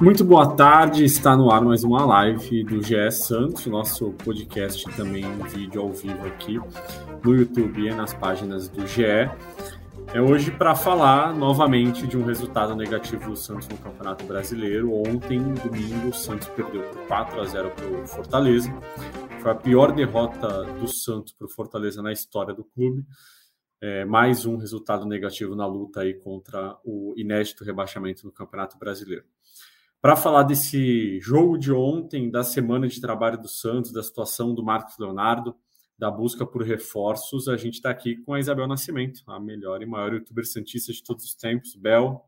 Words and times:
Muito 0.00 0.24
boa 0.24 0.56
tarde, 0.56 1.04
está 1.04 1.36
no 1.36 1.52
ar 1.52 1.60
mais 1.60 1.84
uma 1.84 2.04
live 2.04 2.64
do 2.64 2.82
GE 2.82 3.10
Santos, 3.12 3.66
nosso 3.66 4.10
podcast 4.24 4.84
também 4.96 5.24
em 5.24 5.42
vídeo 5.48 5.80
ao 5.80 5.92
vivo 5.92 6.26
aqui 6.26 6.60
no 7.22 7.36
YouTube 7.36 7.86
e 7.86 7.94
nas 7.94 8.12
páginas 8.14 8.68
do 8.68 8.86
GE. 8.86 9.30
É 10.14 10.22
hoje 10.22 10.50
para 10.50 10.74
falar 10.74 11.34
novamente 11.34 12.06
de 12.06 12.16
um 12.16 12.24
resultado 12.24 12.74
negativo 12.74 13.28
do 13.28 13.36
Santos 13.36 13.68
no 13.68 13.76
Campeonato 13.76 14.24
Brasileiro. 14.24 14.94
Ontem, 14.94 15.38
domingo, 15.54 16.08
o 16.08 16.14
Santos 16.14 16.48
perdeu 16.48 16.82
por 16.82 17.06
4 17.06 17.40
a 17.40 17.44
0 17.44 17.70
para 17.70 17.86
o 17.86 18.06
Fortaleza. 18.06 18.70
Foi 19.42 19.50
a 19.50 19.54
pior 19.54 19.92
derrota 19.92 20.64
do 20.64 20.88
Santos 20.88 21.34
para 21.34 21.46
o 21.46 21.50
Fortaleza 21.50 22.02
na 22.02 22.10
história 22.10 22.54
do 22.54 22.64
clube. 22.64 23.04
É, 23.82 24.06
mais 24.06 24.46
um 24.46 24.56
resultado 24.56 25.04
negativo 25.04 25.54
na 25.54 25.66
luta 25.66 26.00
aí 26.00 26.14
contra 26.14 26.78
o 26.82 27.12
inédito 27.14 27.62
rebaixamento 27.62 28.24
no 28.24 28.32
Campeonato 28.32 28.78
Brasileiro. 28.78 29.24
Para 30.00 30.16
falar 30.16 30.44
desse 30.44 31.20
jogo 31.20 31.58
de 31.58 31.70
ontem, 31.70 32.30
da 32.30 32.42
semana 32.42 32.88
de 32.88 32.98
trabalho 32.98 33.36
do 33.36 33.48
Santos, 33.48 33.92
da 33.92 34.02
situação 34.02 34.54
do 34.54 34.64
Marcos 34.64 34.96
Leonardo, 34.98 35.54
da 35.98 36.10
busca 36.10 36.46
por 36.46 36.62
reforços, 36.62 37.48
a 37.48 37.56
gente 37.56 37.74
está 37.74 37.90
aqui 37.90 38.16
com 38.18 38.32
a 38.32 38.38
Isabel 38.38 38.68
Nascimento, 38.68 39.22
a 39.26 39.40
melhor 39.40 39.82
e 39.82 39.86
maior 39.86 40.14
youtuber 40.14 40.46
santista 40.46 40.92
de 40.92 41.02
todos 41.02 41.24
os 41.24 41.34
tempos. 41.34 41.74
Bel, 41.74 42.24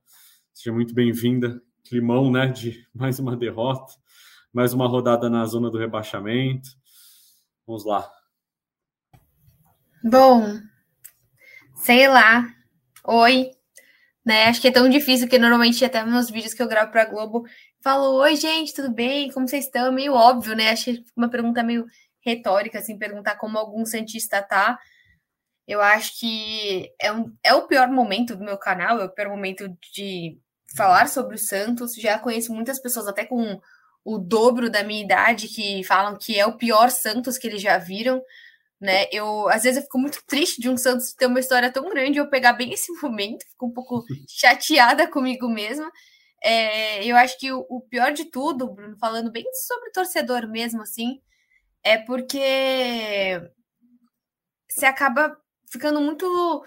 seja 0.52 0.74
muito 0.74 0.92
bem-vinda. 0.92 1.62
Climão, 1.84 2.30
né, 2.32 2.48
de 2.48 2.84
mais 2.92 3.18
uma 3.20 3.36
derrota, 3.36 3.94
mais 4.52 4.72
uma 4.72 4.88
rodada 4.88 5.30
na 5.30 5.46
zona 5.46 5.70
do 5.70 5.78
rebaixamento. 5.78 6.68
Vamos 7.64 7.84
lá. 7.84 8.10
Bom, 10.02 10.58
sei 11.76 12.08
lá. 12.08 12.52
Oi. 13.04 13.52
Né? 14.24 14.46
Acho 14.46 14.60
que 14.60 14.68
é 14.68 14.72
tão 14.72 14.88
difícil 14.88 15.28
que 15.28 15.38
normalmente 15.38 15.84
até 15.84 16.04
nos 16.04 16.28
vídeos 16.28 16.54
que 16.54 16.62
eu 16.62 16.68
gravo 16.68 16.90
para 16.90 17.06
Globo 17.06 17.44
falo: 17.80 18.16
Oi, 18.20 18.36
gente, 18.36 18.74
tudo 18.74 18.92
bem? 18.92 19.30
Como 19.30 19.48
vocês 19.48 19.64
estão? 19.64 19.92
Meio 19.92 20.12
óbvio, 20.12 20.54
né? 20.54 20.70
Acho 20.70 20.86
que 20.86 21.04
uma 21.16 21.30
pergunta 21.30 21.62
meio 21.62 21.86
retórica, 22.24 22.78
assim, 22.78 22.98
perguntar 22.98 23.36
como 23.36 23.58
algum 23.58 23.84
Santista 23.84 24.42
tá. 24.42 24.78
Eu 25.66 25.80
acho 25.80 26.18
que 26.18 26.92
é, 27.00 27.12
um, 27.12 27.32
é 27.44 27.54
o 27.54 27.66
pior 27.66 27.88
momento 27.88 28.36
do 28.36 28.44
meu 28.44 28.58
canal, 28.58 29.00
é 29.00 29.04
o 29.04 29.10
pior 29.10 29.28
momento 29.28 29.68
de 29.94 30.38
falar 30.76 31.08
sobre 31.08 31.36
o 31.36 31.38
Santos. 31.38 31.94
Já 31.94 32.18
conheço 32.18 32.52
muitas 32.52 32.80
pessoas, 32.80 33.06
até 33.08 33.24
com 33.24 33.60
o 34.04 34.18
dobro 34.18 34.70
da 34.70 34.82
minha 34.82 35.02
idade, 35.02 35.48
que 35.48 35.84
falam 35.84 36.16
que 36.18 36.38
é 36.38 36.46
o 36.46 36.56
pior 36.56 36.90
Santos 36.90 37.38
que 37.38 37.46
eles 37.46 37.62
já 37.62 37.78
viram. 37.78 38.22
Né? 38.80 39.06
Eu 39.12 39.48
às 39.50 39.62
vezes 39.62 39.76
eu 39.76 39.82
fico 39.82 39.98
muito 39.98 40.22
triste 40.26 40.60
de 40.60 40.68
um 40.68 40.76
Santos 40.76 41.12
ter 41.12 41.26
uma 41.26 41.40
história 41.40 41.70
tão 41.70 41.88
grande 41.90 42.18
eu 42.18 42.30
pegar 42.30 42.54
bem 42.54 42.72
esse 42.72 42.90
momento, 43.02 43.44
fico 43.50 43.66
um 43.66 43.72
pouco 43.72 44.04
chateada 44.28 45.06
comigo 45.06 45.48
mesma. 45.48 45.90
É, 46.42 47.04
eu 47.04 47.16
acho 47.16 47.38
que 47.38 47.52
o, 47.52 47.66
o, 47.68 47.82
pior 47.82 48.12
de 48.12 48.24
tudo, 48.24 48.72
Bruno, 48.72 48.96
falando 48.98 49.30
bem 49.30 49.44
sobre 49.66 49.90
torcedor 49.90 50.48
mesmo, 50.48 50.80
assim, 50.82 51.20
é 51.82 51.98
porque 51.98 53.40
você 54.68 54.86
acaba 54.86 55.36
ficando 55.70 56.00
muito 56.00 56.64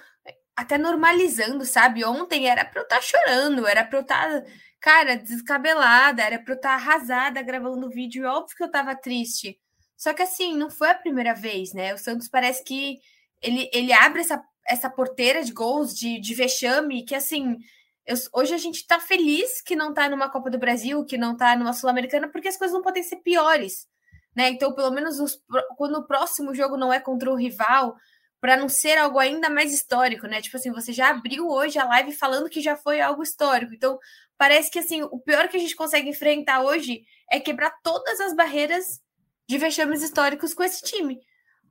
até 0.55 0.77
normalizando, 0.77 1.65
sabe? 1.65 2.05
Ontem 2.05 2.47
era 2.47 2.65
para 2.65 2.81
eu 2.81 2.83
estar 2.83 2.97
tá 2.97 3.01
chorando, 3.01 3.67
era 3.67 3.83
para 3.83 3.97
eu 3.99 4.01
estar, 4.03 4.41
tá, 4.41 4.47
cara, 4.79 5.15
descabelada, 5.17 6.21
era 6.21 6.39
para 6.39 6.53
eu 6.53 6.57
estar 6.57 6.69
tá 6.69 6.75
arrasada 6.75 7.41
gravando 7.41 7.89
vídeo. 7.89 8.27
Óbvio 8.27 8.55
que 8.55 8.63
eu 8.63 8.67
estava 8.67 8.95
triste. 8.95 9.59
Só 9.97 10.13
que 10.13 10.21
assim, 10.21 10.55
não 10.55 10.69
foi 10.69 10.89
a 10.89 10.95
primeira 10.95 11.33
vez, 11.33 11.73
né? 11.73 11.93
O 11.93 11.97
Santos 11.97 12.27
parece 12.27 12.63
que 12.63 12.99
ele, 13.41 13.69
ele 13.73 13.93
abre 13.93 14.21
essa, 14.21 14.43
essa 14.67 14.89
porteira 14.89 15.43
de 15.43 15.51
gols, 15.51 15.95
de, 15.97 16.19
de 16.19 16.33
vexame, 16.35 17.05
que 17.05 17.15
assim. 17.15 17.57
Eu, 18.05 18.17
hoje 18.33 18.53
a 18.53 18.57
gente 18.57 18.85
tá 18.85 18.99
feliz 18.99 19.61
que 19.61 19.77
não 19.77 19.93
tá 19.93 20.09
numa 20.09 20.29
Copa 20.29 20.49
do 20.49 20.59
Brasil, 20.59 21.05
que 21.05 21.17
não 21.17 21.37
tá 21.37 21.55
numa 21.55 21.71
Sul-Americana, 21.71 22.27
porque 22.27 22.49
as 22.49 22.57
coisas 22.57 22.73
não 22.73 22.81
podem 22.81 23.01
ser 23.01 23.17
piores 23.17 23.87
né? 24.35 24.49
Então, 24.49 24.73
pelo 24.73 24.91
menos 24.91 25.19
os, 25.19 25.39
quando 25.77 25.95
o 25.97 26.07
próximo 26.07 26.53
jogo 26.53 26.77
não 26.77 26.91
é 26.91 26.99
contra 26.99 27.31
o 27.31 27.35
rival, 27.35 27.95
para 28.43 28.57
não 28.57 28.67
ser 28.67 28.97
algo 28.97 29.19
ainda 29.19 29.49
mais 29.49 29.73
histórico, 29.73 30.27
né? 30.27 30.41
Tipo 30.41 30.57
assim, 30.57 30.69
você 30.69 30.91
já 30.91 31.09
abriu 31.09 31.47
hoje 31.47 31.79
a 31.79 31.85
live 31.85 32.11
falando 32.11 32.49
que 32.49 32.59
já 32.59 32.75
foi 32.75 32.99
algo 32.99 33.23
histórico. 33.23 33.73
Então, 33.73 33.97
parece 34.37 34.69
que 34.69 34.79
assim, 34.79 35.01
o 35.03 35.17
pior 35.17 35.47
que 35.47 35.55
a 35.55 35.59
gente 35.59 35.75
consegue 35.75 36.09
enfrentar 36.09 36.61
hoje 36.61 37.03
é 37.31 37.39
quebrar 37.39 37.73
todas 37.81 38.19
as 38.19 38.35
barreiras 38.35 38.99
de 39.47 39.57
vexames 39.57 40.03
históricos 40.03 40.53
com 40.53 40.61
esse 40.61 40.81
time. 40.83 41.21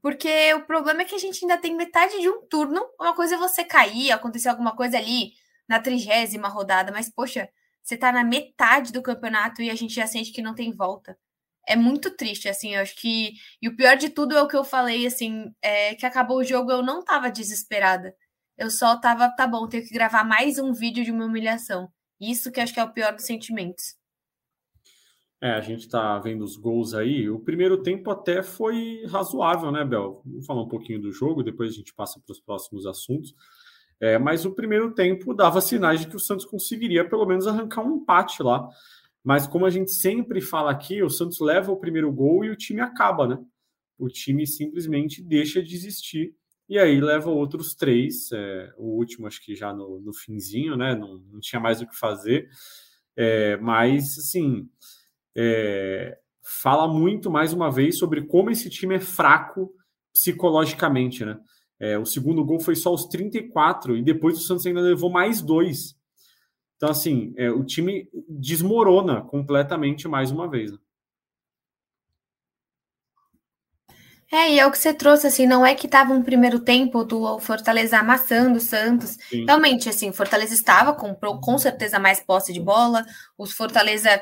Porque 0.01 0.55
o 0.55 0.65
problema 0.65 1.03
é 1.03 1.05
que 1.05 1.15
a 1.15 1.19
gente 1.19 1.45
ainda 1.45 1.59
tem 1.59 1.77
metade 1.77 2.19
de 2.19 2.29
um 2.31 2.41
turno. 2.47 2.83
Uma 2.99 3.15
coisa 3.15 3.35
é 3.35 3.39
você 3.39 3.63
cair, 3.65 4.11
acontecer 4.11 4.49
alguma 4.49 4.75
coisa 4.75 4.97
ali 4.97 5.33
na 5.69 5.79
trigésima 5.79 6.49
rodada, 6.49 6.91
mas 6.91 7.11
poxa, 7.11 7.51
você 7.83 7.99
tá 7.99 8.11
na 8.11 8.25
metade 8.25 8.93
do 8.93 9.03
campeonato 9.03 9.61
e 9.61 9.71
a 9.71 9.75
gente 9.75 9.95
já 9.95 10.07
sente 10.07 10.33
que 10.33 10.41
não 10.41 10.55
tem 10.55 10.73
volta 10.75 11.19
é 11.67 11.77
muito 11.77 12.15
triste, 12.17 12.49
assim, 12.49 12.75
eu 12.75 12.83
acho 12.83 12.95
que. 12.97 13.35
E 13.61 13.69
o 13.69 13.77
pior 13.77 13.97
de 13.97 14.09
tudo 14.09 14.37
é 14.37 14.43
o 14.43 14.49
que 14.49 14.57
eu 14.57 14.65
falei, 14.65 15.07
assim, 15.07 15.53
é 15.63 15.95
que 15.95 16.07
acabou 16.07 16.39
o 16.39 16.45
jogo, 16.45 16.71
eu 16.71 16.83
não 16.83 17.05
tava 17.05 17.31
desesperada. 17.31 18.15
Eu 18.57 18.71
só 18.71 18.99
tava, 19.01 19.29
tá 19.31 19.47
bom, 19.47 19.67
tenho 19.69 19.85
que 19.85 19.95
gravar 19.95 20.25
mais 20.25 20.59
um 20.59 20.73
vídeo 20.73 21.05
de 21.05 21.11
uma 21.11 21.25
humilhação. 21.25 21.89
Isso 22.21 22.53
que 22.53 22.61
acho 22.61 22.73
que 22.73 22.81
é 22.81 22.85
o 22.85 22.93
pior 22.93 23.13
dos 23.15 23.25
sentimentos. 23.25 23.97
É, 25.41 25.51
a 25.51 25.61
gente 25.61 25.89
tá 25.89 26.19
vendo 26.21 26.45
os 26.45 26.57
gols 26.57 26.95
aí. 26.95 27.29
O 27.29 27.41
primeiro 27.41 27.83
tempo 27.83 28.11
até 28.13 28.45
foi 28.45 29.05
razoável, 29.09 29.73
né, 29.73 29.85
Bel? 29.85 30.23
Vamos 30.25 30.47
falar 30.47 30.63
um 30.63 30.69
pouquinho 30.69 31.01
do 31.01 31.11
jogo, 31.11 31.43
depois 31.43 31.73
a 31.73 31.75
gente 31.75 31.93
passa 31.93 32.21
para 32.21 32.33
os 32.33 32.41
próximos 32.41 32.87
assuntos. 32.87 33.35
É, 34.01 34.19
mas 34.19 34.45
o 34.45 34.55
primeiro 34.55 34.93
tempo 34.95 35.35
dava 35.35 35.61
sinais 35.61 36.01
de 36.01 36.07
que 36.07 36.15
o 36.15 36.21
Santos 36.21 36.45
conseguiria 36.45 37.09
pelo 37.09 37.27
menos 37.27 37.49
arrancar 37.49 37.83
um 37.83 37.97
empate 37.97 38.41
lá. 38.43 38.69
Mas 39.25 39.47
como 39.47 39.67
a 39.67 39.71
gente 39.71 39.93
sempre 39.93 40.41
fala 40.41 40.71
aqui, 40.71 41.03
o 41.03 41.11
Santos 41.11 41.41
leva 41.41 41.71
o 41.71 41.77
primeiro 41.77 42.11
gol 42.13 42.45
e 42.45 42.51
o 42.51 42.57
time 42.57 42.81
acaba, 42.81 43.27
né? 43.27 43.39
O 43.99 44.09
time 44.09 44.47
simplesmente 44.47 45.23
deixa 45.23 45.63
de 45.63 45.75
existir 45.75 46.35
e 46.69 46.79
aí 46.79 47.01
leva 47.01 47.31
outros 47.31 47.75
três. 47.75 48.33
É, 48.33 48.73
o 48.79 48.97
último, 48.97 49.27
acho 49.27 49.45
que 49.45 49.55
já 49.55 49.73
no, 49.73 50.01
no 50.01 50.13
finzinho, 50.15 50.77
né? 50.77 50.95
Não, 50.95 51.19
não 51.31 51.41
tinha 51.41 51.61
mais 51.61 51.81
o 51.81 51.87
que 51.87 51.95
fazer. 51.97 52.49
É, 53.17 53.57
mas, 53.59 54.19
assim, 54.19 54.69
é, 55.37 56.19
fala 56.43 56.89
muito 56.89 57.31
mais 57.31 57.53
uma 57.53 57.71
vez 57.71 57.99
sobre 57.99 58.23
como 58.23 58.51
esse 58.51 58.71
time 58.71 58.97
é 58.97 59.01
fraco 59.01 59.73
psicologicamente, 60.13 61.25
né? 61.25 61.39
É, 61.79 61.99
o 61.99 62.07
segundo 62.07 62.45
gol 62.45 62.61
foi 62.61 62.77
só 62.77 62.91
aos 62.91 63.07
34 63.07 63.97
e 63.97 64.03
depois 64.03 64.39
o 64.39 64.41
Santos 64.41 64.65
ainda 64.65 64.81
levou 64.81 65.11
mais 65.11 65.43
dois. 65.43 65.95
Então, 66.83 66.91
assim, 66.91 67.33
é, 67.37 67.49
o 67.49 67.63
time 67.63 68.09
desmorona 68.29 69.23
completamente 69.23 70.09
mais 70.09 70.33
uma 70.33 70.51
vez. 70.51 70.73
Né? 70.73 70.79
É, 74.33 74.51
e 74.55 74.59
é 74.59 74.67
o 74.67 74.71
que 74.73 74.79
você 74.79 74.93
trouxe, 74.93 75.29
assim, 75.29 75.47
não 75.47 75.65
é 75.65 75.77
que 75.77 75.87
estava 75.87 76.13
um 76.13 76.25
primeiro 76.25 76.59
tempo 76.59 77.05
do 77.05 77.39
Fortaleza 77.39 78.01
amassando 78.01 78.59
o 78.59 78.61
Santos. 78.61 79.17
Sim. 79.31 79.45
Realmente, 79.45 79.89
assim, 79.89 80.11
o 80.11 80.13
Fortaleza 80.13 80.55
estava 80.55 80.93
com, 80.93 81.15
com 81.15 81.57
certeza 81.57 82.01
mais 82.01 82.19
posse 82.19 82.53
de 82.53 82.61
bola, 82.61 83.07
os 83.39 83.53
Fortaleza 83.53 84.21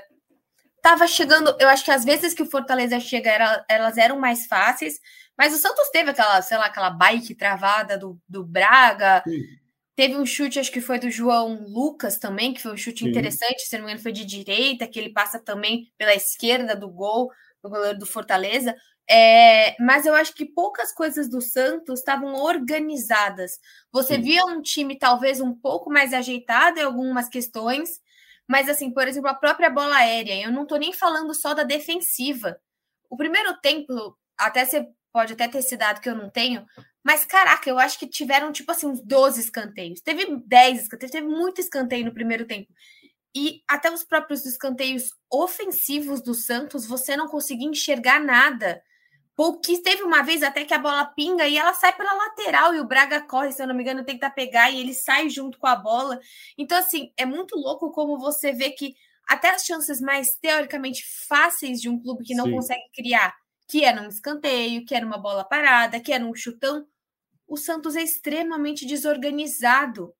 estava 0.76 1.06
chegando, 1.06 1.56
eu 1.58 1.68
acho 1.68 1.82
que 1.82 1.90
às 1.90 2.04
vezes 2.04 2.34
que 2.34 2.42
o 2.42 2.50
Fortaleza 2.50 3.00
chega, 3.00 3.30
era, 3.30 3.64
elas 3.70 3.96
eram 3.96 4.20
mais 4.20 4.44
fáceis, 4.44 5.00
mas 5.38 5.54
o 5.54 5.56
Santos 5.56 5.88
teve 5.90 6.10
aquela, 6.10 6.42
sei 6.42 6.58
lá, 6.58 6.66
aquela 6.66 6.90
bike 6.90 7.34
travada 7.34 7.96
do, 7.96 8.20
do 8.28 8.44
Braga, 8.44 9.22
Sim. 9.26 9.59
Teve 10.00 10.16
um 10.16 10.24
chute, 10.24 10.58
acho 10.58 10.72
que 10.72 10.80
foi 10.80 10.98
do 10.98 11.10
João 11.10 11.62
Lucas 11.68 12.18
também, 12.18 12.54
que 12.54 12.62
foi 12.62 12.72
um 12.72 12.76
chute 12.76 13.00
Sim. 13.00 13.10
interessante, 13.10 13.60
se 13.60 13.76
não 13.76 13.84
me 13.84 13.90
engano, 13.90 14.02
foi 14.02 14.12
de 14.12 14.24
direita, 14.24 14.88
que 14.88 14.98
ele 14.98 15.12
passa 15.12 15.38
também 15.38 15.92
pela 15.98 16.14
esquerda 16.14 16.74
do 16.74 16.88
gol, 16.88 17.30
do 17.62 17.68
goleiro 17.68 17.98
do 17.98 18.06
Fortaleza. 18.06 18.74
É, 19.06 19.76
mas 19.78 20.06
eu 20.06 20.14
acho 20.14 20.34
que 20.34 20.46
poucas 20.46 20.90
coisas 20.90 21.28
do 21.28 21.42
Santos 21.42 21.98
estavam 21.98 22.34
organizadas. 22.34 23.58
Você 23.92 24.14
Sim. 24.14 24.22
via 24.22 24.46
um 24.46 24.62
time 24.62 24.98
talvez 24.98 25.38
um 25.38 25.52
pouco 25.52 25.90
mais 25.90 26.14
ajeitado 26.14 26.80
em 26.80 26.82
algumas 26.82 27.28
questões, 27.28 28.00
mas 28.48 28.70
assim, 28.70 28.90
por 28.90 29.06
exemplo, 29.06 29.28
a 29.28 29.34
própria 29.34 29.68
bola 29.68 29.96
aérea, 29.96 30.46
eu 30.46 30.50
não 30.50 30.62
estou 30.62 30.78
nem 30.78 30.94
falando 30.94 31.34
só 31.34 31.52
da 31.52 31.62
defensiva. 31.62 32.58
O 33.10 33.18
primeiro 33.18 33.52
tempo, 33.60 34.16
até 34.38 34.64
você 34.64 34.88
pode 35.12 35.34
até 35.34 35.46
ter 35.46 35.58
esse 35.58 35.76
dado 35.76 36.00
que 36.00 36.08
eu 36.08 36.14
não 36.14 36.30
tenho, 36.30 36.64
mas, 37.04 37.24
caraca, 37.24 37.68
eu 37.68 37.78
acho 37.78 37.98
que 37.98 38.06
tiveram, 38.06 38.52
tipo 38.52 38.70
assim, 38.70 38.86
uns 38.86 39.00
12 39.00 39.40
escanteios. 39.40 40.00
Teve 40.00 40.36
10 40.46 40.82
escanteios, 40.82 41.12
teve 41.12 41.26
muito 41.26 41.60
escanteio 41.60 42.04
no 42.04 42.12
primeiro 42.12 42.46
tempo. 42.46 42.72
E 43.34 43.62
até 43.68 43.90
os 43.90 44.04
próprios 44.04 44.44
escanteios 44.44 45.14
ofensivos 45.30 46.20
do 46.20 46.34
Santos, 46.34 46.86
você 46.86 47.16
não 47.16 47.28
conseguia 47.28 47.68
enxergar 47.68 48.20
nada. 48.20 48.82
Pouquíssimo. 49.36 49.84
Teve 49.84 50.02
uma 50.02 50.22
vez 50.22 50.42
até 50.42 50.64
que 50.64 50.74
a 50.74 50.78
bola 50.78 51.06
pinga 51.06 51.46
e 51.48 51.56
ela 51.56 51.72
sai 51.72 51.96
pela 51.96 52.12
lateral 52.12 52.74
e 52.74 52.80
o 52.80 52.86
Braga 52.86 53.22
corre, 53.22 53.52
se 53.52 53.62
eu 53.62 53.66
não 53.66 53.74
me 53.74 53.82
engano, 53.82 54.04
tenta 54.04 54.28
pegar 54.28 54.70
e 54.70 54.80
ele 54.80 54.92
sai 54.92 55.30
junto 55.30 55.58
com 55.58 55.66
a 55.66 55.76
bola. 55.76 56.20
Então, 56.58 56.76
assim, 56.76 57.12
é 57.16 57.24
muito 57.24 57.56
louco 57.56 57.90
como 57.92 58.18
você 58.18 58.52
vê 58.52 58.70
que 58.70 58.94
até 59.26 59.50
as 59.50 59.64
chances 59.64 60.00
mais 60.00 60.36
teoricamente 60.36 61.04
fáceis 61.28 61.80
de 61.80 61.88
um 61.88 61.98
clube 61.98 62.24
que 62.24 62.34
não 62.34 62.46
Sim. 62.46 62.52
consegue 62.52 62.82
criar 62.94 63.34
que 63.70 63.84
era 63.84 64.02
um 64.02 64.08
escanteio, 64.08 64.84
que 64.84 64.96
era 64.96 65.06
uma 65.06 65.16
bola 65.16 65.44
parada, 65.44 66.00
que 66.00 66.12
era 66.12 66.24
um 66.24 66.34
chutão. 66.34 66.84
O 67.46 67.56
Santos 67.56 67.94
é 67.94 68.02
extremamente 68.02 68.84
desorganizado. 68.84 70.12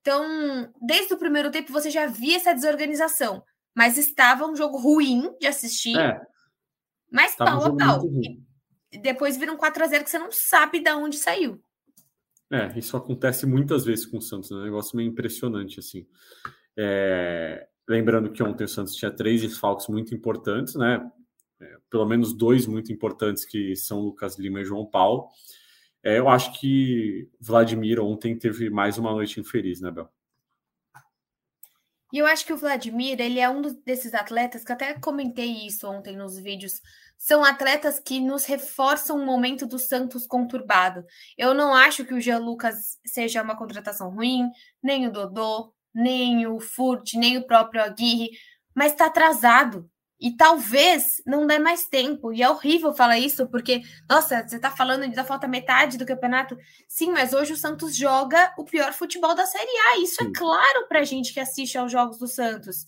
Então, 0.00 0.72
desde 0.80 1.12
o 1.12 1.18
primeiro 1.18 1.50
tempo 1.50 1.70
você 1.70 1.90
já 1.90 2.06
via 2.06 2.36
essa 2.36 2.54
desorganização, 2.54 3.44
mas 3.74 3.98
estava 3.98 4.46
um 4.46 4.56
jogo 4.56 4.78
ruim 4.78 5.30
de 5.38 5.46
assistir. 5.46 5.98
É. 5.98 6.18
Mas 7.12 7.36
pau 7.36 7.60
um 7.60 7.66
a 7.66 7.76
pau. 7.76 8.02
E 8.90 8.98
depois 8.98 9.36
vira 9.36 9.52
um 9.52 9.58
4 9.58 9.84
a 9.84 9.86
0 9.88 10.04
que 10.04 10.10
você 10.10 10.18
não 10.18 10.32
sabe 10.32 10.80
de 10.80 10.90
onde 10.92 11.18
saiu. 11.18 11.62
É, 12.50 12.78
isso 12.78 12.96
acontece 12.96 13.44
muitas 13.44 13.84
vezes 13.84 14.06
com 14.06 14.16
o 14.16 14.22
Santos, 14.22 14.50
é 14.50 14.54
um 14.54 14.62
negócio 14.62 14.96
meio 14.96 15.10
impressionante, 15.10 15.80
assim. 15.80 16.06
É... 16.78 17.68
Lembrando 17.86 18.32
que 18.32 18.42
ontem 18.42 18.64
o 18.64 18.68
Santos 18.68 18.94
tinha 18.94 19.10
três 19.10 19.42
desfalques 19.42 19.86
muito 19.88 20.14
importantes, 20.14 20.74
né? 20.76 20.98
É, 21.60 21.76
pelo 21.90 22.06
menos 22.06 22.34
dois 22.34 22.66
muito 22.66 22.92
importantes, 22.92 23.44
que 23.44 23.74
são 23.76 24.00
Lucas 24.00 24.38
Lima 24.38 24.60
e 24.60 24.64
João 24.64 24.84
Paulo. 24.84 25.28
É, 26.02 26.18
eu 26.18 26.28
acho 26.28 26.58
que 26.60 27.28
Vladimir 27.40 28.00
ontem 28.00 28.38
teve 28.38 28.70
mais 28.70 28.98
uma 28.98 29.12
noite 29.12 29.40
infeliz, 29.40 29.80
né, 29.80 29.90
Bel? 29.90 30.08
E 32.12 32.18
eu 32.18 32.26
acho 32.26 32.46
que 32.46 32.52
o 32.52 32.56
Vladimir, 32.56 33.20
ele 33.20 33.40
é 33.40 33.48
um 33.48 33.60
desses 33.84 34.14
atletas 34.14 34.62
que 34.62 34.72
até 34.72 34.94
comentei 34.94 35.66
isso 35.66 35.88
ontem 35.88 36.16
nos 36.16 36.38
vídeos. 36.38 36.80
São 37.18 37.44
atletas 37.44 37.98
que 37.98 38.20
nos 38.20 38.44
reforçam 38.44 39.18
o 39.18 39.26
momento 39.26 39.66
do 39.66 39.78
Santos 39.78 40.26
conturbado. 40.26 41.04
Eu 41.36 41.52
não 41.54 41.74
acho 41.74 42.04
que 42.04 42.14
o 42.14 42.20
Jean 42.20 42.38
Lucas 42.38 42.98
seja 43.04 43.42
uma 43.42 43.56
contratação 43.56 44.10
ruim, 44.10 44.48
nem 44.82 45.06
o 45.06 45.12
Dodô, 45.12 45.74
nem 45.92 46.46
o 46.46 46.60
Furt, 46.60 47.14
nem 47.14 47.38
o 47.38 47.46
próprio 47.46 47.82
Aguirre, 47.82 48.30
mas 48.74 48.92
está 48.92 49.06
atrasado. 49.06 49.90
E 50.18 50.34
talvez 50.34 51.22
não 51.26 51.46
dê 51.46 51.58
mais 51.58 51.86
tempo. 51.86 52.32
E 52.32 52.42
é 52.42 52.48
horrível 52.48 52.94
falar 52.94 53.18
isso, 53.18 53.46
porque, 53.48 53.82
nossa, 54.08 54.46
você 54.46 54.56
está 54.56 54.70
falando 54.70 55.10
da 55.12 55.24
falta 55.24 55.46
metade 55.46 55.98
do 55.98 56.06
campeonato. 56.06 56.56
Sim, 56.88 57.12
mas 57.12 57.34
hoje 57.34 57.52
o 57.52 57.56
Santos 57.56 57.94
joga 57.94 58.52
o 58.56 58.64
pior 58.64 58.92
futebol 58.92 59.34
da 59.34 59.44
Série 59.44 59.78
A. 59.92 59.98
Isso 59.98 60.22
é 60.22 60.32
claro 60.34 60.88
para 60.88 61.04
gente 61.04 61.34
que 61.34 61.40
assiste 61.40 61.76
aos 61.76 61.92
jogos 61.92 62.18
do 62.18 62.26
Santos. 62.26 62.86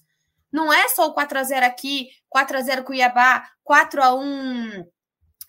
Não 0.50 0.72
é 0.72 0.88
só 0.88 1.06
o 1.06 1.14
4x0 1.14 1.62
aqui, 1.62 2.08
4x0 2.34 2.82
Cuiabá, 2.82 3.46
4x1 3.68 4.86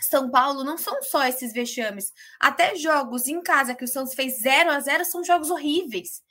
São 0.01 0.29
Paulo. 0.29 0.65
Não 0.65 0.77
são 0.77 1.01
só 1.01 1.25
esses 1.25 1.53
vexames. 1.53 2.11
Até 2.39 2.75
jogos 2.75 3.27
em 3.27 3.41
casa 3.41 3.73
que 3.73 3.85
o 3.85 3.87
Santos 3.87 4.13
fez 4.13 4.41
0 4.41 4.69
a 4.71 4.79
0 4.81 5.05
são 5.05 5.23
jogos 5.23 5.49
horríveis. 5.49 6.21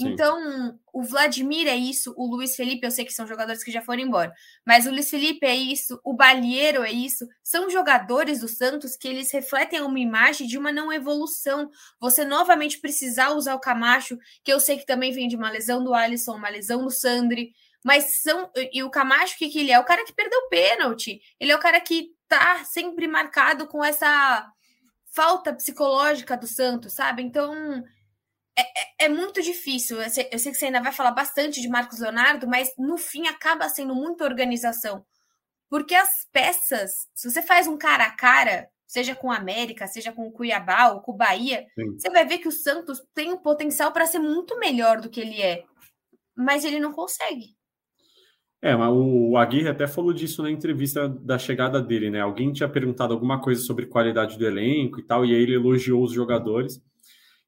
Então, 0.00 0.78
o 0.92 1.02
Vladimir 1.04 1.68
é 1.68 1.76
isso, 1.76 2.12
o 2.16 2.26
Luiz 2.26 2.56
Felipe, 2.56 2.84
eu 2.84 2.90
sei 2.90 3.04
que 3.04 3.12
são 3.12 3.26
jogadores 3.26 3.62
que 3.62 3.70
já 3.70 3.80
foram 3.80 4.02
embora, 4.02 4.32
mas 4.64 4.84
o 4.84 4.90
Luiz 4.90 5.08
Felipe 5.08 5.46
é 5.46 5.54
isso, 5.54 6.00
o 6.04 6.12
Balheiro 6.12 6.82
é 6.82 6.90
isso, 6.90 7.26
são 7.42 7.70
jogadores 7.70 8.40
do 8.40 8.48
Santos 8.48 8.96
que 8.96 9.06
eles 9.06 9.30
refletem 9.30 9.80
uma 9.82 10.00
imagem 10.00 10.46
de 10.46 10.58
uma 10.58 10.72
não 10.72 10.92
evolução. 10.92 11.70
Você 12.00 12.24
novamente 12.24 12.80
precisar 12.80 13.30
usar 13.30 13.54
o 13.54 13.60
Camacho, 13.60 14.18
que 14.42 14.52
eu 14.52 14.58
sei 14.58 14.76
que 14.76 14.86
também 14.86 15.12
vem 15.12 15.28
de 15.28 15.36
uma 15.36 15.50
lesão 15.50 15.84
do 15.84 15.94
Alisson, 15.94 16.36
uma 16.36 16.48
lesão 16.48 16.82
do 16.82 16.90
Sandri, 16.90 17.52
mas 17.84 18.20
são. 18.22 18.50
E 18.72 18.82
o 18.82 18.90
Camacho, 18.90 19.34
o 19.34 19.38
que, 19.38 19.48
que 19.48 19.60
ele 19.60 19.70
é? 19.70 19.78
O 19.78 19.84
cara 19.84 20.04
que 20.04 20.12
perdeu 20.12 20.48
pênalti, 20.48 21.20
ele 21.38 21.52
é 21.52 21.56
o 21.56 21.60
cara 21.60 21.80
que 21.80 22.10
tá 22.26 22.64
sempre 22.64 23.06
marcado 23.06 23.68
com 23.68 23.84
essa 23.84 24.50
falta 25.12 25.54
psicológica 25.54 26.36
do 26.36 26.46
Santos, 26.46 26.92
sabe? 26.92 27.22
Então 27.22 27.84
é, 28.58 28.62
é, 28.62 29.06
é, 29.06 29.08
muito 29.08 29.42
difícil. 29.42 30.00
Eu 30.00 30.08
sei, 30.08 30.28
eu 30.32 30.38
sei, 30.38 30.52
que 30.52 30.58
você 30.58 30.66
ainda 30.66 30.82
vai 30.82 30.92
falar 30.92 31.10
bastante 31.10 31.60
de 31.60 31.68
Marcos 31.68 32.00
Leonardo, 32.00 32.48
mas 32.48 32.72
no 32.78 32.96
fim 32.96 33.26
acaba 33.26 33.68
sendo 33.68 33.94
muita 33.94 34.24
organização. 34.24 35.04
Porque 35.68 35.94
as 35.94 36.26
peças, 36.32 36.90
se 37.14 37.30
você 37.30 37.42
faz 37.42 37.66
um 37.66 37.76
cara 37.76 38.04
a 38.04 38.16
cara, 38.16 38.68
seja 38.86 39.14
com 39.14 39.30
a 39.30 39.36
América, 39.36 39.86
seja 39.86 40.12
com 40.12 40.26
o 40.26 40.32
Cuiabá 40.32 40.92
ou 40.92 41.00
com 41.00 41.12
o 41.12 41.16
Bahia, 41.16 41.66
Sim. 41.74 41.98
você 41.98 42.08
vai 42.08 42.24
ver 42.24 42.38
que 42.38 42.48
o 42.48 42.52
Santos 42.52 43.02
tem 43.14 43.32
o 43.32 43.40
potencial 43.40 43.92
para 43.92 44.06
ser 44.06 44.20
muito 44.20 44.58
melhor 44.58 45.00
do 45.00 45.10
que 45.10 45.20
ele 45.20 45.42
é. 45.42 45.64
Mas 46.36 46.64
ele 46.64 46.78
não 46.78 46.92
consegue. 46.92 47.56
É, 48.62 48.74
mas 48.74 48.90
o 48.90 49.36
Aguirre 49.36 49.68
até 49.68 49.86
falou 49.86 50.12
disso 50.12 50.42
na 50.42 50.50
entrevista 50.50 51.08
da 51.08 51.38
chegada 51.38 51.80
dele, 51.80 52.10
né? 52.10 52.20
Alguém 52.20 52.52
tinha 52.52 52.68
perguntado 52.68 53.12
alguma 53.12 53.40
coisa 53.40 53.60
sobre 53.62 53.86
qualidade 53.86 54.38
do 54.38 54.46
elenco 54.46 54.98
e 54.98 55.02
tal, 55.04 55.24
e 55.24 55.34
aí 55.34 55.42
ele 55.42 55.54
elogiou 55.54 56.02
os 56.02 56.12
jogadores. 56.12 56.80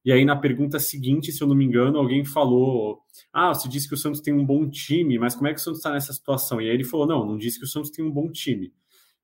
E 0.04 0.12
aí, 0.12 0.24
na 0.24 0.36
pergunta 0.36 0.78
seguinte, 0.78 1.32
se 1.32 1.42
eu 1.42 1.48
não 1.48 1.54
me 1.54 1.64
engano, 1.64 1.98
alguém 1.98 2.24
falou: 2.24 3.00
Ah, 3.32 3.52
você 3.52 3.68
disse 3.68 3.88
que 3.88 3.94
o 3.94 3.98
Santos 3.98 4.20
tem 4.20 4.32
um 4.32 4.44
bom 4.44 4.68
time, 4.68 5.18
mas 5.18 5.34
como 5.34 5.48
é 5.48 5.54
que 5.54 5.60
o 5.60 5.62
Santos 5.62 5.80
está 5.80 5.92
nessa 5.92 6.12
situação? 6.12 6.60
E 6.60 6.68
aí 6.68 6.74
ele 6.74 6.84
falou: 6.84 7.06
Não, 7.06 7.26
não 7.26 7.36
disse 7.36 7.58
que 7.58 7.64
o 7.64 7.68
Santos 7.68 7.90
tem 7.90 8.04
um 8.04 8.10
bom 8.10 8.30
time. 8.30 8.72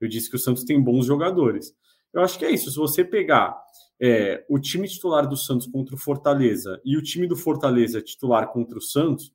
Eu 0.01 0.09
disse 0.09 0.29
que 0.29 0.37
o 0.37 0.39
Santos 0.39 0.65
tem 0.65 0.81
bons 0.83 1.07
jogadores. 1.07 1.75
Eu 2.13 2.23
acho 2.23 2.39
que 2.39 2.45
é 2.45 2.51
isso. 2.51 2.71
Se 2.71 2.77
você 2.77 3.05
pegar 3.05 3.57
é, 4.01 4.45
o 4.49 4.59
time 4.59 4.89
titular 4.89 5.27
do 5.27 5.37
Santos 5.37 5.67
contra 5.67 5.95
o 5.95 5.99
Fortaleza 5.99 6.81
e 6.85 6.97
o 6.97 7.03
time 7.03 7.27
do 7.27 7.37
Fortaleza 7.37 8.03
titular 8.03 8.49
contra 8.53 8.79
o 8.79 8.83
Santos, 8.83 9.33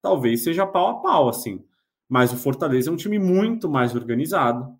talvez 0.00 0.42
seja 0.42 0.66
pau 0.66 0.88
a 0.88 1.00
pau, 1.00 1.28
assim. 1.28 1.64
Mas 2.08 2.32
o 2.32 2.36
Fortaleza 2.36 2.90
é 2.90 2.92
um 2.92 2.96
time 2.96 3.18
muito 3.18 3.70
mais 3.70 3.94
organizado, 3.94 4.76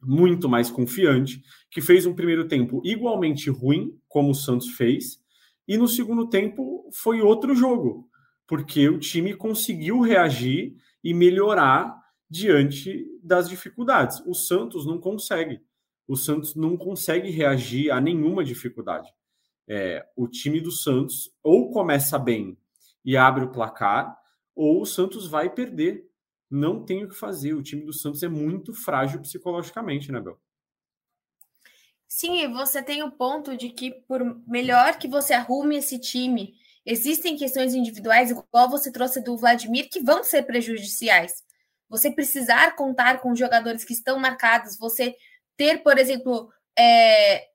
muito 0.00 0.48
mais 0.48 0.70
confiante, 0.70 1.42
que 1.70 1.80
fez 1.80 2.06
um 2.06 2.14
primeiro 2.14 2.46
tempo 2.46 2.80
igualmente 2.84 3.50
ruim, 3.50 3.98
como 4.08 4.30
o 4.30 4.34
Santos 4.34 4.70
fez, 4.70 5.20
e 5.66 5.76
no 5.76 5.88
segundo 5.88 6.28
tempo 6.28 6.88
foi 6.92 7.20
outro 7.20 7.54
jogo, 7.54 8.08
porque 8.46 8.88
o 8.88 8.98
time 8.98 9.34
conseguiu 9.34 10.00
reagir 10.00 10.76
e 11.02 11.14
melhorar 11.14 11.94
diante 12.28 13.06
das 13.22 13.48
dificuldades. 13.48 14.22
O 14.26 14.34
Santos 14.34 14.86
não 14.86 14.98
consegue. 14.98 15.60
O 16.06 16.16
Santos 16.16 16.54
não 16.54 16.76
consegue 16.76 17.30
reagir 17.30 17.90
a 17.90 18.00
nenhuma 18.00 18.44
dificuldade. 18.44 19.08
É, 19.66 20.04
o 20.14 20.28
time 20.28 20.60
do 20.60 20.70
Santos 20.70 21.30
ou 21.42 21.70
começa 21.70 22.18
bem 22.18 22.58
e 23.04 23.16
abre 23.16 23.44
o 23.44 23.50
placar, 23.50 24.16
ou 24.54 24.82
o 24.82 24.86
Santos 24.86 25.26
vai 25.26 25.48
perder. 25.48 26.04
Não 26.50 26.84
tem 26.84 27.04
o 27.04 27.08
que 27.08 27.14
fazer. 27.14 27.54
O 27.54 27.62
time 27.62 27.84
do 27.84 27.92
Santos 27.92 28.22
é 28.22 28.28
muito 28.28 28.72
frágil 28.72 29.20
psicologicamente, 29.20 30.12
né, 30.12 30.20
Bel? 30.20 30.38
Sim, 32.16 32.46
você 32.52 32.80
tem 32.80 33.02
o 33.02 33.10
ponto 33.10 33.56
de 33.56 33.70
que, 33.70 33.90
por 33.90 34.22
melhor 34.46 34.98
que 34.98 35.08
você 35.08 35.34
arrume 35.34 35.78
esse 35.78 35.98
time, 35.98 36.54
existem 36.86 37.36
questões 37.36 37.74
individuais, 37.74 38.30
igual 38.30 38.70
você 38.70 38.92
trouxe 38.92 39.20
do 39.20 39.36
Vladimir, 39.36 39.90
que 39.90 39.98
vão 39.98 40.22
ser 40.22 40.44
prejudiciais. 40.44 41.42
Você 41.88 42.12
precisar 42.12 42.76
contar 42.76 43.20
com 43.20 43.34
jogadores 43.34 43.84
que 43.84 43.92
estão 43.92 44.16
marcados, 44.16 44.78
você 44.78 45.16
ter, 45.56 45.82
por 45.82 45.98
exemplo, 45.98 46.52
é, 46.78 47.48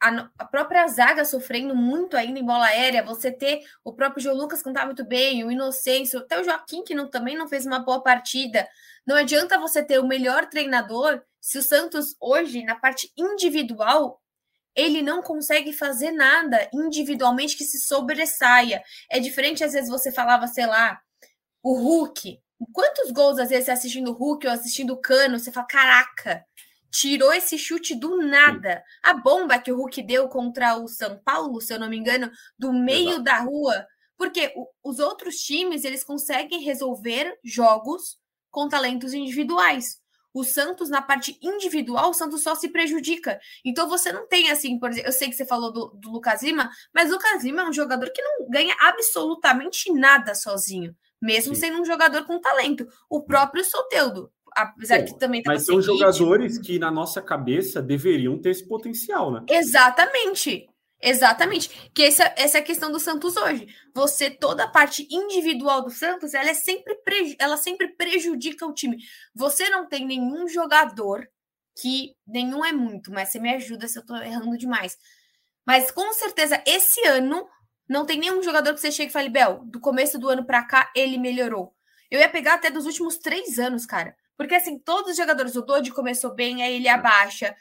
a, 0.00 0.30
a, 0.38 0.44
própria 0.44 0.86
zaga 0.86 1.24
sofrendo 1.24 1.74
muito 1.74 2.16
ainda 2.16 2.38
em 2.38 2.46
bola 2.46 2.66
aérea, 2.66 3.02
você 3.02 3.32
ter 3.32 3.64
o 3.82 3.92
próprio 3.92 4.22
João 4.22 4.36
Lucas 4.36 4.62
não 4.62 4.70
está 4.70 4.86
muito 4.86 5.04
bem, 5.04 5.42
o 5.42 5.50
Inocêncio, 5.50 6.20
até 6.20 6.40
o 6.40 6.44
Joaquim, 6.44 6.84
que 6.84 6.94
não, 6.94 7.10
também 7.10 7.36
não 7.36 7.48
fez 7.48 7.66
uma 7.66 7.80
boa 7.80 8.00
partida. 8.00 8.68
Não 9.06 9.16
adianta 9.16 9.58
você 9.58 9.82
ter 9.84 9.98
o 9.98 10.06
melhor 10.06 10.46
treinador 10.48 11.22
se 11.40 11.58
o 11.58 11.62
Santos 11.62 12.14
hoje, 12.20 12.62
na 12.62 12.76
parte 12.76 13.12
individual, 13.16 14.22
ele 14.74 15.02
não 15.02 15.20
consegue 15.20 15.72
fazer 15.72 16.12
nada 16.12 16.68
individualmente 16.72 17.56
que 17.56 17.64
se 17.64 17.80
sobressaia. 17.80 18.82
É 19.10 19.18
diferente, 19.18 19.64
às 19.64 19.72
vezes, 19.72 19.90
você 19.90 20.12
falava, 20.12 20.46
sei 20.46 20.66
lá, 20.66 21.00
o 21.62 21.74
Hulk. 21.74 22.40
Quantos 22.72 23.10
gols, 23.10 23.38
às 23.38 23.50
vezes, 23.50 23.66
você 23.66 23.70
assistindo 23.72 24.12
o 24.12 24.14
Hulk 24.14 24.46
ou 24.46 24.52
assistindo 24.52 24.92
o 24.92 25.00
Cano, 25.00 25.38
você 25.38 25.50
fala, 25.50 25.66
caraca, 25.66 26.44
tirou 26.90 27.32
esse 27.32 27.58
chute 27.58 27.94
do 27.94 28.18
nada. 28.18 28.84
A 29.02 29.14
bomba 29.14 29.58
que 29.58 29.72
o 29.72 29.76
Hulk 29.76 30.00
deu 30.02 30.28
contra 30.28 30.76
o 30.76 30.86
São 30.86 31.18
Paulo, 31.24 31.60
se 31.60 31.74
eu 31.74 31.78
não 31.78 31.88
me 31.88 31.96
engano, 31.96 32.30
do 32.56 32.72
meio 32.72 33.10
Exato. 33.10 33.24
da 33.24 33.38
rua. 33.40 33.86
Porque 34.16 34.54
os 34.84 35.00
outros 35.00 35.36
times, 35.38 35.84
eles 35.84 36.04
conseguem 36.04 36.62
resolver 36.62 37.36
jogos 37.42 38.21
com 38.52 38.68
talentos 38.68 39.12
individuais. 39.12 40.00
O 40.34 40.44
Santos, 40.44 40.88
na 40.88 41.02
parte 41.02 41.36
individual, 41.42 42.10
o 42.10 42.14
Santos 42.14 42.42
só 42.42 42.54
se 42.54 42.68
prejudica. 42.68 43.38
Então 43.64 43.88
você 43.88 44.12
não 44.12 44.26
tem 44.26 44.50
assim, 44.50 44.78
por 44.78 44.90
exemplo, 44.90 45.08
eu 45.08 45.12
sei 45.12 45.28
que 45.28 45.34
você 45.34 45.44
falou 45.44 45.72
do, 45.72 45.86
do 45.94 46.10
Lucas 46.10 46.42
Lima, 46.42 46.70
mas 46.94 47.10
o 47.10 47.14
Lucas 47.14 47.42
Lima 47.42 47.62
é 47.62 47.68
um 47.68 47.72
jogador 47.72 48.10
que 48.10 48.22
não 48.22 48.48
ganha 48.48 48.74
absolutamente 48.80 49.92
nada 49.92 50.34
sozinho, 50.34 50.94
mesmo 51.20 51.54
Sim. 51.54 51.62
sendo 51.62 51.82
um 51.82 51.84
jogador 51.84 52.24
com 52.24 52.40
talento. 52.40 52.86
O 53.10 53.22
próprio 53.22 53.62
Soteudo, 53.64 54.30
apesar 54.56 55.00
Bom, 55.00 55.04
que 55.06 55.18
também 55.18 55.42
tá 55.42 55.52
Mas 55.52 55.66
são 55.66 55.82
jogadores 55.82 56.58
que, 56.58 56.78
na 56.78 56.90
nossa 56.90 57.20
cabeça, 57.20 57.82
deveriam 57.82 58.40
ter 58.40 58.50
esse 58.50 58.66
potencial, 58.66 59.30
né? 59.30 59.44
Exatamente. 59.50 60.66
Exatamente. 61.02 61.90
Que 61.92 62.04
essa, 62.04 62.32
essa 62.36 62.58
é 62.58 62.60
a 62.60 62.64
questão 62.64 62.92
do 62.92 63.00
Santos 63.00 63.36
hoje. 63.36 63.66
Você, 63.92 64.30
toda 64.30 64.64
a 64.64 64.68
parte 64.68 65.06
individual 65.10 65.82
do 65.82 65.90
Santos, 65.90 66.32
ela 66.32 66.50
é 66.50 66.54
sempre, 66.54 66.96
ela 67.38 67.56
sempre 67.56 67.88
prejudica 67.88 68.64
o 68.64 68.72
time. 68.72 68.98
Você 69.34 69.68
não 69.68 69.88
tem 69.88 70.06
nenhum 70.06 70.48
jogador 70.48 71.28
que. 71.80 72.14
Nenhum 72.24 72.64
é 72.64 72.72
muito, 72.72 73.10
mas 73.10 73.30
você 73.30 73.40
me 73.40 73.52
ajuda 73.52 73.88
se 73.88 73.98
eu 73.98 74.06
tô 74.06 74.14
errando 74.16 74.56
demais. 74.56 74.96
Mas 75.66 75.90
com 75.90 76.12
certeza, 76.12 76.62
esse 76.66 77.04
ano, 77.06 77.46
não 77.88 78.06
tem 78.06 78.18
nenhum 78.18 78.42
jogador 78.42 78.72
que 78.72 78.80
você 78.80 78.92
chegue 78.92 79.10
e 79.10 79.12
fale, 79.12 79.28
Bel, 79.28 79.64
do 79.64 79.80
começo 79.80 80.18
do 80.18 80.28
ano 80.28 80.44
para 80.44 80.62
cá, 80.64 80.90
ele 80.94 81.18
melhorou. 81.18 81.74
Eu 82.10 82.20
ia 82.20 82.28
pegar 82.28 82.54
até 82.54 82.70
dos 82.70 82.86
últimos 82.86 83.16
três 83.18 83.58
anos, 83.58 83.86
cara. 83.86 84.16
Porque 84.36 84.54
assim, 84.54 84.78
todos 84.78 85.12
os 85.12 85.16
jogadores, 85.16 85.56
o 85.56 85.62
Dodi 85.62 85.90
começou 85.92 86.34
bem, 86.34 86.62
aí 86.62 86.76
ele 86.76 86.88
abaixa. 86.88 87.54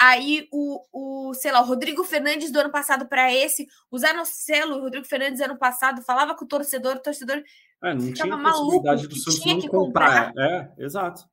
Aí 0.00 0.48
o, 0.52 0.80
o, 0.92 1.34
sei 1.34 1.50
lá, 1.50 1.60
o 1.60 1.64
Rodrigo 1.64 2.04
Fernandes 2.04 2.52
do 2.52 2.60
ano 2.60 2.70
passado 2.70 3.08
para 3.08 3.32
esse, 3.34 3.66
o 3.90 3.98
Zanocelo, 3.98 4.76
o 4.76 4.80
Rodrigo 4.80 5.04
Fernandes 5.04 5.40
ano 5.40 5.58
passado, 5.58 6.02
falava 6.02 6.36
com 6.36 6.44
o 6.44 6.48
torcedor, 6.48 6.96
o 6.96 7.02
torcedor 7.02 7.42
é, 7.82 7.94
não 7.94 8.00
ficava 8.02 8.30
tinha 8.30 8.36
maluco, 8.36 8.82
do 8.82 9.16
Santos 9.16 9.40
tinha 9.40 9.60
que 9.60 9.68
comprar. 9.68 10.28
comprar. 10.28 10.44
É, 10.44 10.72
exato. 10.78 11.24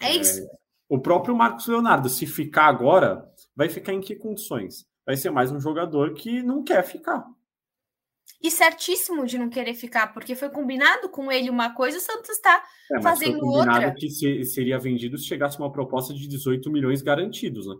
É, 0.00 0.08
é 0.08 0.16
isso. 0.16 0.46
o 0.88 0.98
próprio 0.98 1.34
Marcos 1.34 1.66
Leonardo, 1.66 2.08
se 2.08 2.26
ficar 2.26 2.66
agora, 2.66 3.26
vai 3.54 3.70
ficar 3.70 3.94
em 3.94 4.00
que 4.00 4.14
condições? 4.14 4.86
Vai 5.06 5.16
ser 5.16 5.30
mais 5.30 5.50
um 5.50 5.60
jogador 5.60 6.12
que 6.14 6.42
não 6.42 6.62
quer 6.62 6.82
ficar. 6.82 7.24
E 8.42 8.50
certíssimo 8.50 9.24
de 9.24 9.38
não 9.38 9.48
querer 9.48 9.74
ficar, 9.74 10.08
porque 10.12 10.34
foi 10.34 10.50
combinado 10.50 11.08
com 11.08 11.32
ele 11.32 11.48
uma 11.48 11.74
coisa, 11.74 11.98
o 11.98 12.00
Santos 12.00 12.30
está 12.30 12.62
é, 12.92 13.00
fazendo 13.00 13.38
foi 13.38 13.40
combinado 13.40 13.86
outra. 13.86 13.94
que 13.94 14.44
seria 14.44 14.78
vendido 14.78 15.16
se 15.16 15.24
chegasse 15.24 15.58
uma 15.58 15.72
proposta 15.72 16.12
de 16.12 16.28
18 16.28 16.70
milhões 16.70 17.02
garantidos, 17.02 17.66
né? 17.66 17.74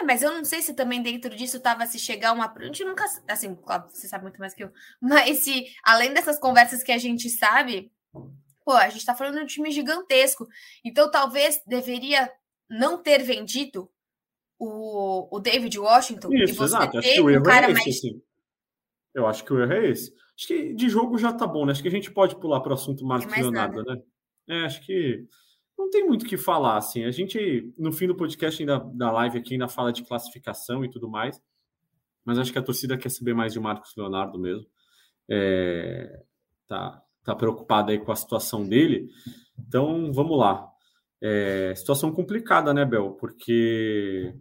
É, 0.00 0.04
mas 0.04 0.22
eu 0.22 0.32
não 0.32 0.44
sei 0.44 0.62
se 0.62 0.74
também 0.74 1.02
dentro 1.02 1.34
disso 1.34 1.56
estava 1.56 1.84
se 1.86 1.98
chegar 1.98 2.32
uma. 2.32 2.52
A 2.56 2.64
gente 2.64 2.84
nunca. 2.84 3.04
Assim, 3.26 3.54
claro, 3.56 3.88
você 3.90 4.06
sabe 4.06 4.22
muito 4.22 4.38
mais 4.38 4.54
que 4.54 4.62
eu. 4.62 4.70
Mas 5.00 5.38
se, 5.38 5.66
além 5.82 6.12
dessas 6.14 6.38
conversas 6.38 6.82
que 6.82 6.92
a 6.92 6.98
gente 6.98 7.28
sabe, 7.28 7.90
pô, 8.64 8.72
a 8.72 8.88
gente 8.88 9.00
está 9.00 9.14
falando 9.14 9.36
de 9.36 9.42
um 9.42 9.46
time 9.46 9.70
gigantesco. 9.70 10.46
Então 10.84 11.10
talvez 11.10 11.60
deveria 11.66 12.30
não 12.70 13.02
ter 13.02 13.22
vendido 13.22 13.90
o, 14.58 15.36
o 15.36 15.40
David 15.40 15.78
Washington. 15.78 16.28
Isso, 16.32 16.52
e 16.52 16.56
você 16.56 16.76
exato. 16.76 16.98
Erro 16.98 17.38
um 17.38 17.42
cara 17.42 17.66
é 17.66 17.70
esse, 17.72 17.84
mais. 17.84 17.96
Assim. 17.96 18.22
Eu 19.14 19.26
acho 19.26 19.44
que 19.44 19.52
o 19.52 19.60
erro 19.60 19.72
é 19.72 19.90
esse. 19.90 20.12
Acho 20.36 20.46
que 20.46 20.74
de 20.74 20.88
jogo 20.88 21.18
já 21.18 21.32
tá 21.32 21.46
bom, 21.46 21.66
né? 21.66 21.72
Acho 21.72 21.82
que 21.82 21.88
a 21.88 21.92
gente 21.92 22.10
pode 22.10 22.36
pular 22.36 22.60
para 22.60 22.70
o 22.70 22.74
assunto 22.74 23.04
Marcos 23.04 23.36
Leonardo, 23.36 23.82
nada. 23.82 23.94
né? 23.94 24.02
É, 24.48 24.64
acho 24.64 24.84
que 24.84 25.26
não 25.78 25.90
tem 25.90 26.06
muito 26.06 26.24
o 26.24 26.28
que 26.28 26.36
falar, 26.36 26.76
assim. 26.76 27.04
A 27.04 27.10
gente, 27.10 27.72
no 27.78 27.92
fim 27.92 28.06
do 28.06 28.16
podcast 28.16 28.60
ainda, 28.60 28.78
da 28.78 29.10
live 29.12 29.38
aqui, 29.38 29.54
ainda 29.54 29.68
fala 29.68 29.92
de 29.92 30.04
classificação 30.04 30.84
e 30.84 30.90
tudo 30.90 31.08
mais. 31.08 31.40
Mas 32.24 32.38
acho 32.38 32.52
que 32.52 32.58
a 32.58 32.62
torcida 32.62 32.98
quer 32.98 33.10
saber 33.10 33.34
mais 33.34 33.52
de 33.52 33.60
Marcos 33.60 33.94
Leonardo 33.96 34.38
mesmo. 34.38 34.66
É, 35.30 36.22
tá, 36.66 37.02
tá 37.24 37.34
preocupada 37.34 37.92
aí 37.92 37.98
com 37.98 38.10
a 38.10 38.16
situação 38.16 38.66
dele. 38.66 39.08
Então, 39.58 40.12
vamos 40.12 40.38
lá. 40.38 40.68
É, 41.20 41.74
situação 41.76 42.12
complicada, 42.12 42.74
né, 42.74 42.84
Bel? 42.84 43.12
Porque 43.12 44.34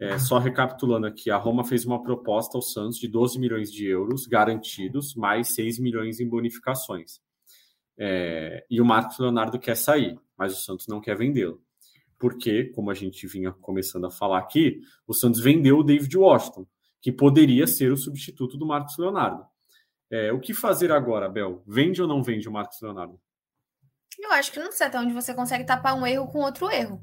é, 0.00 0.16
só 0.18 0.38
recapitulando 0.38 1.06
aqui, 1.06 1.28
a 1.30 1.36
Roma 1.36 1.64
fez 1.64 1.84
uma 1.84 2.00
proposta 2.00 2.56
ao 2.56 2.62
Santos 2.62 2.98
de 2.98 3.08
12 3.08 3.38
milhões 3.38 3.72
de 3.72 3.84
euros 3.86 4.26
garantidos, 4.26 5.14
mais 5.16 5.54
6 5.54 5.80
milhões 5.80 6.20
em 6.20 6.28
bonificações. 6.28 7.20
É, 7.98 8.64
e 8.70 8.80
o 8.80 8.84
Marcos 8.84 9.18
Leonardo 9.18 9.58
quer 9.58 9.76
sair, 9.76 10.16
mas 10.36 10.56
o 10.56 10.62
Santos 10.62 10.86
não 10.86 11.00
quer 11.00 11.16
vendê-lo. 11.16 11.60
Porque, 12.16 12.66
como 12.66 12.90
a 12.90 12.94
gente 12.94 13.26
vinha 13.26 13.50
começando 13.50 14.06
a 14.06 14.10
falar 14.10 14.38
aqui, 14.38 14.80
o 15.06 15.12
Santos 15.12 15.40
vendeu 15.40 15.78
o 15.78 15.82
David 15.82 16.16
Washington, 16.16 16.64
que 17.00 17.10
poderia 17.10 17.66
ser 17.66 17.92
o 17.92 17.96
substituto 17.96 18.56
do 18.56 18.66
Marcos 18.66 18.96
Leonardo. 18.98 19.44
É, 20.10 20.32
o 20.32 20.38
que 20.38 20.54
fazer 20.54 20.92
agora, 20.92 21.28
Bel? 21.28 21.62
Vende 21.66 22.00
ou 22.00 22.08
não 22.08 22.22
vende 22.22 22.48
o 22.48 22.52
Marcos 22.52 22.80
Leonardo? 22.80 23.20
Eu 24.18 24.32
acho 24.32 24.52
que 24.52 24.60
não 24.60 24.72
sei 24.72 24.86
até 24.86 24.98
onde 24.98 25.12
você 25.12 25.34
consegue 25.34 25.64
tapar 25.64 25.94
um 25.94 26.06
erro 26.06 26.28
com 26.28 26.38
outro 26.38 26.70
erro. 26.70 27.00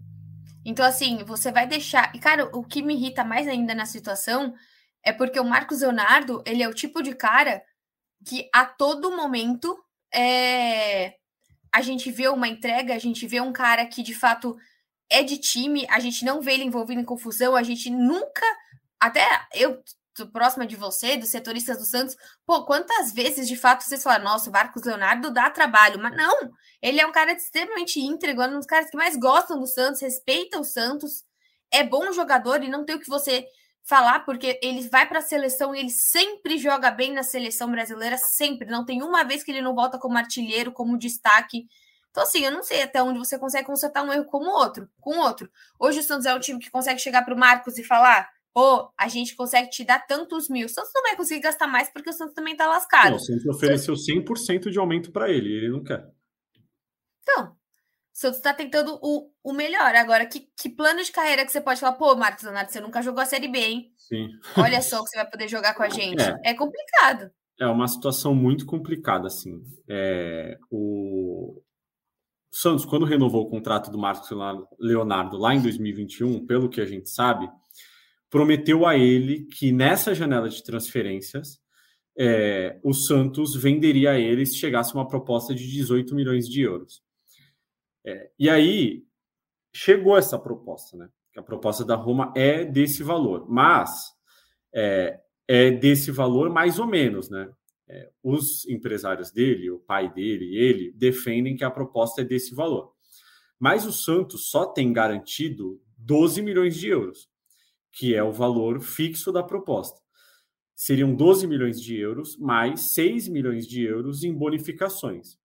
Então, 0.66 0.86
assim, 0.86 1.24
você 1.24 1.52
vai 1.52 1.68
deixar. 1.68 2.12
E, 2.16 2.20
cara, 2.20 2.50
o 2.58 2.64
que 2.64 2.82
me 2.82 2.96
irrita 2.96 3.24
mais 3.24 3.48
ainda 3.48 3.76
na 3.76 3.86
situação 3.86 4.54
é 5.04 5.14
porque 5.14 5.40
o 5.40 5.46
Marcos 5.46 5.82
Leonardo, 5.82 6.44
ele 6.46 6.64
é 6.64 6.68
o 6.68 6.74
tipo 6.74 7.02
de 7.04 7.14
cara 7.14 7.64
que 8.26 8.50
a 8.52 8.66
todo 8.66 9.16
momento 9.16 9.78
é... 10.14 11.16
a 11.72 11.82
gente 11.82 12.10
vê 12.10 12.28
uma 12.28 12.48
entrega, 12.48 12.96
a 12.96 13.00
gente 13.00 13.28
vê 13.28 13.40
um 13.40 13.54
cara 13.54 13.86
que 13.86 14.02
de 14.02 14.16
fato 14.16 14.58
é 15.10 15.22
de 15.22 15.38
time, 15.38 15.86
a 15.90 16.00
gente 16.00 16.26
não 16.26 16.42
vê 16.42 16.54
ele 16.54 16.64
envolvido 16.64 17.00
em 17.00 17.06
confusão, 17.06 17.56
a 17.56 17.62
gente 17.62 17.90
nunca. 17.92 18.46
Até 19.00 19.24
eu 19.54 19.80
próxima 20.32 20.66
de 20.66 20.76
você, 20.76 21.18
dos 21.18 21.30
setoristas 21.30 21.78
do 21.78 21.86
Santos, 21.86 22.16
pô, 22.46 22.66
quantas 22.66 23.12
vezes 23.12 23.48
de 23.48 23.56
fato 23.56 23.84
vocês 23.84 24.02
falaram, 24.02 24.26
nossa, 24.26 24.50
o 24.50 24.54
Marcos 24.54 24.84
Leonardo 24.84 25.32
dá 25.32 25.50
trabalho, 25.50 26.00
mas 26.00 26.16
não, 26.16 26.52
ele 26.82 27.02
é 27.02 27.06
um 27.06 27.12
cara 27.12 27.34
extremamente 27.34 28.00
íntegro, 28.00 28.42
é 28.42 28.48
um 28.48 28.58
dos 28.58 28.66
caras 28.66 28.90
que 28.90 28.98
mais 28.98 29.18
gostam 29.18 29.60
do 29.60 29.68
Santos, 29.68 30.02
respeita 30.02 30.60
o 30.60 30.64
Santos, 30.64 31.24
é 31.72 31.84
bom 31.84 32.12
jogador 32.12 32.64
e 32.64 32.70
não 32.70 32.86
tem 32.86 32.96
o 32.96 33.00
que 33.00 33.10
você 33.10 33.46
falar, 33.84 34.22
porque 34.22 34.60
ele 34.64 34.88
vai 34.90 35.08
para 35.08 35.20
a 35.20 35.22
seleção 35.22 35.76
e 35.76 35.80
ele 35.80 35.92
sempre 35.92 36.58
joga 36.58 36.90
bem 36.90 37.14
na 37.14 37.24
seleção 37.24 37.70
brasileira, 37.70 38.18
sempre, 38.18 38.68
não 38.68 38.84
tem 38.84 39.04
uma 39.04 39.24
vez 39.24 39.44
que 39.44 39.52
ele 39.52 39.62
não 39.62 39.76
volta 39.76 40.00
como 40.00 40.18
artilheiro, 40.18 40.72
como 40.72 40.98
destaque. 40.98 41.68
Então, 42.10 42.24
assim, 42.24 42.46
eu 42.46 42.52
não 42.52 42.64
sei 42.64 42.82
até 42.82 43.04
onde 43.04 43.20
você 43.20 43.38
consegue 43.38 43.68
consertar 43.68 44.02
um 44.02 44.12
erro 44.12 44.26
como 44.26 44.50
outro, 44.50 44.90
com 45.02 45.20
outro. 45.20 45.52
Hoje 45.78 46.00
o 46.00 46.04
Santos 46.04 46.26
é 46.26 46.34
um 46.34 46.40
time 46.40 46.60
que 46.60 46.72
consegue 46.72 47.00
chegar 47.00 47.24
para 47.24 47.34
o 47.34 47.38
Marcos 47.38 47.78
e 47.78 47.84
falar: 47.84 48.30
pô, 48.56 48.90
a 48.98 49.10
gente 49.10 49.36
consegue 49.36 49.70
te 49.70 49.84
dar 49.84 50.00
tantos 50.08 50.48
mil. 50.48 50.66
O 50.66 50.70
Santos 50.70 50.92
não 50.96 51.04
vai 51.04 51.18
conseguir 51.18 51.42
gastar 51.42 51.68
mais 51.68 51.92
porque 51.92 52.10
o 52.10 52.14
Santos 52.14 52.34
também 52.34 52.56
tá 52.56 52.66
lascado. 52.66 53.10
Não, 53.10 53.18
o 53.18 53.20
Santos 53.20 53.46
ofereceu 53.48 53.94
100% 53.96 54.72
de 54.72 54.80
aumento 54.80 55.12
para 55.12 55.30
ele, 55.30 55.52
ele 55.52 55.70
não 55.70 55.84
quer. 55.84 56.10
Então, 57.22 57.48
o 57.52 57.56
Santos 58.14 58.38
está 58.38 58.54
tentando 58.54 58.98
o, 59.02 59.30
o 59.44 59.52
melhor. 59.52 59.94
Agora, 59.96 60.26
que, 60.26 60.48
que 60.58 60.70
plano 60.70 61.04
de 61.04 61.12
carreira 61.12 61.46
que 61.46 61.52
você 61.52 61.60
pode 61.60 61.82
falar, 61.82 61.98
pô, 61.98 62.16
Marcos 62.16 62.46
Leonardo, 62.46 62.72
você 62.72 62.80
nunca 62.80 63.02
jogou 63.02 63.22
a 63.22 63.26
Série 63.26 63.50
B, 63.50 63.60
hein? 63.60 63.94
Sim. 63.98 64.30
Olha 64.58 64.82
só 64.82 65.04
que 65.04 65.10
você 65.10 65.18
vai 65.18 65.30
poder 65.30 65.50
jogar 65.50 65.76
com 65.76 65.84
a 65.84 65.90
gente. 65.92 66.24
É, 66.24 66.52
é 66.52 66.54
complicado. 66.54 67.30
É 67.60 67.68
uma 67.68 67.90
situação 67.90 68.34
muito 68.34 68.66
complicada, 68.66 69.28
assim. 69.28 69.62
É, 69.90 70.58
o 70.72 71.62
Santos, 72.50 72.86
quando 72.86 73.06
renovou 73.06 73.44
o 73.44 73.50
contrato 73.50 73.92
do 73.92 73.98
Marcos 73.98 74.30
Leonardo 74.80 75.36
lá 75.38 75.54
em 75.54 75.62
2021, 75.62 76.46
pelo 76.46 76.70
que 76.70 76.80
a 76.80 76.86
gente 76.86 77.10
sabe, 77.10 77.50
prometeu 78.36 78.86
a 78.86 78.98
ele 78.98 79.46
que 79.46 79.72
nessa 79.72 80.14
janela 80.14 80.50
de 80.50 80.62
transferências 80.62 81.58
é, 82.18 82.78
o 82.84 82.94
Santos 82.94 83.56
venderia 83.56 84.12
a 84.12 84.20
ele 84.20 84.46
se 84.46 84.58
chegasse 84.58 84.94
uma 84.94 85.08
proposta 85.08 85.56
de 85.56 85.66
18 85.66 86.14
milhões 86.14 86.46
de 86.46 86.62
euros. 86.62 87.02
É, 88.06 88.30
e 88.38 88.50
aí 88.50 89.06
chegou 89.74 90.18
essa 90.18 90.38
proposta, 90.38 90.98
né? 90.98 91.08
A 91.38 91.42
proposta 91.42 91.86
da 91.86 91.96
Roma 91.96 92.34
é 92.36 92.66
desse 92.66 93.04
valor, 93.04 93.50
mas 93.50 93.90
é, 94.74 95.18
é 95.48 95.72
desse 95.72 96.12
valor 96.12 96.50
mais 96.50 96.78
ou 96.78 96.88
menos, 96.88 97.30
né? 97.30 97.50
É, 97.88 98.12
os 98.22 98.68
empresários 98.68 99.32
dele, 99.32 99.72
o 99.72 99.80
pai 99.80 100.14
dele 100.14 100.44
e 100.44 100.58
ele 100.58 100.92
defendem 100.92 101.56
que 101.56 101.64
a 101.64 101.72
proposta 101.72 102.20
é 102.20 102.26
desse 102.26 102.54
valor. 102.54 102.92
Mas 103.58 103.86
o 103.86 103.94
Santos 103.94 104.50
só 104.50 104.66
tem 104.66 104.92
garantido 104.92 105.82
12 105.98 106.42
milhões 106.42 106.76
de 106.76 106.90
euros 106.90 107.34
que 107.96 108.14
é 108.14 108.22
o 108.22 108.32
valor 108.32 108.82
fixo 108.82 109.32
da 109.32 109.42
proposta. 109.42 110.02
Seriam 110.76 111.16
12 111.16 111.48
milhões 111.48 111.82
de 111.82 111.98
euros 111.98 112.38
mais 112.38 112.94
6 112.94 113.30
milhões 113.30 113.66
de 113.66 113.84
euros 113.84 114.24
em 114.24 114.34
bonificações. 114.34 115.38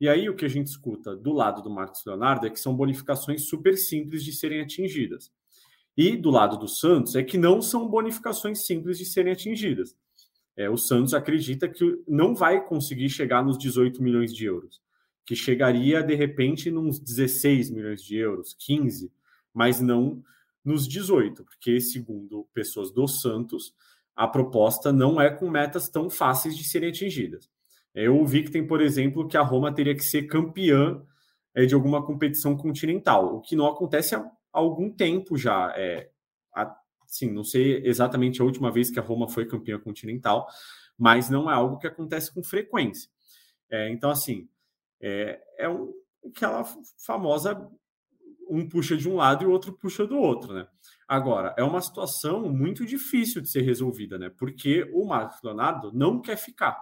E 0.00 0.08
aí 0.08 0.28
o 0.28 0.34
que 0.34 0.44
a 0.44 0.48
gente 0.48 0.66
escuta 0.66 1.14
do 1.14 1.32
lado 1.32 1.62
do 1.62 1.70
Marcos 1.70 2.04
Leonardo 2.04 2.44
é 2.44 2.50
que 2.50 2.58
são 2.58 2.74
bonificações 2.74 3.48
super 3.48 3.78
simples 3.78 4.24
de 4.24 4.32
serem 4.32 4.60
atingidas. 4.60 5.30
E 5.96 6.16
do 6.16 6.28
lado 6.28 6.58
do 6.58 6.66
Santos 6.66 7.14
é 7.14 7.22
que 7.22 7.38
não 7.38 7.62
são 7.62 7.88
bonificações 7.88 8.66
simples 8.66 8.98
de 8.98 9.04
serem 9.04 9.32
atingidas. 9.32 9.94
É, 10.56 10.68
o 10.68 10.76
Santos 10.76 11.14
acredita 11.14 11.68
que 11.68 12.02
não 12.08 12.34
vai 12.34 12.66
conseguir 12.66 13.08
chegar 13.10 13.44
nos 13.44 13.56
18 13.56 14.02
milhões 14.02 14.34
de 14.34 14.44
euros, 14.44 14.80
que 15.24 15.36
chegaria 15.36 16.02
de 16.02 16.16
repente 16.16 16.68
nos 16.68 16.98
16 16.98 17.70
milhões 17.70 18.02
de 18.02 18.16
euros, 18.16 18.56
15, 18.58 19.12
mas 19.54 19.80
não 19.80 20.20
nos 20.64 20.86
18, 20.86 21.44
porque, 21.44 21.80
segundo 21.80 22.48
pessoas 22.54 22.92
do 22.92 23.06
Santos, 23.06 23.74
a 24.14 24.28
proposta 24.28 24.92
não 24.92 25.20
é 25.20 25.30
com 25.30 25.50
metas 25.50 25.88
tão 25.88 26.08
fáceis 26.08 26.56
de 26.56 26.64
serem 26.64 26.90
atingidas. 26.90 27.50
Eu 27.94 28.24
vi 28.24 28.42
que 28.42 28.50
tem, 28.50 28.66
por 28.66 28.80
exemplo, 28.80 29.28
que 29.28 29.36
a 29.36 29.42
Roma 29.42 29.74
teria 29.74 29.94
que 29.94 30.04
ser 30.04 30.22
campeã 30.24 31.02
é, 31.54 31.66
de 31.66 31.74
alguma 31.74 32.04
competição 32.04 32.56
continental, 32.56 33.36
o 33.36 33.40
que 33.40 33.56
não 33.56 33.66
acontece 33.66 34.14
há 34.14 34.30
algum 34.52 34.90
tempo 34.90 35.36
já. 35.36 35.72
É, 35.76 36.10
assim, 37.04 37.30
não 37.30 37.44
sei 37.44 37.86
exatamente 37.86 38.40
a 38.40 38.44
última 38.44 38.70
vez 38.70 38.90
que 38.90 38.98
a 38.98 39.02
Roma 39.02 39.28
foi 39.28 39.46
campeã 39.46 39.78
continental, 39.78 40.46
mas 40.96 41.28
não 41.28 41.50
é 41.50 41.54
algo 41.54 41.78
que 41.78 41.86
acontece 41.86 42.32
com 42.32 42.42
frequência. 42.42 43.10
É, 43.70 43.90
então, 43.90 44.10
assim, 44.10 44.48
é, 45.00 45.40
é 45.58 45.68
um, 45.68 45.92
aquela 46.26 46.64
famosa 47.04 47.70
um 48.52 48.68
puxa 48.68 48.96
de 48.96 49.08
um 49.08 49.16
lado 49.16 49.42
e 49.42 49.46
o 49.46 49.50
outro 49.50 49.72
puxa 49.72 50.06
do 50.06 50.18
outro, 50.18 50.52
né? 50.52 50.68
Agora, 51.08 51.54
é 51.56 51.62
uma 51.62 51.80
situação 51.80 52.50
muito 52.50 52.84
difícil 52.84 53.40
de 53.40 53.48
ser 53.48 53.62
resolvida, 53.62 54.18
né? 54.18 54.28
Porque 54.28 54.88
o 54.92 55.06
Marcos 55.06 55.42
Leonardo 55.42 55.90
não 55.92 56.20
quer 56.20 56.36
ficar. 56.36 56.78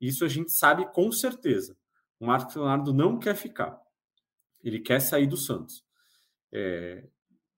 Isso 0.00 0.24
a 0.24 0.28
gente 0.28 0.52
sabe 0.52 0.86
com 0.92 1.10
certeza. 1.10 1.76
O 2.20 2.26
Marcos 2.26 2.54
Leonardo 2.54 2.94
não 2.94 3.18
quer 3.18 3.34
ficar. 3.34 3.80
Ele 4.62 4.78
quer 4.78 5.00
sair 5.00 5.26
do 5.26 5.36
Santos. 5.36 5.84
É... 6.52 7.08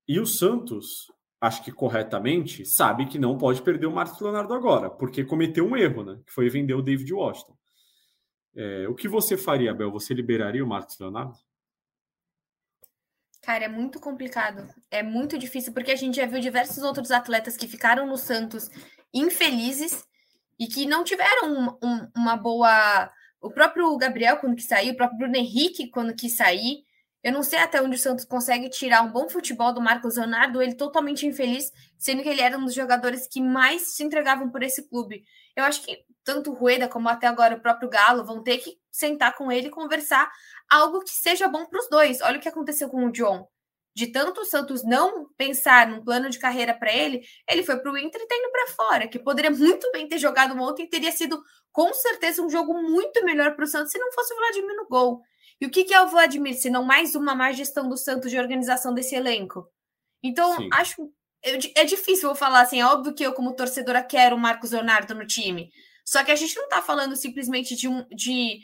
E 0.09 0.19
o 0.19 0.27
Santos, 0.27 1.13
acho 1.41 1.63
que 1.63 1.73
corretamente, 1.73 2.65
sabe 2.65 3.07
que 3.07 3.19
não 3.19 3.37
pode 3.37 3.61
perder 3.61 3.87
o 3.87 3.93
Marcos 3.93 4.21
Leonardo 4.21 4.55
agora, 4.55 4.89
porque 4.89 5.25
cometeu 5.25 5.67
um 5.67 5.77
erro, 5.77 6.05
né? 6.05 6.21
Que 6.27 6.33
foi 6.33 6.49
vender 6.49 6.75
o 6.75 6.83
David 6.83 7.13
Washington. 7.13 7.57
É, 8.57 8.89
o 8.89 8.95
que 8.95 9.09
você 9.09 9.37
faria, 9.37 9.75
Bel? 9.75 9.91
Você 9.91 10.15
liberaria 10.15 10.65
o 10.65 10.69
Marcos 10.69 10.99
Leonardo? 10.99 11.37
Cara, 13.45 13.65
é 13.65 13.69
muito 13.69 14.01
complicado. 14.01 14.67
É 14.91 15.03
muito 15.03 15.37
difícil, 15.37 15.73
porque 15.73 15.93
a 15.93 15.97
gente 15.97 16.17
já 16.17 16.27
viu 16.27 16.41
diversos 16.41 16.83
outros 16.83 17.11
atletas 17.11 17.57
que 17.57 17.69
ficaram 17.69 18.07
no 18.07 18.17
Santos 18.17 18.71
infelizes 19.13 20.03
e 20.59 20.67
que 20.67 20.87
não 20.87 21.05
tiveram 21.05 21.53
um, 21.53 21.87
um, 21.87 22.09
uma 22.17 22.37
boa. 22.37 23.11
O 23.41 23.51
próprio 23.51 23.95
Gabriel, 23.99 24.39
quando 24.39 24.57
quis 24.57 24.67
sair, 24.67 24.93
o 24.93 24.97
próprio 24.97 25.19
Bruno 25.19 25.37
Henrique, 25.37 25.91
quando 25.91 26.15
quis 26.15 26.35
sair. 26.35 26.85
Eu 27.23 27.33
não 27.33 27.43
sei 27.43 27.59
até 27.59 27.81
onde 27.83 27.97
o 27.97 27.99
Santos 27.99 28.25
consegue 28.25 28.69
tirar 28.71 29.03
um 29.03 29.13
bom 29.13 29.29
futebol 29.29 29.73
do 29.73 29.81
Marcos 29.81 30.17
Leonardo, 30.17 30.61
ele 30.61 30.75
totalmente 30.75 31.27
infeliz, 31.27 31.71
sendo 31.99 32.23
que 32.23 32.29
ele 32.29 32.43
era 32.43 32.59
um 32.59 32.65
dos 32.65 32.75
jogadores 32.75 33.27
que 33.27 33.41
mais 33.41 33.95
se 33.95 34.03
entregavam 34.03 34.51
por 34.51 34.63
esse 34.63 34.89
clube. 34.89 35.25
Eu 35.57 35.65
acho 35.65 35.83
que 35.83 36.05
tanto 36.25 36.51
o 36.51 36.55
Rueda 36.55 36.89
como 36.89 37.09
até 37.09 37.27
agora 37.27 37.57
o 37.57 37.61
próprio 37.61 37.89
Galo 37.89 38.25
vão 38.25 38.43
ter 38.43 38.59
que 38.59 38.79
sentar 38.91 39.37
com 39.37 39.53
ele 39.53 39.69
e 39.69 39.71
conversar 39.71 40.31
algo 40.71 41.01
que 41.01 41.11
seja 41.11 41.49
bom 41.49 41.67
para 41.67 41.81
os 41.81 41.89
dois. 41.89 42.21
Olha 42.21 42.39
o 42.39 42.41
que 42.41 42.49
aconteceu 42.49 42.89
com 42.89 43.07
o 43.07 43.13
John. 43.13 43.47
De 43.95 44.09
tanto 44.09 44.41
o 44.41 44.45
Santos 44.45 44.83
não 44.83 45.29
pensar 45.37 45.87
num 45.87 46.03
plano 46.03 46.29
de 46.29 46.39
carreira 46.39 46.75
para 46.75 46.93
ele, 46.93 47.23
ele 47.49 47.63
foi 47.63 47.79
para 47.79 47.93
o 47.93 47.97
Inter 47.97 48.21
e 48.21 48.25
está 48.25 48.35
indo 48.35 48.51
para 48.51 48.67
fora, 48.73 49.07
que 49.07 49.21
poderia 49.21 49.51
muito 49.53 49.91
bem 49.93 50.09
ter 50.09 50.19
jogado 50.19 50.61
ontem 50.61 50.85
e 50.85 50.91
teria 50.91 51.13
sido 51.13 51.41
com 51.71 51.93
certeza 51.95 52.43
um 52.43 52.51
jogo 52.51 52.75
muito 52.75 53.25
melhor 53.25 53.55
para 53.55 53.65
o 53.65 53.69
Santos 53.69 53.93
se 53.93 53.99
não 53.99 54.11
fosse 54.13 54.35
o 54.35 54.37
Vladimir 54.37 54.77
no 54.77 54.89
gol. 54.89 55.21
E 55.61 55.67
o 55.67 55.71
que, 55.71 55.85
que 55.85 55.95
é 55.95 56.03
o 56.03 56.09
Vladimir, 56.09 56.55
se 56.55 56.69
não 56.69 56.85
mais 56.85 57.15
uma 57.15 57.35
má 57.35 57.53
gestão 57.53 57.89
do 57.89 57.97
Santos 57.97 58.31
de 58.31 58.39
organização 58.39 58.93
desse 58.93 59.15
elenco? 59.15 59.69
Então, 60.23 60.57
Sim. 60.57 60.69
acho. 60.73 61.13
É 61.77 61.85
difícil 61.85 62.31
eu 62.31 62.35
falar 62.35 62.63
assim, 62.63 62.81
é 62.81 62.87
óbvio 62.87 63.15
que 63.15 63.23
eu, 63.23 63.35
como 63.35 63.55
torcedora, 63.55 64.03
quero 64.03 64.35
o 64.35 64.39
Marcos 64.39 64.71
Leonardo 64.71 65.15
no 65.15 65.27
time. 65.27 65.71
Só 66.05 66.23
que 66.23 66.31
a 66.31 66.37
gente 66.37 66.55
não 66.57 66.65
está 66.65 66.83
falando 66.83 67.17
simplesmente 67.17 67.75
de 67.75 67.89
um, 67.89 68.07
de 68.09 68.61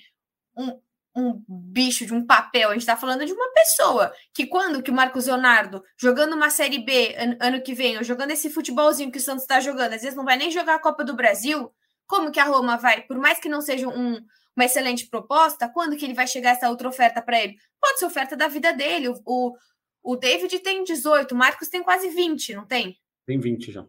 um, 0.56 0.80
um 1.16 1.42
bicho, 1.48 2.06
de 2.06 2.14
um 2.14 2.24
papel, 2.24 2.68
a 2.68 2.72
gente 2.72 2.82
está 2.82 2.96
falando 2.96 3.24
de 3.24 3.32
uma 3.32 3.52
pessoa 3.52 4.12
que 4.32 4.46
quando 4.46 4.82
que 4.82 4.90
o 4.90 4.94
Marcos 4.94 5.26
Leonardo, 5.26 5.82
jogando 5.96 6.34
uma 6.34 6.50
Série 6.50 6.78
B 6.78 7.14
ano, 7.16 7.36
ano 7.40 7.62
que 7.62 7.74
vem, 7.74 7.96
ou 7.96 8.04
jogando 8.04 8.30
esse 8.30 8.50
futebolzinho 8.50 9.10
que 9.10 9.18
o 9.18 9.20
Santos 9.20 9.42
está 9.42 9.58
jogando, 9.60 9.94
às 9.94 10.02
vezes 10.02 10.16
não 10.16 10.24
vai 10.24 10.36
nem 10.36 10.50
jogar 10.50 10.76
a 10.76 10.80
Copa 10.80 11.04
do 11.04 11.16
Brasil, 11.16 11.72
como 12.06 12.30
que 12.30 12.40
a 12.40 12.44
Roma 12.44 12.76
vai, 12.76 13.02
por 13.02 13.18
mais 13.18 13.40
que 13.40 13.48
não 13.48 13.60
seja 13.60 13.88
um, 13.88 14.20
uma 14.56 14.64
excelente 14.64 15.06
proposta, 15.08 15.68
quando 15.68 15.96
que 15.96 16.04
ele 16.04 16.14
vai 16.14 16.26
chegar 16.26 16.50
essa 16.50 16.68
outra 16.68 16.88
oferta 16.88 17.20
para 17.22 17.42
ele? 17.42 17.56
Pode 17.80 17.98
ser 17.98 18.06
oferta 18.06 18.36
da 18.36 18.48
vida 18.48 18.72
dele, 18.72 19.08
o, 19.08 19.20
o, 19.24 19.56
o 20.02 20.16
David 20.16 20.58
tem 20.60 20.84
18, 20.84 21.32
o 21.32 21.38
Marcos 21.38 21.68
tem 21.68 21.82
quase 21.82 22.08
20, 22.08 22.54
não 22.54 22.66
tem? 22.66 22.96
Tem 23.26 23.38
20 23.38 23.72
já. 23.72 23.86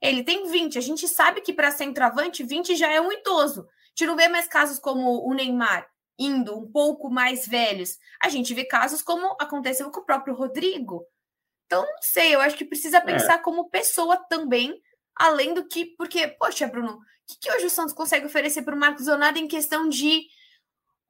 Ele 0.00 0.24
tem 0.24 0.48
20, 0.48 0.78
a 0.78 0.80
gente 0.80 1.06
sabe 1.06 1.40
que 1.42 1.52
para 1.52 1.70
centroavante, 1.70 2.42
20 2.42 2.74
já 2.74 2.90
é 2.90 3.00
um 3.00 3.12
idoso. 3.12 3.62
A 3.62 3.88
gente 3.90 4.06
não 4.06 4.16
vê 4.16 4.28
mais 4.28 4.46
casos 4.46 4.78
como 4.78 5.28
o 5.28 5.34
Neymar, 5.34 5.86
indo 6.18 6.56
um 6.56 6.70
pouco 6.70 7.10
mais 7.10 7.46
velhos. 7.46 7.98
A 8.22 8.28
gente 8.28 8.54
vê 8.54 8.64
casos 8.64 9.02
como 9.02 9.36
aconteceu 9.40 9.90
com 9.90 10.00
o 10.00 10.04
próprio 10.04 10.34
Rodrigo. 10.34 11.04
Então, 11.66 11.82
não 11.82 12.02
sei, 12.02 12.34
eu 12.34 12.40
acho 12.40 12.56
que 12.56 12.64
precisa 12.64 12.96
é. 12.96 13.00
pensar 13.00 13.34
é. 13.34 13.38
como 13.38 13.68
pessoa 13.68 14.16
também, 14.16 14.80
além 15.14 15.52
do 15.54 15.68
que. 15.68 15.84
Porque, 15.96 16.26
poxa, 16.28 16.66
Bruno, 16.66 16.94
o 16.94 17.00
que, 17.26 17.38
que 17.38 17.52
hoje 17.52 17.66
o 17.66 17.70
Santos 17.70 17.94
consegue 17.94 18.26
oferecer 18.26 18.62
para 18.62 18.74
o 18.74 18.78
Marcos 18.78 19.06
Leonardo 19.06 19.38
em 19.38 19.46
questão 19.46 19.88
de 19.88 20.22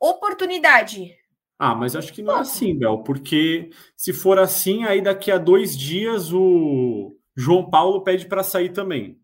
oportunidade? 0.00 1.16
Ah, 1.58 1.74
mas 1.74 1.94
acho 1.94 2.12
que 2.12 2.22
não 2.22 2.38
é 2.38 2.40
assim, 2.40 2.76
Bel, 2.78 3.02
porque 3.02 3.70
se 3.94 4.14
for 4.14 4.38
assim, 4.38 4.84
aí 4.84 5.02
daqui 5.02 5.30
a 5.30 5.36
dois 5.36 5.76
dias 5.76 6.32
o 6.32 7.19
João 7.36 7.68
Paulo 7.68 8.02
pede 8.02 8.26
para 8.26 8.42
sair 8.42 8.70
também. 8.70 9.20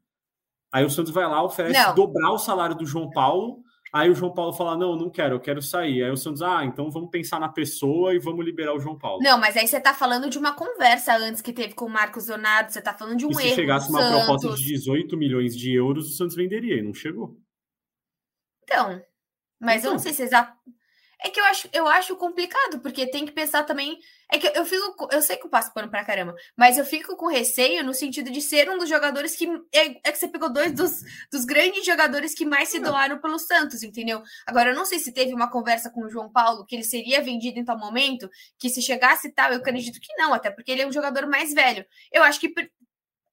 Aí 0.73 0.85
o 0.85 0.91
Santos 0.91 1.13
vai 1.13 1.27
lá, 1.27 1.43
oferece 1.43 1.81
não. 1.81 1.95
dobrar 1.95 2.33
o 2.33 2.39
salário 2.39 2.77
do 2.77 2.87
João 2.87 3.11
Paulo 3.11 3.65
Aí 3.93 4.11
o 4.11 4.15
João 4.15 4.35
Paulo 4.35 4.53
fala: 4.53 4.77
Não, 4.77 4.97
não 4.97 5.09
quero, 5.09 5.37
eu 5.37 5.41
quero 5.41 5.63
sair. 5.63 6.03
Aí 6.03 6.11
o 6.11 6.17
Santos, 6.17 6.43
ah, 6.43 6.65
então 6.65 6.91
vamos 6.91 7.11
pensar 7.11 7.39
na 7.41 7.49
pessoa 7.49 8.15
e 8.15 8.19
vamos 8.19 8.45
liberar 8.45 8.75
o 8.75 8.81
João 8.81 8.99
Paulo. 8.99 9.23
Não, 9.23 9.39
mas 9.39 9.57
aí 9.57 9.67
você 9.67 9.81
tá 9.81 9.95
falando 9.95 10.29
de 10.29 10.39
uma 10.39 10.53
conversa 10.53 11.17
antes 11.17 11.41
que 11.41 11.53
teve 11.53 11.75
com 11.75 11.87
o 11.87 11.91
Marcos 11.91 12.29
Leonardo, 12.29 12.73
você 12.73 12.83
tá 12.83 12.93
falando 12.93 13.17
de 13.17 13.27
um 13.27 13.31
e 13.31 13.45
erro. 13.45 13.49
Se 13.49 13.55
chegasse 13.55 13.88
uma 13.88 14.01
Santos. 14.01 14.25
proposta 14.27 14.57
de 14.57 14.64
18 14.64 15.16
milhões 15.16 15.57
de 15.57 15.73
euros, 15.73 16.11
o 16.11 16.16
Santos 16.16 16.37
venderia, 16.37 16.77
e 16.77 16.83
não 16.83 16.92
chegou. 16.92 17.38
Então, 18.64 19.01
mas 19.61 19.79
então. 19.79 19.92
eu 19.92 19.95
não 19.95 19.95
então. 19.95 19.99
sei 19.99 20.12
se 20.12 20.23
exato. 20.25 20.53
É 21.24 21.31
que 21.31 21.40
eu 21.40 21.44
acho, 21.46 21.68
eu 21.72 21.88
acho 21.88 22.16
complicado, 22.16 22.79
porque 22.81 23.07
tem 23.07 23.24
que 23.24 23.33
pensar 23.33 23.64
também. 23.64 23.98
É 24.31 24.38
que 24.38 24.46
eu 24.46 24.66
fico. 24.66 25.09
Eu 25.11 25.22
sei 25.22 25.37
que 25.37 25.46
eu 25.46 25.50
passo 25.50 25.72
pano 25.72 25.88
pra 25.88 26.05
caramba, 26.05 26.35
mas 26.57 26.76
eu 26.76 26.85
fico 26.85 27.16
com 27.16 27.26
receio 27.26 27.83
no 27.85 27.94
sentido 27.94 28.31
de 28.31 28.40
ser 28.40 28.68
um 28.68 28.76
dos 28.76 28.88
jogadores 28.88 29.35
que. 29.35 29.46
É, 29.72 29.98
é 30.05 30.12
que 30.12 30.18
você 30.18 30.29
pegou 30.29 30.52
dois 30.52 30.72
dos, 30.72 31.02
dos 31.31 31.44
grandes 31.44 31.87
jogadores 31.87 32.35
que 32.35 32.44
mais 32.44 32.68
se 32.68 32.81
doaram 32.81 33.18
pelo 33.18 33.38
Santos, 33.38 33.83
entendeu? 33.83 34.22
Agora, 34.46 34.70
eu 34.70 34.74
não 34.74 34.85
sei 34.85 34.98
se 34.98 35.12
teve 35.12 35.33
uma 35.33 35.50
conversa 35.50 35.90
com 35.90 36.02
o 36.02 36.11
João 36.11 36.31
Paulo 36.31 36.66
que 36.66 36.74
ele 36.74 36.85
seria 36.85 37.22
vendido 37.22 37.59
em 37.59 37.64
tal 37.64 37.79
momento, 37.79 38.29
que 38.59 38.68
se 38.68 38.83
chegasse 38.83 39.33
tal, 39.33 39.52
eu 39.52 39.59
acredito 39.59 40.00
que 40.00 40.14
não, 40.16 40.35
até 40.35 40.50
porque 40.50 40.70
ele 40.70 40.83
é 40.83 40.87
um 40.87 40.92
jogador 40.92 41.26
mais 41.26 41.55
velho. 41.55 41.87
Eu 42.12 42.22
acho 42.22 42.40
que 42.40 42.52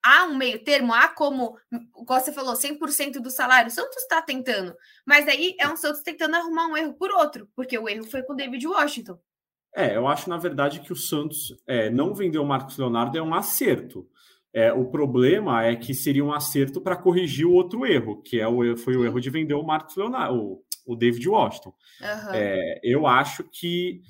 há 0.03 0.25
um 0.25 0.35
meio 0.35 0.63
termo, 0.63 0.93
há 0.93 1.07
como, 1.07 1.57
como 1.91 2.19
você 2.19 2.33
falou, 2.33 2.53
100% 2.53 3.13
do 3.13 3.31
salário. 3.31 3.69
O 3.69 3.73
Santos 3.73 3.97
está 3.97 4.21
tentando, 4.21 4.75
mas 5.05 5.27
aí 5.27 5.55
é 5.59 5.67
um 5.67 5.77
Santos 5.77 6.01
tentando 6.03 6.35
arrumar 6.35 6.67
um 6.67 6.75
erro 6.75 6.93
por 6.93 7.09
outro, 7.11 7.47
porque 7.55 7.77
o 7.77 7.87
erro 7.87 8.03
foi 8.03 8.21
com 8.23 8.33
o 8.33 8.35
David 8.35 8.67
Washington. 8.67 9.17
É, 9.75 9.95
eu 9.95 10.07
acho, 10.07 10.29
na 10.29 10.37
verdade, 10.37 10.81
que 10.81 10.93
o 10.93 10.95
Santos 10.95 11.55
é, 11.65 11.89
não 11.89 12.13
vender 12.13 12.37
o 12.37 12.45
Marcos 12.45 12.77
Leonardo 12.77 13.17
é 13.17 13.21
um 13.21 13.33
acerto. 13.33 14.07
É, 14.53 14.71
o 14.71 14.85
problema 14.85 15.65
é 15.65 15.75
que 15.75 15.95
seria 15.95 16.23
um 16.23 16.31
acerto 16.31 16.79
para 16.79 16.95
corrigir 16.95 17.47
o 17.47 17.53
outro 17.53 17.87
erro, 17.87 18.21
que 18.21 18.39
é 18.39 18.47
o, 18.47 18.77
foi 18.77 18.95
o 18.95 19.03
erro 19.03 19.19
de 19.19 19.31
vender 19.31 19.55
o 19.55 19.63
Marcos 19.63 19.95
Leonardo, 19.95 20.35
o, 20.35 20.63
o 20.85 20.95
David 20.95 21.27
Washington. 21.27 21.73
Uhum. 21.99 22.33
É, 22.33 22.79
eu 22.83 23.07
acho 23.07 23.43
que 23.45 24.03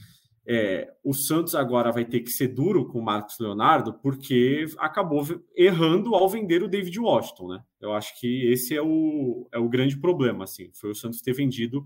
é, 0.46 0.94
o 1.04 1.14
Santos 1.14 1.56
agora 1.56 1.92
vai 1.92 2.04
ter 2.04 2.20
que 2.20 2.30
ser 2.30 2.50
duro 2.50 2.88
com 2.88 3.00
o 3.00 3.04
Marcos 3.04 3.40
Leonardo 3.40 3.94
porque 3.94 4.66
acabou 4.78 5.26
errando 5.56 6.16
ao 6.16 6.28
vender 6.28 6.62
o 6.62 6.68
David 6.68 7.00
Washington, 7.00 7.48
né? 7.48 7.64
Eu 7.80 7.94
acho 7.94 8.20
que 8.20 8.52
esse 8.52 8.76
é 8.76 8.82
o, 8.82 9.48
é 9.54 9.58
o 9.58 9.70
grande 9.70 9.98
problema, 9.98 10.44
assim, 10.44 10.70
foi 10.74 10.92
o 10.92 10.96
Santos 10.96 11.22
ter 11.22 11.34
vendido 11.34 11.84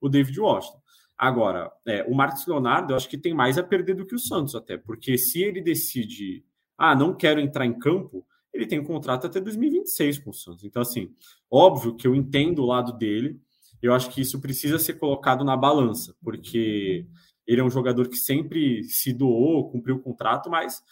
o 0.00 0.08
David 0.08 0.40
Washington. 0.40 0.80
Agora, 1.16 1.70
é, 1.86 2.02
o 2.04 2.14
Marcos 2.14 2.46
Leonardo, 2.46 2.92
eu 2.92 2.96
acho 2.96 3.08
que 3.08 3.18
tem 3.18 3.34
mais 3.34 3.58
a 3.58 3.62
perder 3.62 3.94
do 3.94 4.06
que 4.06 4.14
o 4.14 4.18
Santos, 4.18 4.54
até, 4.54 4.76
porque 4.76 5.16
se 5.16 5.42
ele 5.42 5.60
decide, 5.60 6.44
ah, 6.76 6.96
não 6.96 7.14
quero 7.14 7.38
entrar 7.38 7.66
em 7.66 7.78
campo, 7.78 8.26
ele 8.52 8.66
tem 8.66 8.80
um 8.80 8.84
contrato 8.84 9.26
até 9.26 9.40
2026 9.40 10.18
com 10.18 10.30
o 10.30 10.34
Santos. 10.34 10.64
Então, 10.64 10.82
assim, 10.82 11.14
óbvio 11.50 11.94
que 11.94 12.06
eu 12.06 12.14
entendo 12.14 12.62
o 12.62 12.66
lado 12.66 12.96
dele, 12.96 13.38
eu 13.82 13.94
acho 13.94 14.10
que 14.10 14.20
isso 14.20 14.40
precisa 14.40 14.78
ser 14.78 14.94
colocado 14.94 15.44
na 15.44 15.56
balança, 15.56 16.14
porque 16.22 17.06
ele 17.50 17.60
é 17.60 17.64
um 17.64 17.70
jogador 17.70 18.08
que 18.08 18.16
sempre 18.16 18.84
se 18.84 19.12
doou, 19.12 19.68
cumpriu 19.68 19.96
o 19.96 20.00
contrato, 20.00 20.48
mas 20.48 20.84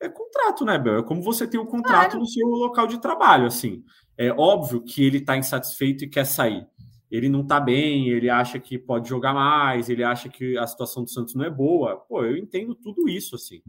é 0.00 0.08
contrato, 0.08 0.64
né, 0.64 0.78
Bel? 0.78 1.00
É 1.00 1.02
como 1.02 1.20
você 1.20 1.46
tem 1.46 1.60
o 1.60 1.64
um 1.64 1.66
contrato 1.66 2.12
claro. 2.12 2.20
no 2.20 2.26
seu 2.26 2.48
local 2.48 2.86
de 2.86 2.98
trabalho, 2.98 3.44
assim. 3.44 3.84
É 4.16 4.32
óbvio 4.32 4.80
que 4.80 5.04
ele 5.04 5.18
está 5.18 5.36
insatisfeito 5.36 6.02
e 6.02 6.08
quer 6.08 6.24
sair. 6.24 6.66
Ele 7.10 7.28
não 7.28 7.42
está 7.42 7.60
bem, 7.60 8.08
ele 8.08 8.30
acha 8.30 8.58
que 8.58 8.78
pode 8.78 9.10
jogar 9.10 9.34
mais, 9.34 9.90
ele 9.90 10.02
acha 10.02 10.30
que 10.30 10.56
a 10.56 10.66
situação 10.66 11.04
do 11.04 11.10
Santos 11.10 11.34
não 11.34 11.44
é 11.44 11.50
boa. 11.50 11.98
Pô, 11.98 12.24
eu 12.24 12.34
entendo 12.34 12.74
tudo 12.74 13.06
isso, 13.06 13.34
assim. 13.34 13.60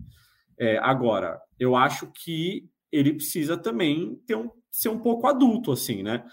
É, 0.57 0.77
agora, 0.77 1.37
eu 1.59 1.75
acho 1.75 2.07
que 2.13 2.69
ele 2.89 3.11
precisa 3.11 3.57
também 3.57 4.15
ter 4.25 4.37
um, 4.37 4.49
ser 4.71 4.87
um 4.87 4.99
pouco 4.99 5.27
adulto, 5.27 5.73
assim, 5.73 6.01
né? 6.01 6.23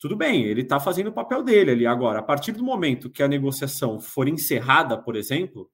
Tudo 0.00 0.16
bem, 0.16 0.44
ele 0.44 0.62
está 0.62 0.80
fazendo 0.80 1.08
o 1.08 1.12
papel 1.12 1.42
dele 1.42 1.72
ali. 1.72 1.86
Agora, 1.86 2.20
a 2.20 2.22
partir 2.22 2.52
do 2.52 2.64
momento 2.64 3.10
que 3.10 3.22
a 3.22 3.28
negociação 3.28 4.00
for 4.00 4.26
encerrada, 4.26 4.96
por 4.96 5.14
exemplo, 5.14 5.70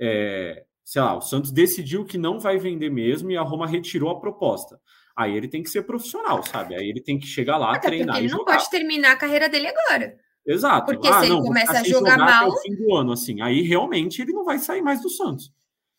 é, 0.00 0.64
sei 0.82 1.02
lá, 1.02 1.14
o 1.14 1.20
Santos 1.20 1.52
decidiu 1.52 2.02
que 2.06 2.16
não 2.16 2.40
vai 2.40 2.56
vender 2.56 2.90
mesmo 2.90 3.30
e 3.30 3.36
a 3.36 3.42
Roma 3.42 3.66
retirou 3.66 4.08
a 4.08 4.18
proposta. 4.18 4.80
Aí 5.14 5.36
ele 5.36 5.48
tem 5.48 5.62
que 5.62 5.68
ser 5.68 5.82
profissional, 5.82 6.42
sabe? 6.42 6.76
Aí 6.76 6.88
ele 6.88 7.02
tem 7.02 7.18
que 7.18 7.26
chegar 7.26 7.58
lá, 7.58 7.72
Até 7.72 7.88
treinar. 7.88 8.16
Ele 8.16 8.28
não 8.28 8.38
jogar. 8.38 8.56
pode 8.56 8.70
terminar 8.70 9.12
a 9.12 9.16
carreira 9.16 9.50
dele 9.50 9.66
agora. 9.66 10.16
Exato. 10.46 10.86
Porque 10.86 11.06
ah, 11.06 11.20
se 11.20 11.26
ele 11.26 11.34
não, 11.34 11.42
começa 11.42 11.72
a 11.72 11.84
jogar, 11.84 12.12
jogar 12.12 12.18
mal. 12.18 12.48
Até 12.48 12.56
o 12.56 12.62
fim 12.62 12.74
do 12.74 12.94
ano, 12.94 13.12
assim, 13.12 13.42
aí 13.42 13.60
realmente 13.60 14.22
ele 14.22 14.32
não 14.32 14.44
vai 14.44 14.58
sair 14.58 14.80
mais 14.80 15.02
do 15.02 15.10
Santos. 15.10 15.52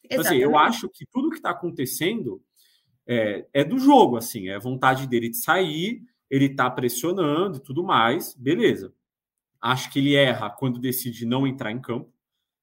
Então, 0.04 0.22
assim, 0.22 0.38
eu 0.38 0.58
acho 0.58 0.90
que 0.90 1.06
tudo 1.06 1.30
que 1.30 1.36
está 1.36 1.52
acontecendo 1.52 2.42
é, 3.08 3.46
é 3.54 3.64
do 3.64 3.78
jogo, 3.78 4.18
assim, 4.18 4.50
é 4.50 4.58
vontade 4.58 5.06
dele 5.06 5.30
de 5.30 5.38
sair 5.38 6.02
ele 6.30 6.46
está 6.46 6.70
pressionando 6.70 7.58
e 7.58 7.62
tudo 7.62 7.84
mais, 7.84 8.36
beleza. 8.36 8.94
Acho 9.62 9.92
que 9.92 10.00
ele 10.00 10.16
erra 10.16 10.50
quando 10.50 10.80
decide 10.80 11.26
não 11.26 11.46
entrar 11.46 11.72
em 11.72 11.82
campo. 11.82 12.14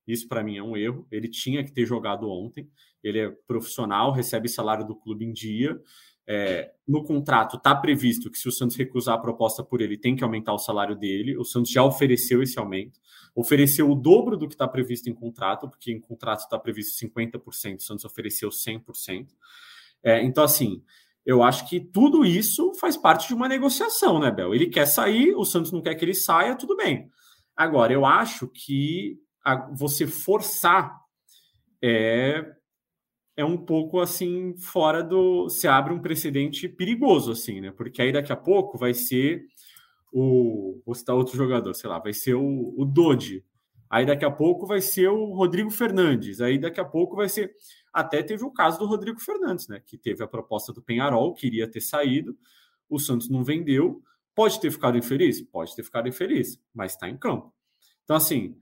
Isso 0.06 0.28
para 0.28 0.42
mim 0.42 0.56
é 0.56 0.62
um 0.62 0.76
erro. 0.76 1.06
Ele 1.10 1.28
tinha 1.28 1.64
que 1.64 1.72
ter 1.72 1.84
jogado 1.84 2.30
ontem. 2.30 2.70
Ele 3.02 3.18
é 3.18 3.30
profissional, 3.46 4.12
recebe 4.12 4.48
salário 4.48 4.86
do 4.86 4.94
clube 4.94 5.24
em 5.24 5.32
dia. 5.32 5.78
É, 6.28 6.72
no 6.86 7.04
contrato 7.04 7.56
está 7.56 7.72
previsto 7.74 8.30
que 8.30 8.38
se 8.38 8.48
o 8.48 8.52
Santos 8.52 8.76
recusar 8.76 9.14
a 9.14 9.20
proposta 9.20 9.62
por 9.62 9.80
ele, 9.80 9.96
tem 9.96 10.16
que 10.16 10.24
aumentar 10.24 10.54
o 10.54 10.58
salário 10.58 10.96
dele. 10.96 11.36
O 11.36 11.44
Santos 11.44 11.70
já 11.70 11.84
ofereceu 11.84 12.42
esse 12.42 12.58
aumento, 12.58 12.98
ofereceu 13.34 13.88
o 13.88 13.94
dobro 13.94 14.36
do 14.36 14.48
que 14.48 14.54
está 14.54 14.66
previsto 14.66 15.08
em 15.08 15.14
contrato, 15.14 15.68
porque 15.68 15.92
em 15.92 16.00
contrato 16.00 16.40
está 16.40 16.58
previsto 16.58 16.98
50%, 17.06 17.76
o 17.76 17.82
Santos 17.82 18.04
ofereceu 18.04 18.48
100%. 18.48 19.28
É, 20.02 20.22
então, 20.24 20.42
assim, 20.42 20.82
eu 21.26 21.42
acho 21.42 21.68
que 21.68 21.80
tudo 21.80 22.24
isso 22.24 22.72
faz 22.74 22.96
parte 22.96 23.26
de 23.26 23.34
uma 23.34 23.48
negociação, 23.48 24.20
né, 24.20 24.30
Bel? 24.30 24.54
Ele 24.54 24.68
quer 24.68 24.86
sair, 24.86 25.34
o 25.34 25.44
Santos 25.44 25.72
não 25.72 25.82
quer 25.82 25.96
que 25.96 26.04
ele 26.04 26.14
saia, 26.14 26.54
tudo 26.54 26.76
bem. 26.76 27.10
Agora, 27.56 27.92
eu 27.92 28.06
acho 28.06 28.46
que 28.46 29.18
a, 29.44 29.68
você 29.72 30.06
forçar 30.06 30.96
é, 31.82 32.46
é 33.36 33.44
um 33.44 33.56
pouco 33.56 33.98
assim 33.98 34.56
fora 34.56 35.02
do. 35.02 35.48
Se 35.48 35.66
abre 35.66 35.92
um 35.92 36.00
precedente 36.00 36.68
perigoso, 36.68 37.32
assim, 37.32 37.60
né? 37.60 37.72
Porque 37.72 38.00
aí 38.00 38.12
daqui 38.12 38.32
a 38.32 38.36
pouco 38.36 38.78
vai 38.78 38.94
ser 38.94 39.42
o. 40.12 40.80
Vou 40.86 40.94
citar 40.94 41.16
outro 41.16 41.36
jogador, 41.36 41.74
sei 41.74 41.90
lá, 41.90 41.98
vai 41.98 42.12
ser 42.12 42.34
o, 42.34 42.72
o 42.76 42.84
Dodi. 42.84 43.44
Aí 43.88 44.04
daqui 44.04 44.24
a 44.24 44.30
pouco 44.30 44.66
vai 44.66 44.80
ser 44.80 45.08
o 45.08 45.32
Rodrigo 45.32 45.70
Fernandes. 45.70 46.40
Aí 46.40 46.58
daqui 46.58 46.80
a 46.80 46.84
pouco 46.84 47.16
vai 47.16 47.28
ser. 47.28 47.54
Até 47.92 48.22
teve 48.22 48.44
o 48.44 48.50
caso 48.50 48.78
do 48.78 48.86
Rodrigo 48.86 49.20
Fernandes, 49.20 49.68
né? 49.68 49.80
Que 49.84 49.96
teve 49.96 50.22
a 50.22 50.26
proposta 50.26 50.72
do 50.72 50.82
Penharol, 50.82 51.34
queria 51.34 51.70
ter 51.70 51.80
saído, 51.80 52.36
o 52.88 52.98
Santos 52.98 53.28
não 53.28 53.42
vendeu. 53.42 54.02
Pode 54.34 54.60
ter 54.60 54.70
ficado 54.70 54.98
infeliz? 54.98 55.40
Pode 55.40 55.74
ter 55.74 55.82
ficado 55.82 56.08
infeliz, 56.08 56.60
mas 56.74 56.92
está 56.92 57.08
em 57.08 57.16
campo. 57.16 57.54
Então, 58.04 58.16
assim, 58.16 58.56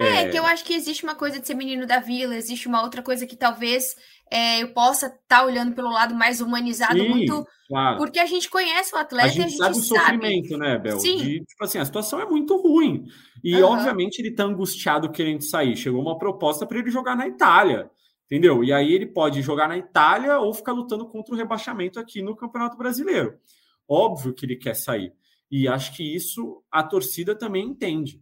é, 0.00 0.22
é, 0.22 0.28
que 0.28 0.38
eu 0.38 0.46
acho 0.46 0.64
que 0.64 0.74
existe 0.74 1.04
uma 1.04 1.14
coisa 1.14 1.38
de 1.38 1.46
ser 1.46 1.54
menino 1.54 1.86
da 1.86 1.98
vila, 1.98 2.34
existe 2.34 2.66
uma 2.66 2.82
outra 2.82 3.02
coisa 3.02 3.26
que 3.26 3.36
talvez 3.36 3.94
é, 4.30 4.62
eu 4.62 4.72
possa 4.72 5.06
estar 5.06 5.20
tá 5.28 5.44
olhando 5.44 5.74
pelo 5.74 5.90
lado 5.90 6.14
mais 6.14 6.40
humanizado, 6.40 6.98
Sim, 6.98 7.08
muito. 7.08 7.46
Claro. 7.68 7.98
Porque 7.98 8.18
a 8.18 8.26
gente 8.26 8.48
conhece 8.48 8.94
o 8.94 8.98
atleta 8.98 9.26
a 9.26 9.30
gente, 9.30 9.44
a 9.44 9.48
gente 9.48 9.58
sabe 9.58 9.76
o 9.76 9.82
sofrimento, 9.82 10.56
né, 10.56 10.78
Bel? 10.78 10.98
Sim. 10.98 11.16
De, 11.18 11.44
tipo 11.44 11.64
assim, 11.64 11.78
a 11.78 11.84
situação 11.84 12.20
é 12.20 12.26
muito 12.26 12.56
ruim. 12.56 13.04
E, 13.42 13.56
uhum. 13.56 13.70
obviamente, 13.70 14.20
ele 14.20 14.28
está 14.28 14.44
angustiado 14.44 15.10
querendo 15.10 15.42
sair. 15.42 15.76
Chegou 15.76 16.00
uma 16.00 16.18
proposta 16.18 16.66
para 16.66 16.78
ele 16.78 16.90
jogar 16.90 17.16
na 17.16 17.26
Itália. 17.26 17.90
Entendeu? 18.30 18.62
E 18.62 18.72
aí 18.72 18.92
ele 18.92 19.06
pode 19.06 19.42
jogar 19.42 19.68
na 19.68 19.76
Itália 19.76 20.38
ou 20.38 20.54
ficar 20.54 20.70
lutando 20.70 21.04
contra 21.08 21.34
o 21.34 21.36
rebaixamento 21.36 21.98
aqui 21.98 22.22
no 22.22 22.36
Campeonato 22.36 22.76
Brasileiro. 22.76 23.34
Óbvio 23.88 24.32
que 24.32 24.46
ele 24.46 24.54
quer 24.54 24.74
sair. 24.74 25.12
E 25.50 25.66
acho 25.66 25.96
que 25.96 26.14
isso 26.14 26.62
a 26.70 26.80
torcida 26.80 27.34
também 27.34 27.66
entende. 27.66 28.20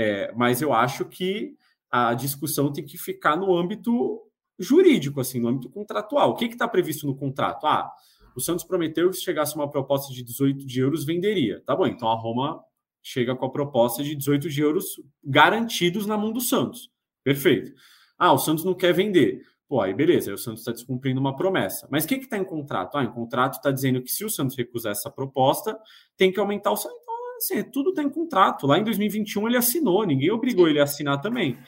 É, 0.00 0.32
mas 0.36 0.62
eu 0.62 0.72
acho 0.72 1.04
que 1.06 1.56
a 1.90 2.14
discussão 2.14 2.72
tem 2.72 2.84
que 2.84 2.96
ficar 2.96 3.34
no 3.34 3.52
âmbito 3.56 4.22
jurídico, 4.56 5.20
assim, 5.20 5.40
no 5.40 5.48
âmbito 5.48 5.68
contratual. 5.68 6.30
O 6.30 6.34
que 6.36 6.44
está 6.44 6.68
previsto 6.68 7.04
no 7.04 7.16
contrato? 7.16 7.66
Ah, 7.66 7.90
o 8.36 8.40
Santos 8.40 8.64
prometeu 8.64 9.10
que 9.10 9.16
se 9.16 9.24
chegasse 9.24 9.56
uma 9.56 9.68
proposta 9.68 10.14
de 10.14 10.22
18 10.22 10.64
de 10.64 10.80
euros, 10.80 11.04
venderia. 11.04 11.60
Tá 11.66 11.74
bom, 11.74 11.84
então 11.84 12.08
a 12.08 12.14
Roma 12.14 12.62
chega 13.02 13.34
com 13.34 13.46
a 13.46 13.50
proposta 13.50 14.04
de 14.04 14.14
18 14.14 14.48
de 14.48 14.60
euros 14.60 14.86
garantidos 15.24 16.06
na 16.06 16.16
mão 16.16 16.32
do 16.32 16.40
Santos. 16.40 16.92
Perfeito. 17.24 17.72
Ah, 18.16 18.32
o 18.32 18.38
Santos 18.38 18.62
não 18.62 18.74
quer 18.74 18.94
vender. 18.94 19.42
Pô, 19.68 19.80
aí 19.80 19.92
beleza, 19.92 20.30
aí 20.30 20.34
o 20.34 20.38
Santos 20.38 20.60
está 20.60 20.70
descumprindo 20.70 21.18
uma 21.18 21.34
promessa. 21.34 21.88
Mas 21.90 22.04
o 22.04 22.06
que 22.06 22.14
está 22.14 22.38
em 22.38 22.44
contrato? 22.44 22.96
Ah, 22.96 23.02
em 23.02 23.10
contrato 23.10 23.54
está 23.54 23.72
dizendo 23.72 24.00
que 24.00 24.12
se 24.12 24.24
o 24.24 24.30
Santos 24.30 24.56
recusar 24.56 24.92
essa 24.92 25.10
proposta, 25.10 25.76
tem 26.16 26.30
que 26.30 26.38
aumentar 26.38 26.70
o 26.70 26.76
salário 26.76 27.08
assim, 27.38 27.62
tudo 27.64 27.90
está 27.90 28.02
em 28.02 28.10
contrato. 28.10 28.66
Lá 28.66 28.78
em 28.78 28.84
2021 28.84 29.48
ele 29.48 29.56
assinou, 29.56 30.06
ninguém 30.06 30.30
obrigou 30.30 30.68
ele 30.68 30.80
a 30.80 30.84
assinar 30.84 31.20
também. 31.20 31.58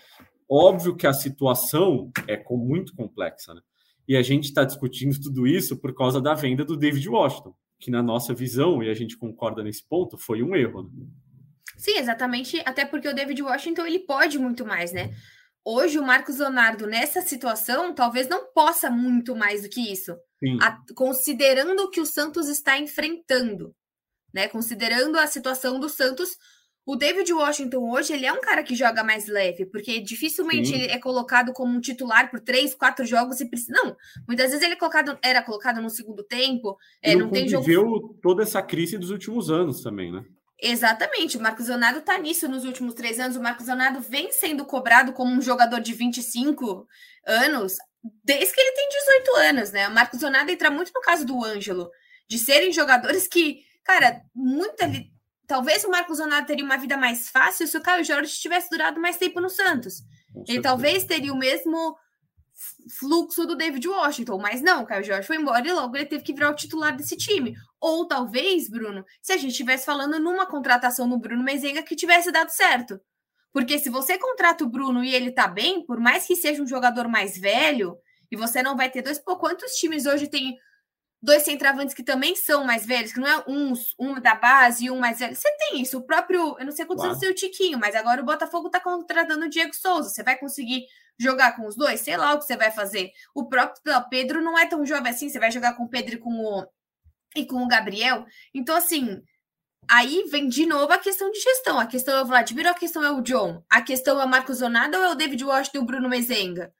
Óbvio 0.48 0.96
que 0.96 1.06
a 1.06 1.12
situação 1.12 2.10
é 2.26 2.42
muito 2.50 2.94
complexa, 2.94 3.54
né? 3.54 3.60
E 4.06 4.16
a 4.16 4.22
gente 4.22 4.44
está 4.44 4.64
discutindo 4.64 5.18
tudo 5.22 5.46
isso 5.46 5.80
por 5.80 5.94
causa 5.94 6.20
da 6.20 6.34
venda 6.34 6.64
do 6.64 6.76
David 6.76 7.08
Washington, 7.08 7.54
que 7.78 7.90
na 7.90 8.02
nossa 8.02 8.34
visão, 8.34 8.82
e 8.82 8.90
a 8.90 8.94
gente 8.94 9.16
concorda 9.16 9.62
nesse 9.62 9.86
ponto, 9.88 10.18
foi 10.18 10.42
um 10.42 10.54
erro. 10.54 10.82
Né? 10.82 11.06
Sim, 11.76 11.96
exatamente, 11.96 12.60
até 12.66 12.84
porque 12.84 13.08
o 13.08 13.14
David 13.14 13.40
Washington 13.42 13.86
ele 13.86 14.00
pode 14.00 14.38
muito 14.38 14.66
mais, 14.66 14.92
né? 14.92 15.14
Hoje 15.64 15.98
o 15.98 16.02
Marcos 16.02 16.38
Leonardo 16.38 16.86
nessa 16.86 17.20
situação 17.20 17.94
talvez 17.94 18.28
não 18.28 18.50
possa 18.52 18.90
muito 18.90 19.36
mais 19.36 19.62
do 19.62 19.68
que 19.68 19.92
isso, 19.92 20.16
a, 20.60 20.78
considerando 20.94 21.80
o 21.80 21.90
que 21.90 22.00
o 22.00 22.06
Santos 22.06 22.48
está 22.48 22.78
enfrentando 22.78 23.74
né? 24.32 24.48
Considerando 24.48 25.18
a 25.18 25.26
situação 25.26 25.78
do 25.78 25.88
Santos, 25.88 26.36
o 26.86 26.96
David 26.96 27.32
Washington 27.32 27.90
hoje 27.90 28.12
ele 28.12 28.26
é 28.26 28.32
um 28.32 28.40
cara 28.40 28.62
que 28.62 28.74
joga 28.74 29.04
mais 29.04 29.26
leve, 29.26 29.66
porque 29.66 30.00
dificilmente 30.00 30.68
Sim. 30.68 30.74
ele 30.74 30.92
é 30.92 30.98
colocado 30.98 31.52
como 31.52 31.72
um 31.72 31.80
titular 31.80 32.30
por 32.30 32.40
três, 32.40 32.74
quatro 32.74 33.04
jogos 33.04 33.40
e 33.40 33.48
precisa. 33.48 33.72
Não, 33.72 33.96
muitas 34.26 34.50
vezes 34.50 34.64
ele 34.64 34.74
é 34.74 34.76
colocado, 34.76 35.18
era 35.22 35.42
colocado 35.42 35.80
no 35.80 35.90
segundo 35.90 36.24
tempo. 36.24 36.76
É, 37.02 37.14
não, 37.14 37.26
não 37.26 37.30
tem 37.30 37.48
jogo. 37.48 38.18
toda 38.22 38.42
essa 38.42 38.62
crise 38.62 38.98
dos 38.98 39.10
últimos 39.10 39.50
anos 39.50 39.82
também, 39.82 40.10
né? 40.10 40.24
Exatamente, 40.62 41.38
o 41.38 41.40
Marcos 41.40 41.68
Leonardo 41.68 42.02
tá 42.02 42.18
nisso 42.18 42.46
nos 42.46 42.64
últimos 42.64 42.92
três 42.92 43.18
anos. 43.18 43.36
O 43.36 43.42
Marcos 43.42 43.66
Leonardo 43.66 44.00
vem 44.00 44.30
sendo 44.30 44.64
cobrado 44.64 45.12
como 45.12 45.32
um 45.32 45.40
jogador 45.40 45.80
de 45.80 45.94
25 45.94 46.86
anos 47.26 47.76
desde 48.24 48.52
que 48.54 48.60
ele 48.60 48.72
tem 48.72 48.88
18 48.88 49.36
anos, 49.48 49.72
né? 49.72 49.88
O 49.88 49.94
Marcos 49.94 50.20
Leonardo 50.20 50.50
entra 50.50 50.70
muito 50.70 50.92
no 50.94 51.00
caso 51.00 51.24
do 51.24 51.44
Ângelo, 51.44 51.90
de 52.28 52.38
serem 52.38 52.72
jogadores 52.72 53.26
que 53.26 53.62
Cara, 53.84 54.22
muita. 54.34 54.90
Talvez 55.46 55.84
o 55.84 55.90
Marcos 55.90 56.18
Leonardo 56.18 56.46
teria 56.46 56.64
uma 56.64 56.76
vida 56.76 56.96
mais 56.96 57.28
fácil 57.28 57.66
se 57.66 57.76
o 57.76 57.82
Caio 57.82 58.04
Jorge 58.04 58.32
tivesse 58.38 58.70
durado 58.70 59.00
mais 59.00 59.16
tempo 59.16 59.40
no 59.40 59.50
Santos. 59.50 60.02
Ele 60.46 60.60
talvez 60.60 61.04
teria 61.04 61.32
o 61.32 61.38
mesmo 61.38 61.96
fluxo 62.98 63.46
do 63.46 63.56
David 63.56 63.88
Washington, 63.88 64.38
mas 64.38 64.60
não, 64.60 64.82
o 64.82 64.86
Caio 64.86 65.02
Jorge 65.02 65.26
foi 65.26 65.36
embora 65.36 65.66
e 65.66 65.72
logo 65.72 65.96
ele 65.96 66.06
teve 66.06 66.22
que 66.22 66.32
virar 66.32 66.50
o 66.50 66.54
titular 66.54 66.94
desse 66.96 67.16
time. 67.16 67.56
Ou 67.80 68.06
talvez, 68.06 68.68
Bruno, 68.68 69.04
se 69.22 69.32
a 69.32 69.36
gente 69.36 69.52
estivesse 69.52 69.86
falando 69.86 70.20
numa 70.20 70.46
contratação 70.46 71.06
no 71.06 71.18
Bruno 71.18 71.42
Mezenga 71.42 71.82
que 71.82 71.96
tivesse 71.96 72.30
dado 72.30 72.50
certo. 72.50 73.00
Porque 73.52 73.78
se 73.78 73.88
você 73.88 74.16
contrata 74.18 74.62
o 74.62 74.68
Bruno 74.68 75.02
e 75.02 75.14
ele 75.14 75.32
tá 75.32 75.48
bem, 75.48 75.84
por 75.84 75.98
mais 75.98 76.26
que 76.26 76.36
seja 76.36 76.62
um 76.62 76.66
jogador 76.66 77.08
mais 77.08 77.36
velho, 77.36 77.96
e 78.30 78.36
você 78.36 78.62
não 78.62 78.76
vai 78.76 78.88
ter 78.88 79.02
dois. 79.02 79.18
Pô, 79.18 79.36
quantos 79.36 79.72
times 79.72 80.06
hoje 80.06 80.28
tem 80.28 80.56
dois 81.22 81.42
centravantes 81.42 81.94
que 81.94 82.02
também 82.02 82.34
são 82.34 82.64
mais 82.64 82.86
velhos, 82.86 83.12
que 83.12 83.20
não 83.20 83.26
é 83.26 83.44
um, 83.46 83.72
um 83.98 84.20
da 84.20 84.34
base 84.34 84.86
e 84.86 84.90
um 84.90 84.98
mais 84.98 85.18
velho. 85.18 85.34
Você 85.34 85.50
tem 85.56 85.80
isso. 85.80 85.98
O 85.98 86.02
próprio, 86.02 86.56
eu 86.58 86.64
não 86.64 86.72
sei 86.72 86.86
quantos 86.86 87.02
claro. 87.02 87.10
anos 87.10 87.20
tem 87.20 87.30
o 87.30 87.34
Tiquinho, 87.34 87.78
mas 87.78 87.94
agora 87.94 88.22
o 88.22 88.24
Botafogo 88.24 88.68
está 88.68 88.80
contratando 88.80 89.44
o 89.44 89.48
Diego 89.48 89.74
Souza. 89.74 90.08
Você 90.08 90.22
vai 90.22 90.38
conseguir 90.38 90.86
jogar 91.18 91.56
com 91.56 91.66
os 91.66 91.76
dois? 91.76 92.00
Sei 92.00 92.16
lá 92.16 92.32
o 92.32 92.38
que 92.38 92.46
você 92.46 92.56
vai 92.56 92.70
fazer. 92.70 93.10
O 93.34 93.48
próprio 93.48 94.08
Pedro 94.08 94.40
não 94.40 94.58
é 94.58 94.66
tão 94.66 94.84
jovem 94.86 95.12
assim. 95.12 95.28
Você 95.28 95.38
vai 95.38 95.50
jogar 95.50 95.74
com 95.74 95.84
o 95.84 95.88
Pedro 95.88 96.14
e 96.14 96.18
com 96.18 96.30
o, 96.30 96.66
e 97.36 97.44
com 97.44 97.62
o 97.62 97.68
Gabriel. 97.68 98.24
Então, 98.54 98.74
assim, 98.74 99.22
aí 99.88 100.24
vem 100.30 100.48
de 100.48 100.64
novo 100.64 100.90
a 100.92 100.98
questão 100.98 101.30
de 101.30 101.38
gestão. 101.38 101.78
A 101.78 101.86
questão 101.86 102.16
é 102.16 102.22
o 102.22 102.26
Vladimir 102.26 102.64
ou 102.64 102.72
a 102.72 102.74
questão 102.74 103.04
é 103.04 103.10
o 103.10 103.20
John? 103.20 103.62
A 103.68 103.82
questão 103.82 104.18
é 104.18 104.24
o 104.24 104.28
Marcos 104.28 104.58
Zonada 104.58 104.98
ou 104.98 105.04
é 105.04 105.10
o 105.10 105.14
David 105.14 105.44
Washington 105.44 105.78
e 105.78 105.80
o 105.82 105.84
Bruno 105.84 106.08
Mezenga? 106.08 106.72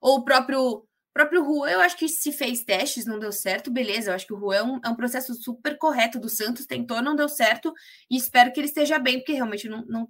Ou 0.00 0.18
o 0.18 0.24
próprio 0.24 0.88
o 1.12 1.20
próprio 1.20 1.44
Juan, 1.44 1.70
eu 1.70 1.80
acho 1.82 1.96
que 1.98 2.08
se 2.08 2.32
fez 2.32 2.64
testes, 2.64 3.04
não 3.04 3.18
deu 3.18 3.30
certo, 3.30 3.70
beleza. 3.70 4.10
Eu 4.10 4.14
acho 4.14 4.26
que 4.26 4.32
o 4.32 4.40
Juan 4.40 4.56
é 4.56 4.62
um, 4.62 4.80
é 4.82 4.88
um, 4.88 4.96
processo 4.96 5.34
super 5.34 5.76
correto 5.76 6.18
do 6.18 6.30
Santos, 6.30 6.64
tentou, 6.64 7.02
não 7.02 7.14
deu 7.14 7.28
certo, 7.28 7.70
e 8.10 8.16
espero 8.16 8.50
que 8.50 8.58
ele 8.58 8.66
esteja 8.66 8.98
bem, 8.98 9.18
porque 9.18 9.34
realmente 9.34 9.68
não, 9.68 9.84
não, 9.84 10.08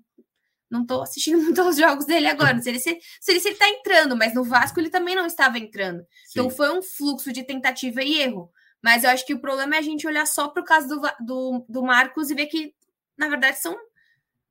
não 0.70 0.86
tô 0.86 1.02
assistindo 1.02 1.38
muito 1.42 1.60
aos 1.60 1.76
jogos 1.76 2.06
dele 2.06 2.28
agora. 2.28 2.54
Não 2.54 2.62
sei 2.62 2.78
se 2.78 2.90
ele, 2.90 3.00
se 3.20 3.32
ele, 3.32 3.40
se 3.40 3.48
ele 3.48 3.56
tá 3.56 3.68
entrando, 3.68 4.16
mas 4.16 4.32
no 4.32 4.44
Vasco 4.44 4.78
ele 4.78 4.90
também 4.90 5.16
não 5.16 5.26
estava 5.26 5.58
entrando. 5.58 5.96
Então, 5.96 6.06
Sim. 6.24 6.30
Então 6.30 6.50
foi 6.50 6.70
um 6.70 6.80
fluxo 6.80 7.32
de 7.32 7.42
tentativa 7.42 8.00
e 8.00 8.20
erro. 8.20 8.48
Mas 8.80 9.02
eu 9.02 9.10
acho 9.10 9.26
que 9.26 9.34
o 9.34 9.40
problema 9.40 9.74
é 9.74 9.78
a 9.78 9.82
gente 9.82 10.06
olhar 10.06 10.26
só 10.26 10.48
para 10.48 10.62
o 10.62 10.64
caso 10.64 10.88
do, 10.88 11.00
do, 11.20 11.66
do 11.68 11.82
Marcos 11.82 12.30
e 12.30 12.34
ver 12.34 12.46
que, 12.46 12.72
na 13.18 13.28
verdade, 13.28 13.58
são 13.58 13.76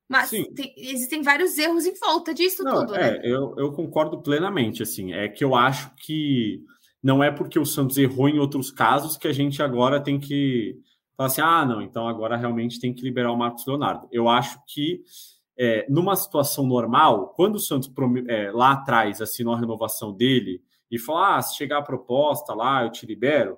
mas 0.08 0.30
tem, 0.30 0.74
existem 0.76 1.22
vários 1.22 1.56
erros 1.56 1.86
em 1.86 1.94
volta 1.98 2.34
disso 2.34 2.62
não, 2.62 2.80
tudo, 2.80 2.94
é, 2.94 3.12
né? 3.12 3.20
Eu, 3.24 3.54
eu 3.56 3.72
concordo 3.72 4.22
plenamente, 4.22 4.82
assim. 4.82 5.12
É 5.12 5.28
que 5.28 5.42
eu 5.42 5.54
acho 5.54 5.90
que 5.96 6.62
não 7.02 7.22
é 7.22 7.30
porque 7.30 7.58
o 7.58 7.64
Santos 7.64 7.96
errou 7.96 8.28
em 8.28 8.38
outros 8.38 8.70
casos 8.70 9.16
que 9.16 9.26
a 9.26 9.32
gente 9.32 9.62
agora 9.62 10.02
tem 10.02 10.20
que 10.20 10.78
falar 11.16 11.26
assim, 11.26 11.40
ah, 11.40 11.64
não, 11.64 11.82
então 11.82 12.06
agora 12.08 12.36
realmente 12.36 12.80
tem 12.80 12.92
que 12.94 13.02
liberar 13.02 13.32
o 13.32 13.36
Marcos 13.36 13.66
Leonardo. 13.66 14.08
Eu 14.10 14.28
acho 14.28 14.58
que 14.66 15.02
é, 15.58 15.86
numa 15.88 16.16
situação 16.16 16.66
normal, 16.66 17.28
quando 17.34 17.56
o 17.56 17.60
Santos 17.60 17.90
é, 18.28 18.50
lá 18.50 18.72
atrás 18.72 19.20
assinou 19.20 19.54
a 19.54 19.58
renovação 19.58 20.12
dele 20.12 20.62
e 20.90 20.98
falou, 20.98 21.22
ah, 21.22 21.42
se 21.42 21.56
chegar 21.56 21.78
a 21.78 21.82
proposta 21.82 22.54
lá, 22.54 22.82
eu 22.82 22.90
te 22.90 23.06
libero, 23.06 23.56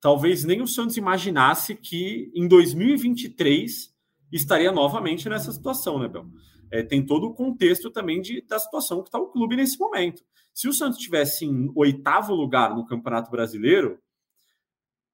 talvez 0.00 0.44
nem 0.44 0.60
o 0.60 0.66
Santos 0.66 0.96
imaginasse 0.96 1.74
que 1.74 2.30
em 2.34 2.46
2023 2.46 3.94
estaria 4.32 4.72
novamente 4.72 5.28
nessa 5.28 5.52
situação, 5.52 5.98
né, 5.98 6.08
Bel? 6.08 6.26
É, 6.70 6.82
tem 6.82 7.04
todo 7.04 7.28
o 7.28 7.34
contexto 7.34 7.90
também 7.90 8.20
de, 8.20 8.40
da 8.42 8.58
situação 8.58 9.02
que 9.02 9.08
está 9.08 9.18
o 9.18 9.28
clube 9.28 9.56
nesse 9.56 9.78
momento. 9.78 10.22
Se 10.52 10.68
o 10.68 10.72
Santos 10.72 10.98
tivesse 10.98 11.44
em 11.44 11.70
oitavo 11.74 12.34
lugar 12.34 12.74
no 12.74 12.86
Campeonato 12.86 13.30
Brasileiro, 13.30 14.00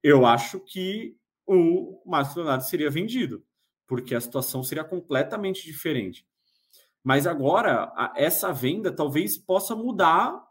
eu 0.03 0.25
acho 0.25 0.61
que 0.61 1.17
o 1.47 2.03
Márcio 2.07 2.39
Leonardo 2.39 2.65
seria 2.65 2.91
vendido, 2.91 3.45
porque 3.87 4.15
a 4.15 4.21
situação 4.21 4.63
seria 4.63 4.85
completamente 4.85 5.65
diferente. 5.65 6.27
Mas 7.05 7.27
agora, 7.27 7.93
a, 7.97 8.13
essa 8.17 8.53
venda 8.53 8.95
talvez 8.95 9.37
possa 9.37 9.75
mudar 9.75 10.43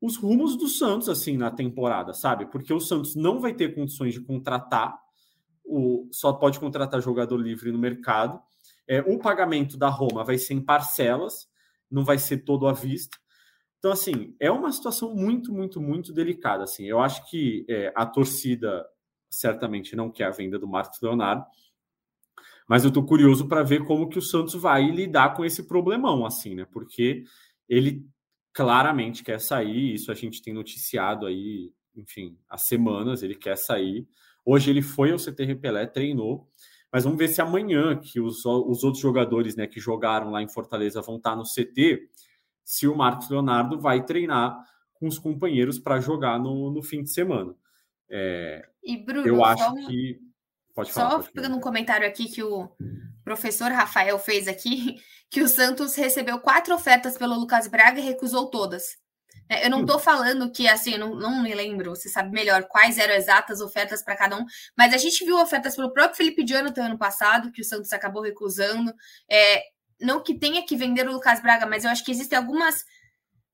os 0.00 0.16
rumos 0.16 0.56
do 0.56 0.66
Santos 0.66 1.08
assim 1.08 1.36
na 1.36 1.50
temporada, 1.50 2.12
sabe? 2.12 2.46
Porque 2.46 2.74
o 2.74 2.80
Santos 2.80 3.14
não 3.14 3.40
vai 3.40 3.54
ter 3.54 3.74
condições 3.74 4.14
de 4.14 4.20
contratar 4.20 5.00
o, 5.64 6.08
só 6.10 6.32
pode 6.32 6.58
contratar 6.58 7.00
jogador 7.00 7.36
livre 7.36 7.70
no 7.72 7.78
mercado. 7.78 8.40
É, 8.88 9.00
o 9.00 9.18
pagamento 9.18 9.76
da 9.76 9.88
Roma 9.88 10.24
vai 10.24 10.38
ser 10.38 10.54
em 10.54 10.60
parcelas, 10.60 11.48
não 11.90 12.04
vai 12.04 12.18
ser 12.18 12.38
todo 12.38 12.66
à 12.66 12.72
vista. 12.72 13.18
Então, 13.78 13.90
assim, 13.90 14.36
é 14.38 14.50
uma 14.50 14.70
situação 14.70 15.14
muito, 15.14 15.52
muito, 15.52 15.80
muito 15.80 16.12
delicada. 16.12 16.64
Assim, 16.64 16.84
eu 16.84 17.00
acho 17.00 17.28
que 17.28 17.64
é, 17.68 17.92
a 17.96 18.06
torcida 18.06 18.86
certamente 19.28 19.96
não 19.96 20.10
quer 20.10 20.24
a 20.24 20.30
venda 20.30 20.58
do 20.58 20.68
Marcos 20.68 21.00
Leonardo, 21.00 21.44
Mas 22.68 22.84
eu 22.84 22.88
estou 22.88 23.04
curioso 23.04 23.48
para 23.48 23.62
ver 23.62 23.84
como 23.84 24.08
que 24.08 24.18
o 24.18 24.22
Santos 24.22 24.54
vai 24.54 24.88
lidar 24.90 25.34
com 25.34 25.44
esse 25.44 25.66
problemão, 25.66 26.24
assim, 26.24 26.54
né? 26.54 26.66
Porque 26.70 27.24
ele 27.68 28.06
claramente 28.52 29.24
quer 29.24 29.40
sair, 29.40 29.94
isso 29.94 30.12
a 30.12 30.14
gente 30.14 30.42
tem 30.42 30.54
noticiado 30.54 31.26
aí, 31.26 31.72
enfim, 31.96 32.38
há 32.48 32.56
semanas, 32.56 33.22
ele 33.22 33.34
quer 33.34 33.56
sair. 33.56 34.06
Hoje 34.44 34.70
ele 34.70 34.82
foi 34.82 35.12
ao 35.12 35.18
CT 35.18 35.54
Pelé, 35.56 35.86
treinou, 35.86 36.48
mas 36.92 37.04
vamos 37.04 37.18
ver 37.18 37.28
se 37.28 37.40
amanhã, 37.40 37.96
que 37.96 38.20
os, 38.20 38.44
os 38.44 38.84
outros 38.84 39.02
jogadores 39.02 39.56
né, 39.56 39.66
que 39.66 39.80
jogaram 39.80 40.30
lá 40.30 40.42
em 40.42 40.48
Fortaleza 40.48 41.00
vão 41.00 41.16
estar 41.16 41.34
no 41.34 41.44
CT, 41.44 42.08
se 42.64 42.86
o 42.86 42.96
Marcos 42.96 43.30
Leonardo 43.30 43.80
vai 43.80 44.04
treinar 44.04 44.56
com 44.94 45.06
os 45.08 45.18
companheiros 45.18 45.78
para 45.78 46.00
jogar 46.00 46.38
no, 46.38 46.70
no 46.70 46.82
fim 46.82 47.02
de 47.02 47.10
semana. 47.10 47.54
É, 48.08 48.68
e 48.84 48.96
Bruno, 48.96 49.26
eu 49.26 49.44
acho 49.44 49.74
que. 49.86 50.20
Pode 50.74 50.92
falar. 50.92 51.10
Só 51.10 51.16
pode 51.18 51.32
pegando 51.32 51.56
um 51.56 51.60
comentário 51.60 52.06
aqui 52.06 52.30
que 52.30 52.42
o 52.42 52.68
professor 53.24 53.70
Rafael 53.70 54.18
fez 54.18 54.46
aqui, 54.46 54.96
que 55.30 55.40
o 55.40 55.48
Santos 55.48 55.94
recebeu 55.94 56.38
quatro 56.40 56.74
ofertas 56.74 57.16
pelo 57.16 57.38
Lucas 57.38 57.66
Braga 57.66 58.00
e 58.00 58.04
recusou 58.04 58.50
todas. 58.50 59.01
É, 59.52 59.66
eu 59.66 59.70
não 59.70 59.82
estou 59.82 59.98
falando 59.98 60.50
que, 60.50 60.66
assim, 60.66 60.92
eu 60.92 60.98
não, 60.98 61.14
não 61.14 61.42
me 61.42 61.54
lembro, 61.54 61.90
você 61.90 62.08
sabe 62.08 62.30
melhor 62.30 62.64
quais 62.64 62.96
eram 62.96 63.12
exatas 63.12 63.60
ofertas 63.60 64.02
para 64.02 64.16
cada 64.16 64.38
um, 64.38 64.46
mas 64.76 64.94
a 64.94 64.96
gente 64.96 65.22
viu 65.26 65.36
ofertas 65.38 65.76
pelo 65.76 65.92
próprio 65.92 66.16
Felipe 66.16 66.42
Jonathan 66.42 66.86
ano 66.86 66.98
passado, 66.98 67.52
que 67.52 67.60
o 67.60 67.64
Santos 67.64 67.92
acabou 67.92 68.22
recusando. 68.22 68.94
É, 69.30 69.62
não 70.00 70.22
que 70.22 70.38
tenha 70.38 70.64
que 70.64 70.74
vender 70.74 71.06
o 71.06 71.12
Lucas 71.12 71.42
Braga, 71.42 71.66
mas 71.66 71.84
eu 71.84 71.90
acho 71.90 72.02
que 72.02 72.10
existem 72.10 72.38
algumas 72.38 72.82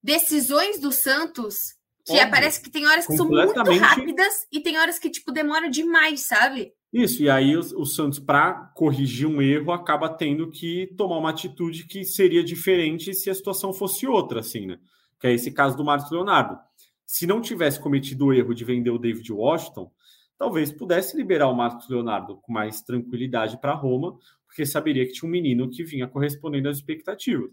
decisões 0.01 0.79
do 0.79 0.93
Santos 0.93 1.77
que 2.07 2.13
Óbvio, 2.13 2.31
parece 2.31 2.63
que 2.63 2.71
tem 2.71 2.87
horas 2.87 3.07
que 3.07 3.17
são 3.17 3.29
muito 3.29 3.61
rápidas 3.81 4.47
e 4.53 4.61
tem 4.61 4.79
horas 4.79 4.99
que, 5.01 5.11
tipo, 5.11 5.33
demora 5.33 5.69
demais, 5.69 6.21
sabe? 6.21 6.73
Isso, 6.93 7.23
e 7.23 7.29
aí 7.29 7.57
o, 7.57 7.61
o 7.61 7.85
Santos, 7.85 8.21
para 8.21 8.73
corrigir 8.75 9.27
um 9.27 9.43
erro, 9.43 9.73
acaba 9.73 10.09
tendo 10.09 10.49
que 10.49 10.87
tomar 10.97 11.19
uma 11.19 11.31
atitude 11.31 11.87
que 11.87 12.05
seria 12.05 12.43
diferente 12.43 13.13
se 13.13 13.29
a 13.29 13.35
situação 13.35 13.75
fosse 13.75 14.07
outra, 14.07 14.41
assim, 14.41 14.65
né? 14.65 14.79
Que 15.21 15.27
é 15.27 15.33
esse 15.33 15.51
caso 15.51 15.77
do 15.77 15.85
Marcos 15.85 16.11
Leonardo. 16.11 16.59
Se 17.07 17.27
não 17.27 17.41
tivesse 17.41 17.81
cometido 17.81 18.27
o 18.27 18.33
erro 18.33 18.55
de 18.55 18.65
vender 18.65 18.91
o 18.91 18.99
David 18.99 19.33
Washington, 19.33 19.91
talvez 20.39 20.71
pudesse 20.71 21.17
liberar 21.17 21.49
o 21.49 21.55
Marcos 21.55 21.89
Leonardo 21.89 22.37
com 22.37 22.53
mais 22.53 22.81
tranquilidade 22.83 23.61
para 23.61 23.75
Roma, 23.75 24.19
porque 24.47 24.65
saberia 24.65 25.07
que 25.07 25.13
tinha 25.13 25.29
um 25.29 25.33
menino 25.33 25.69
que 25.69 25.83
vinha 25.83 26.07
correspondendo 26.07 26.69
às 26.69 26.77
expectativas. 26.77 27.51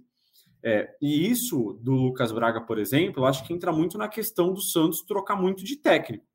É, 0.63 0.89
e 0.99 1.29
isso 1.29 1.79
do 1.83 1.91
Lucas 1.91 2.31
Braga, 2.31 2.59
por 2.59 2.79
exemplo, 2.79 3.21
eu 3.21 3.27
acho 3.27 3.45
que 3.45 3.53
entra 3.53 3.71
muito 3.71 3.97
na 3.97 4.07
questão 4.07 4.51
do 4.51 4.61
Santos 4.61 5.03
trocar 5.03 5.35
muito 5.35 5.63
de 5.63 5.75
técnico. 5.75 6.25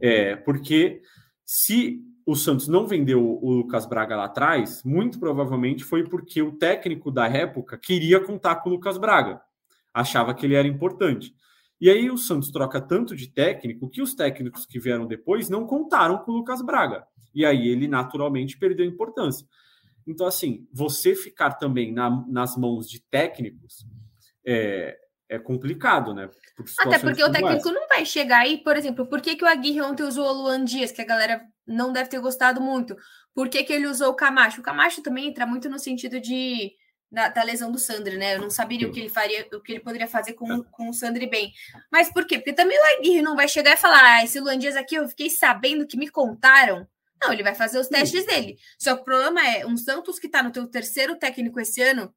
É, 0.00 0.34
porque 0.34 1.00
se 1.44 2.02
o 2.26 2.34
Santos 2.34 2.66
não 2.66 2.86
vendeu 2.86 3.38
o 3.40 3.52
Lucas 3.52 3.86
Braga 3.86 4.16
lá 4.16 4.24
atrás, 4.24 4.82
muito 4.84 5.18
provavelmente 5.18 5.84
foi 5.84 6.02
porque 6.08 6.42
o 6.42 6.52
técnico 6.52 7.10
da 7.10 7.28
época 7.28 7.78
queria 7.78 8.18
contar 8.18 8.56
com 8.56 8.70
o 8.70 8.72
Lucas 8.72 8.98
Braga, 8.98 9.40
achava 9.92 10.34
que 10.34 10.46
ele 10.46 10.54
era 10.54 10.66
importante. 10.66 11.34
E 11.80 11.90
aí 11.90 12.10
o 12.10 12.16
Santos 12.16 12.50
troca 12.50 12.80
tanto 12.80 13.16
de 13.16 13.28
técnico 13.28 13.90
que 13.90 14.00
os 14.00 14.14
técnicos 14.14 14.64
que 14.64 14.78
vieram 14.78 15.06
depois 15.06 15.48
não 15.48 15.66
contaram 15.66 16.18
com 16.18 16.30
o 16.30 16.36
Lucas 16.36 16.62
Braga. 16.62 17.04
E 17.34 17.44
aí 17.44 17.68
ele 17.68 17.88
naturalmente 17.88 18.56
perdeu 18.56 18.86
importância. 18.86 19.46
Então, 20.06 20.26
assim, 20.26 20.66
você 20.72 21.14
ficar 21.14 21.54
também 21.54 21.92
na, 21.92 22.24
nas 22.28 22.56
mãos 22.56 22.88
de 22.88 23.00
técnicos 23.00 23.86
é, 24.46 24.96
é 25.28 25.38
complicado, 25.38 26.12
né? 26.14 26.28
Por 26.56 26.66
Até 26.80 26.98
porque 26.98 27.24
o 27.24 27.32
técnico 27.32 27.68
essa. 27.68 27.72
não 27.72 27.88
vai 27.88 28.04
chegar 28.04 28.40
aí, 28.40 28.58
por 28.58 28.76
exemplo, 28.76 29.06
por 29.06 29.20
que, 29.20 29.36
que 29.36 29.44
o 29.44 29.48
Aguirre 29.48 29.80
ontem 29.80 30.02
usou 30.02 30.26
o 30.26 30.42
Luan 30.42 30.64
Dias, 30.64 30.92
que 30.92 31.00
a 31.00 31.06
galera 31.06 31.42
não 31.66 31.92
deve 31.92 32.10
ter 32.10 32.20
gostado 32.20 32.60
muito? 32.60 32.96
Por 33.34 33.48
que, 33.48 33.64
que 33.64 33.72
ele 33.72 33.86
usou 33.86 34.10
o 34.10 34.14
Camacho? 34.14 34.60
O 34.60 34.64
Camacho 34.64 35.02
também 35.02 35.28
entra 35.28 35.46
muito 35.46 35.68
no 35.68 35.78
sentido 35.78 36.20
de 36.20 36.72
da, 37.12 37.28
da, 37.28 37.42
lesão 37.42 37.70
do 37.70 37.78
Sandri, 37.78 38.16
né? 38.16 38.36
Eu 38.36 38.40
não 38.40 38.50
saberia 38.50 38.88
o 38.88 38.92
que 38.92 38.98
ele 38.98 39.10
faria, 39.10 39.46
o 39.52 39.60
que 39.60 39.72
ele 39.72 39.80
poderia 39.80 40.08
fazer 40.08 40.32
com, 40.32 40.50
é. 40.50 40.62
com 40.70 40.88
o 40.88 40.94
Sandri 40.94 41.26
bem. 41.28 41.52
Mas 41.90 42.10
por 42.10 42.26
quê? 42.26 42.38
Porque 42.38 42.54
também 42.54 42.78
o 42.78 42.98
Aguirre 42.98 43.22
não 43.22 43.36
vai 43.36 43.46
chegar 43.46 43.74
e 43.74 43.76
falar: 43.76 44.02
ah, 44.02 44.24
esse 44.24 44.40
Luan 44.40 44.58
Dias 44.58 44.74
aqui 44.74 44.94
eu 44.94 45.08
fiquei 45.08 45.28
sabendo 45.28 45.86
que 45.86 45.96
me 45.96 46.08
contaram 46.08 46.88
não, 47.22 47.32
ele 47.32 47.44
vai 47.44 47.54
fazer 47.54 47.78
os 47.78 47.86
testes 47.86 48.22
Sim. 48.22 48.26
dele. 48.26 48.58
Só 48.76 48.96
que 48.96 49.02
o 49.02 49.04
problema 49.04 49.46
é 49.46 49.64
um 49.64 49.76
Santos 49.76 50.18
que 50.18 50.26
está 50.26 50.42
no 50.42 50.50
teu 50.50 50.66
terceiro 50.66 51.16
técnico 51.16 51.60
esse 51.60 51.80
ano, 51.80 52.12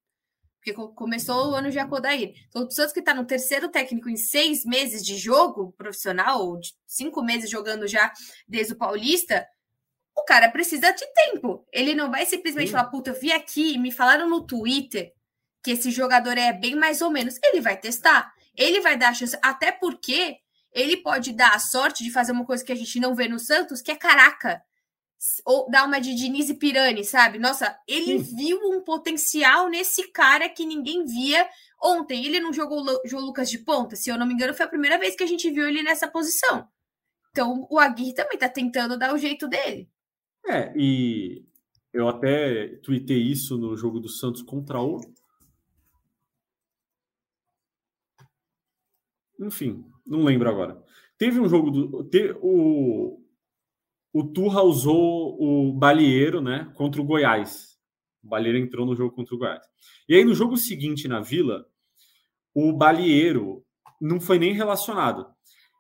porque 0.56 0.74
começou 0.96 1.52
o 1.52 1.56
ano 1.56 1.70
de 1.70 1.78
Akodair. 1.78 2.34
Então, 2.48 2.66
o 2.66 2.72
Santos 2.72 2.92
que 2.92 3.00
está 3.00 3.14
no 3.14 3.24
terceiro 3.24 3.70
técnico 3.70 4.10
em 4.10 4.18
seis 4.18 4.66
meses 4.66 5.06
de 5.06 5.16
jogo 5.16 5.72
profissional, 5.78 6.58
de 6.58 6.74
cinco 6.88 7.22
meses 7.22 7.52
jogando 7.52 7.88
já 7.88 8.12
desde 8.48 8.74
o 8.74 8.78
Paulista, 8.78 9.48
cara 10.26 10.50
precisa 10.50 10.92
de 10.92 11.06
tempo. 11.14 11.66
Ele 11.72 11.94
não 11.94 12.10
vai 12.10 12.26
simplesmente 12.26 12.68
Sim. 12.68 12.74
falar, 12.74 12.90
puta, 12.90 13.12
eu 13.12 13.20
vi 13.20 13.32
aqui, 13.32 13.78
me 13.78 13.92
falaram 13.92 14.30
no 14.30 14.46
Twitter 14.46 15.12
que 15.64 15.72
esse 15.72 15.90
jogador 15.92 16.38
é 16.38 16.54
bem 16.54 16.76
mais 16.76 17.02
ou 17.02 17.10
menos. 17.10 17.40
Ele 17.44 17.62
vai 17.62 17.78
testar. 17.78 18.34
Ele 18.56 18.82
vai 18.82 18.98
dar 18.98 19.10
a 19.10 19.14
chance, 19.14 19.38
até 19.42 19.72
porque 19.72 20.38
ele 20.72 20.98
pode 20.98 21.34
dar 21.34 21.56
a 21.56 21.60
sorte 21.60 22.04
de 22.04 22.12
fazer 22.12 22.32
uma 22.32 22.46
coisa 22.46 22.64
que 22.64 22.72
a 22.72 22.76
gente 22.76 23.00
não 23.00 23.16
vê 23.16 23.28
no 23.28 23.40
Santos, 23.40 23.82
que 23.82 23.92
é 23.92 23.96
caraca 23.96 24.62
ou 25.46 25.70
dar 25.70 25.86
uma 25.86 26.00
de 26.00 26.14
Diniz 26.14 26.50
e 26.50 26.54
Pirani, 26.54 27.04
sabe? 27.04 27.40
Nossa, 27.40 27.78
ele 27.88 28.24
Sim. 28.24 28.36
viu 28.36 28.60
um 28.70 28.82
potencial 28.82 29.70
nesse 29.70 30.12
cara 30.12 30.50
que 30.50 30.66
ninguém 30.66 31.06
via 31.06 31.48
ontem. 31.82 32.26
Ele 32.26 32.40
não 32.40 32.54
jogou 32.54 32.80
o 32.80 33.20
Lucas 33.20 33.50
de 33.50 33.60
ponta, 33.60 33.96
se 33.96 34.10
eu 34.10 34.18
não 34.18 34.26
me 34.26 34.34
engano, 34.34 34.54
foi 34.54 34.66
a 34.66 34.70
primeira 34.70 34.98
vez 34.98 35.16
que 35.16 35.24
a 35.24 35.28
gente 35.28 35.50
viu 35.50 35.68
ele 35.68 35.82
nessa 35.82 36.08
posição. 36.08 36.68
Então, 37.32 37.66
o 37.70 37.80
Aguirre 37.80 38.14
também 38.14 38.38
tá 38.38 38.48
tentando 38.48 38.98
dar 38.98 39.14
o 39.14 39.18
jeito 39.18 39.48
dele. 39.48 39.90
É, 40.48 40.74
e 40.78 41.44
eu 41.94 42.08
até 42.08 42.78
tuitei 42.84 43.22
isso 43.22 43.58
no 43.58 43.76
jogo 43.76 44.00
do 44.00 44.10
Santos 44.10 44.42
contra 44.42 44.82
o. 44.82 45.00
Enfim, 49.40 49.84
não 50.06 50.24
lembro 50.24 50.50
agora. 50.50 50.82
Teve 51.18 51.40
um 51.40 51.50
jogo 51.50 51.72
do. 51.72 52.04
Te, 52.06 52.36
o, 52.42 53.22
o 54.14 54.24
Turra 54.24 54.62
usou 54.62 55.38
o 55.42 55.74
Balieiro 55.74 56.42
né, 56.42 56.72
contra 56.76 57.02
o 57.02 57.06
Goiás. 57.06 57.78
O 58.24 58.28
Balieiro 58.28 58.58
entrou 58.58 58.86
no 58.86 58.96
jogo 58.96 59.14
contra 59.14 59.36
o 59.36 59.38
Goiás. 59.38 59.66
E 60.08 60.16
aí, 60.16 60.24
no 60.24 60.34
jogo 60.34 60.58
seguinte, 60.58 61.08
na 61.08 61.22
Vila, 61.22 61.66
o 62.54 62.72
Balieiro 62.72 63.66
não 64.02 64.20
foi 64.20 64.40
nem 64.40 64.54
relacionado. 64.54 65.35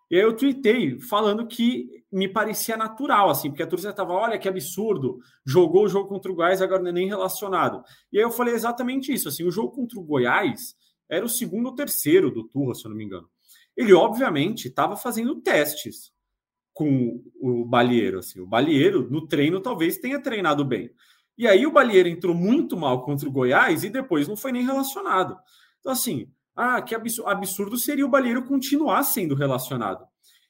E 0.09 0.15
aí 0.15 0.21
eu 0.21 0.35
tuitei 0.35 0.99
falando 0.99 1.47
que 1.47 2.03
me 2.11 2.27
parecia 2.27 2.77
natural, 2.77 3.29
assim, 3.29 3.49
porque 3.49 3.63
a 3.63 3.67
torcida 3.67 3.91
estava, 3.91 4.13
olha 4.13 4.37
que 4.37 4.47
absurdo, 4.47 5.19
jogou 5.45 5.85
o 5.85 5.89
jogo 5.89 6.07
contra 6.07 6.31
o 6.31 6.35
Goiás, 6.35 6.61
agora 6.61 6.81
não 6.81 6.89
é 6.89 6.93
nem 6.93 7.07
relacionado. 7.07 7.83
E 8.11 8.17
aí 8.17 8.23
eu 8.23 8.31
falei 8.31 8.53
exatamente 8.53 9.11
isso, 9.11 9.27
assim, 9.27 9.43
o 9.43 9.51
jogo 9.51 9.71
contra 9.71 9.99
o 9.99 10.03
Goiás 10.03 10.75
era 11.09 11.25
o 11.25 11.29
segundo 11.29 11.67
ou 11.67 11.75
terceiro 11.75 12.31
do 12.31 12.43
Turra, 12.43 12.75
se 12.75 12.85
eu 12.85 12.89
não 12.89 12.97
me 12.97 13.03
engano. 13.03 13.29
Ele, 13.75 13.93
obviamente, 13.93 14.67
estava 14.67 14.95
fazendo 14.95 15.41
testes 15.41 16.13
com 16.73 17.23
o 17.39 17.65
Balieiro. 17.65 18.19
Assim. 18.19 18.39
O 18.39 18.47
Balieiro, 18.47 19.09
no 19.09 19.27
treino, 19.27 19.59
talvez 19.59 19.97
tenha 19.97 20.19
treinado 20.19 20.63
bem. 20.63 20.91
E 21.37 21.47
aí 21.47 21.65
o 21.65 21.71
Balieiro 21.71 22.07
entrou 22.07 22.33
muito 22.33 22.77
mal 22.77 23.03
contra 23.03 23.27
o 23.27 23.31
Goiás 23.31 23.83
e 23.83 23.89
depois 23.89 24.27
não 24.27 24.37
foi 24.37 24.51
nem 24.51 24.63
relacionado. 24.63 25.37
Então, 25.79 25.91
assim, 25.91 26.29
ah, 26.55 26.81
que 26.81 26.95
absurdo 26.95 27.77
seria 27.77 28.05
o 28.05 28.09
Balieiro 28.09 28.45
continuar 28.45 29.03
sendo 29.03 29.35
relacionado. 29.35 30.05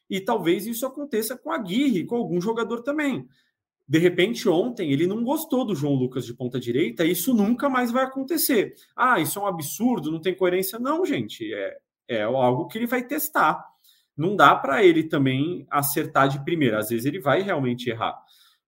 E 0.09 0.21
talvez 0.21 0.67
isso 0.67 0.85
aconteça 0.85 1.37
com 1.37 1.51
a 1.51 1.55
Aguirre, 1.55 2.05
com 2.05 2.15
algum 2.15 2.39
jogador 2.39 2.83
também. 2.83 3.27
De 3.87 3.99
repente, 3.99 4.47
ontem, 4.47 4.91
ele 4.91 5.07
não 5.07 5.23
gostou 5.23 5.65
do 5.65 5.75
João 5.75 5.93
Lucas 5.93 6.25
de 6.25 6.33
ponta 6.33 6.59
direita, 6.59 7.05
isso 7.05 7.33
nunca 7.33 7.69
mais 7.69 7.91
vai 7.91 8.03
acontecer. 8.03 8.73
Ah, 8.95 9.19
isso 9.19 9.39
é 9.39 9.41
um 9.41 9.47
absurdo, 9.47 10.11
não 10.11 10.21
tem 10.21 10.35
coerência. 10.35 10.79
Não, 10.79 11.05
gente, 11.05 11.53
é, 11.53 11.77
é 12.07 12.21
algo 12.23 12.67
que 12.67 12.77
ele 12.77 12.87
vai 12.87 13.03
testar 13.05 13.63
não 14.17 14.35
dá 14.35 14.55
para 14.55 14.83
ele 14.83 15.03
também 15.03 15.67
acertar 15.69 16.29
de 16.29 16.43
primeira. 16.43 16.79
Às 16.79 16.89
vezes 16.89 17.05
ele 17.05 17.19
vai 17.19 17.41
realmente 17.41 17.89
errar. 17.89 18.17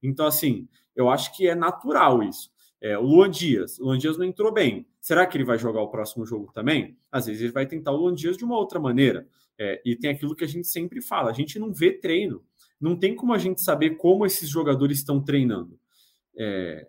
Então, 0.03 0.25
assim, 0.25 0.67
eu 0.95 1.09
acho 1.09 1.35
que 1.35 1.47
é 1.47 1.55
natural 1.55 2.21
isso. 2.21 2.49
É, 2.81 2.97
o 2.97 3.01
Luan 3.01 3.29
Dias, 3.29 3.79
o 3.79 3.85
Luan 3.85 3.97
Dias 3.97 4.17
não 4.17 4.25
entrou 4.25 4.51
bem. 4.51 4.87
Será 5.01 5.25
que 5.25 5.35
ele 5.37 5.43
vai 5.43 5.57
jogar 5.57 5.81
o 5.81 5.89
próximo 5.89 6.25
jogo 6.25 6.51
também? 6.53 6.97
Às 7.11 7.25
vezes 7.25 7.41
ele 7.41 7.51
vai 7.51 7.65
tentar 7.65 7.91
o 7.91 7.97
Luan 7.97 8.13
Dias 8.13 8.37
de 8.37 8.45
uma 8.45 8.57
outra 8.57 8.79
maneira. 8.79 9.27
É, 9.59 9.81
e 9.83 9.95
tem 9.95 10.11
aquilo 10.11 10.35
que 10.35 10.43
a 10.43 10.47
gente 10.47 10.67
sempre 10.67 11.01
fala: 11.01 11.31
a 11.31 11.33
gente 11.33 11.57
não 11.57 11.73
vê 11.73 11.91
treino. 11.91 12.43
Não 12.79 12.95
tem 12.95 13.15
como 13.15 13.33
a 13.33 13.37
gente 13.37 13.61
saber 13.61 13.97
como 13.97 14.25
esses 14.25 14.47
jogadores 14.49 14.99
estão 14.99 15.23
treinando. 15.23 15.79
É, 16.37 16.87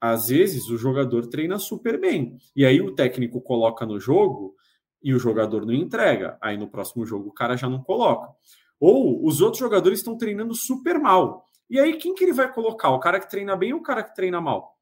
às 0.00 0.28
vezes 0.28 0.68
o 0.68 0.76
jogador 0.76 1.26
treina 1.28 1.58
super 1.58 2.00
bem. 2.00 2.36
E 2.54 2.64
aí 2.64 2.80
o 2.80 2.94
técnico 2.94 3.40
coloca 3.40 3.86
no 3.86 4.00
jogo 4.00 4.54
e 5.02 5.14
o 5.14 5.18
jogador 5.18 5.64
não 5.64 5.72
entrega. 5.72 6.36
Aí 6.40 6.56
no 6.56 6.68
próximo 6.68 7.06
jogo 7.06 7.28
o 7.28 7.32
cara 7.32 7.56
já 7.56 7.68
não 7.68 7.82
coloca. 7.82 8.28
Ou 8.80 9.24
os 9.26 9.40
outros 9.40 9.58
jogadores 9.58 10.00
estão 10.00 10.16
treinando 10.16 10.54
super 10.54 10.98
mal. 10.98 11.44
E 11.70 11.78
aí 11.78 11.96
quem 11.96 12.14
que 12.14 12.24
ele 12.24 12.32
vai 12.32 12.52
colocar? 12.52 12.90
O 12.90 13.00
cara 13.00 13.20
que 13.20 13.30
treina 13.30 13.56
bem 13.56 13.72
ou 13.72 13.80
o 13.80 13.82
cara 13.82 14.02
que 14.02 14.14
treina 14.14 14.40
mal? 14.40 14.77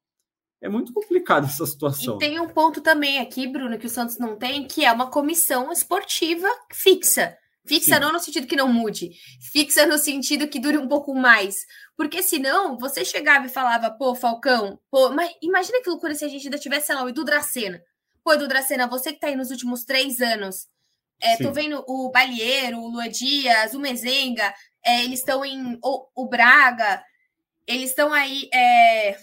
É 0.61 0.67
muito 0.67 0.91
complicado 0.91 1.45
essa 1.45 1.65
situação. 1.65 2.15
E 2.15 2.19
tem 2.19 2.39
um 2.39 2.47
ponto 2.47 2.81
também 2.81 3.19
aqui, 3.19 3.47
Bruno, 3.47 3.77
que 3.77 3.85
o 3.85 3.89
Santos 3.89 4.17
não 4.17 4.35
tem, 4.35 4.67
que 4.67 4.83
é 4.83 4.91
uma 4.91 5.09
comissão 5.09 5.71
esportiva 5.71 6.47
fixa. 6.71 7.37
Fixa 7.65 7.95
Sim. 7.95 7.99
não 7.99 8.13
no 8.13 8.19
sentido 8.19 8.47
que 8.47 8.55
não 8.55 8.71
mude, 8.71 9.11
fixa 9.51 9.85
no 9.85 9.97
sentido 9.97 10.47
que 10.47 10.59
dure 10.59 10.77
um 10.77 10.87
pouco 10.87 11.13
mais. 11.13 11.55
Porque 11.97 12.23
senão, 12.23 12.77
você 12.77 13.03
chegava 13.03 13.45
e 13.45 13.49
falava, 13.49 13.91
pô, 13.91 14.15
Falcão, 14.15 14.79
pô, 14.89 15.09
mas 15.09 15.31
imagina 15.41 15.81
que 15.81 15.89
loucura 15.89 16.15
se 16.15 16.23
a 16.23 16.29
gente 16.29 16.45
ainda 16.45 16.57
tivesse, 16.57 16.87
sei 16.87 16.95
lá, 16.95 17.03
o 17.03 17.09
Edu 17.09 17.25
Dracena. 17.25 17.81
Pô, 18.23 18.33
Edu 18.33 18.47
Dracena, 18.47 18.87
você 18.87 19.11
que 19.11 19.19
tá 19.19 19.27
aí 19.27 19.35
nos 19.35 19.51
últimos 19.51 19.83
três 19.83 20.21
anos, 20.21 20.67
é, 21.21 21.37
tô 21.37 21.51
vendo 21.51 21.83
o 21.87 22.11
Balieiro, 22.11 22.79
o 22.79 22.87
Lua 22.87 23.09
Dias, 23.09 23.73
o 23.73 23.79
Mezenga, 23.79 24.53
é, 24.85 25.03
eles 25.03 25.19
estão 25.19 25.43
em. 25.43 25.77
O, 25.83 26.07
o, 26.15 26.29
Braga, 26.29 27.03
eles 27.65 27.89
estão 27.89 28.13
aí 28.13 28.47
é, 28.53 29.17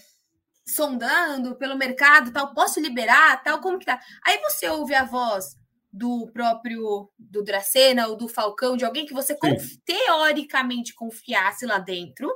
sondando 0.67 1.55
pelo 1.55 1.77
mercado 1.77 2.31
tal, 2.31 2.53
posso 2.53 2.79
liberar, 2.79 3.41
tal, 3.43 3.59
como 3.61 3.77
que 3.77 3.85
tá? 3.85 3.99
Aí 4.25 4.39
você 4.39 4.67
ouve 4.69 4.95
a 4.95 5.03
voz 5.03 5.55
do 5.91 6.27
próprio 6.33 7.09
do 7.17 7.43
Dracena 7.43 8.07
ou 8.07 8.17
do 8.17 8.27
Falcão, 8.27 8.75
de 8.75 8.83
alguém 8.83 9.05
que 9.05 9.13
você 9.13 9.35
conf, 9.35 9.77
teoricamente 9.85 10.93
confiasse 10.93 11.65
lá 11.65 11.79
dentro. 11.79 12.29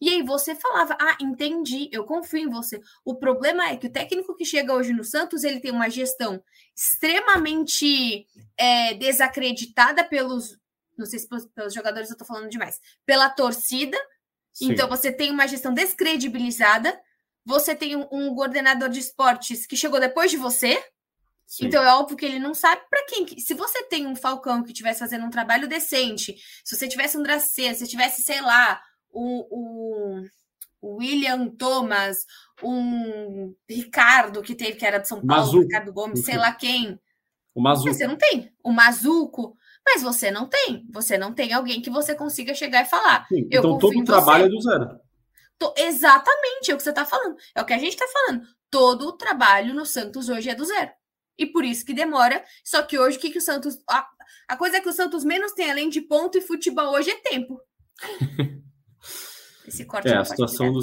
E 0.00 0.08
aí 0.08 0.22
você 0.22 0.54
falava: 0.54 0.96
"Ah, 1.00 1.16
entendi, 1.20 1.88
eu 1.92 2.04
confio 2.04 2.38
em 2.38 2.48
você". 2.48 2.80
O 3.04 3.16
problema 3.16 3.68
é 3.68 3.76
que 3.76 3.86
o 3.86 3.92
técnico 3.92 4.36
que 4.36 4.44
chega 4.44 4.74
hoje 4.74 4.92
no 4.92 5.04
Santos, 5.04 5.42
ele 5.42 5.60
tem 5.60 5.72
uma 5.72 5.90
gestão 5.90 6.42
extremamente 6.74 8.26
é, 8.56 8.94
desacreditada 8.94 10.04
pelos 10.04 10.60
não 11.00 11.06
sei 11.06 11.18
se 11.18 11.28
pelos 11.54 11.72
jogadores 11.72 12.10
eu 12.10 12.16
tô 12.16 12.24
falando 12.24 12.50
demais, 12.50 12.78
pela 13.06 13.30
torcida. 13.30 13.96
Sim. 14.52 14.72
Então 14.72 14.88
você 14.88 15.10
tem 15.10 15.30
uma 15.30 15.46
gestão 15.46 15.72
descredibilizada, 15.72 17.00
você 17.44 17.74
tem 17.74 17.96
um, 17.96 18.34
coordenador 18.34 18.88
de 18.88 19.00
esportes 19.00 19.66
que 19.66 19.76
chegou 19.76 20.00
depois 20.00 20.30
de 20.30 20.36
você, 20.36 20.82
Sim. 21.50 21.66
Então 21.66 21.82
é 21.82 21.92
óbvio 21.94 22.16
que 22.16 22.24
ele 22.24 22.38
não 22.38 22.54
sabe 22.54 22.80
para 22.88 23.04
quem. 23.06 23.26
Se 23.40 23.54
você 23.54 23.82
tem 23.82 24.06
um 24.06 24.14
Falcão 24.14 24.62
que 24.62 24.70
estivesse 24.70 25.00
fazendo 25.00 25.26
um 25.26 25.30
trabalho 25.30 25.66
decente, 25.66 26.36
se 26.64 26.76
você 26.76 26.86
tivesse 26.86 27.18
um 27.18 27.24
Dracê, 27.24 27.74
se 27.74 27.88
tivesse, 27.88 28.22
sei 28.22 28.40
lá, 28.40 28.80
o, 29.10 30.22
o, 30.80 30.96
William 30.98 31.48
Thomas, 31.48 32.18
um 32.62 33.52
Ricardo 33.68 34.42
que 34.42 34.54
teve, 34.54 34.74
que 34.74 34.86
era 34.86 34.98
de 34.98 35.08
São 35.08 35.18
Paulo, 35.26 35.42
Mazuco. 35.42 35.62
Ricardo 35.64 35.92
Gomes, 35.92 36.24
sei 36.24 36.36
lá 36.36 36.52
quem. 36.52 37.00
O 37.52 37.60
Mazuco. 37.60 37.92
Você 37.92 38.06
não 38.06 38.16
tem. 38.16 38.52
O 38.62 38.72
Mazuco. 38.72 39.56
Mas 39.84 40.02
você 40.02 40.30
não 40.30 40.46
tem. 40.46 40.86
Você 40.92 41.18
não 41.18 41.34
tem 41.34 41.52
alguém 41.52 41.82
que 41.82 41.90
você 41.90 42.14
consiga 42.14 42.54
chegar 42.54 42.82
e 42.82 42.88
falar. 42.88 43.26
Sim, 43.26 43.48
então 43.50 43.76
todo 43.76 43.98
o 43.98 44.04
trabalho 44.04 44.44
você. 44.44 44.48
é 44.48 44.56
do 44.56 44.60
zero. 44.62 45.00
Exatamente, 45.76 46.70
é 46.70 46.74
o 46.74 46.76
que 46.76 46.82
você 46.82 46.90
está 46.90 47.04
falando. 47.04 47.36
É 47.54 47.60
o 47.60 47.64
que 47.64 47.72
a 47.72 47.78
gente 47.78 47.94
está 47.94 48.06
falando. 48.06 48.46
Todo 48.70 49.08
o 49.08 49.12
trabalho 49.12 49.74
no 49.74 49.84
Santos 49.84 50.28
hoje 50.28 50.48
é 50.48 50.54
do 50.54 50.64
zero 50.64 50.90
e 51.40 51.46
por 51.46 51.64
isso 51.64 51.86
que 51.86 51.94
demora. 51.94 52.44
Só 52.62 52.82
que 52.82 52.98
hoje, 52.98 53.16
o 53.16 53.20
que, 53.20 53.30
que 53.30 53.38
o 53.38 53.40
Santos. 53.40 53.78
A, 53.88 54.06
a 54.48 54.56
coisa 54.56 54.76
é 54.76 54.80
que 54.80 54.88
o 54.88 54.92
Santos 54.92 55.24
menos 55.24 55.52
tem, 55.52 55.70
além 55.70 55.88
de 55.88 56.02
ponto 56.02 56.36
e 56.36 56.42
futebol, 56.42 56.92
hoje 56.92 57.10
é 57.10 57.16
tempo. 57.16 57.58
Esse 59.66 59.86
corte 59.86 60.08
é, 60.08 60.16
a 60.16 60.24
situação, 60.24 60.72
do, 60.72 60.80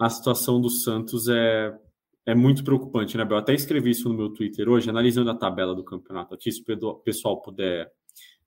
a 0.00 0.08
situação 0.08 0.60
do 0.60 0.70
Santos 0.70 1.28
é, 1.28 1.76
é 2.24 2.34
muito 2.34 2.62
preocupante, 2.62 3.16
né, 3.16 3.24
Bel? 3.24 3.38
até 3.38 3.52
escrevi 3.52 3.90
isso 3.90 4.08
no 4.08 4.14
meu 4.14 4.32
Twitter 4.32 4.68
hoje, 4.68 4.88
analisando 4.88 5.30
a 5.30 5.34
tabela 5.34 5.74
do 5.74 5.84
campeonato 5.84 6.34
aqui, 6.34 6.52
se 6.52 6.62
o 6.62 6.94
pessoal 6.96 7.42
puder 7.42 7.90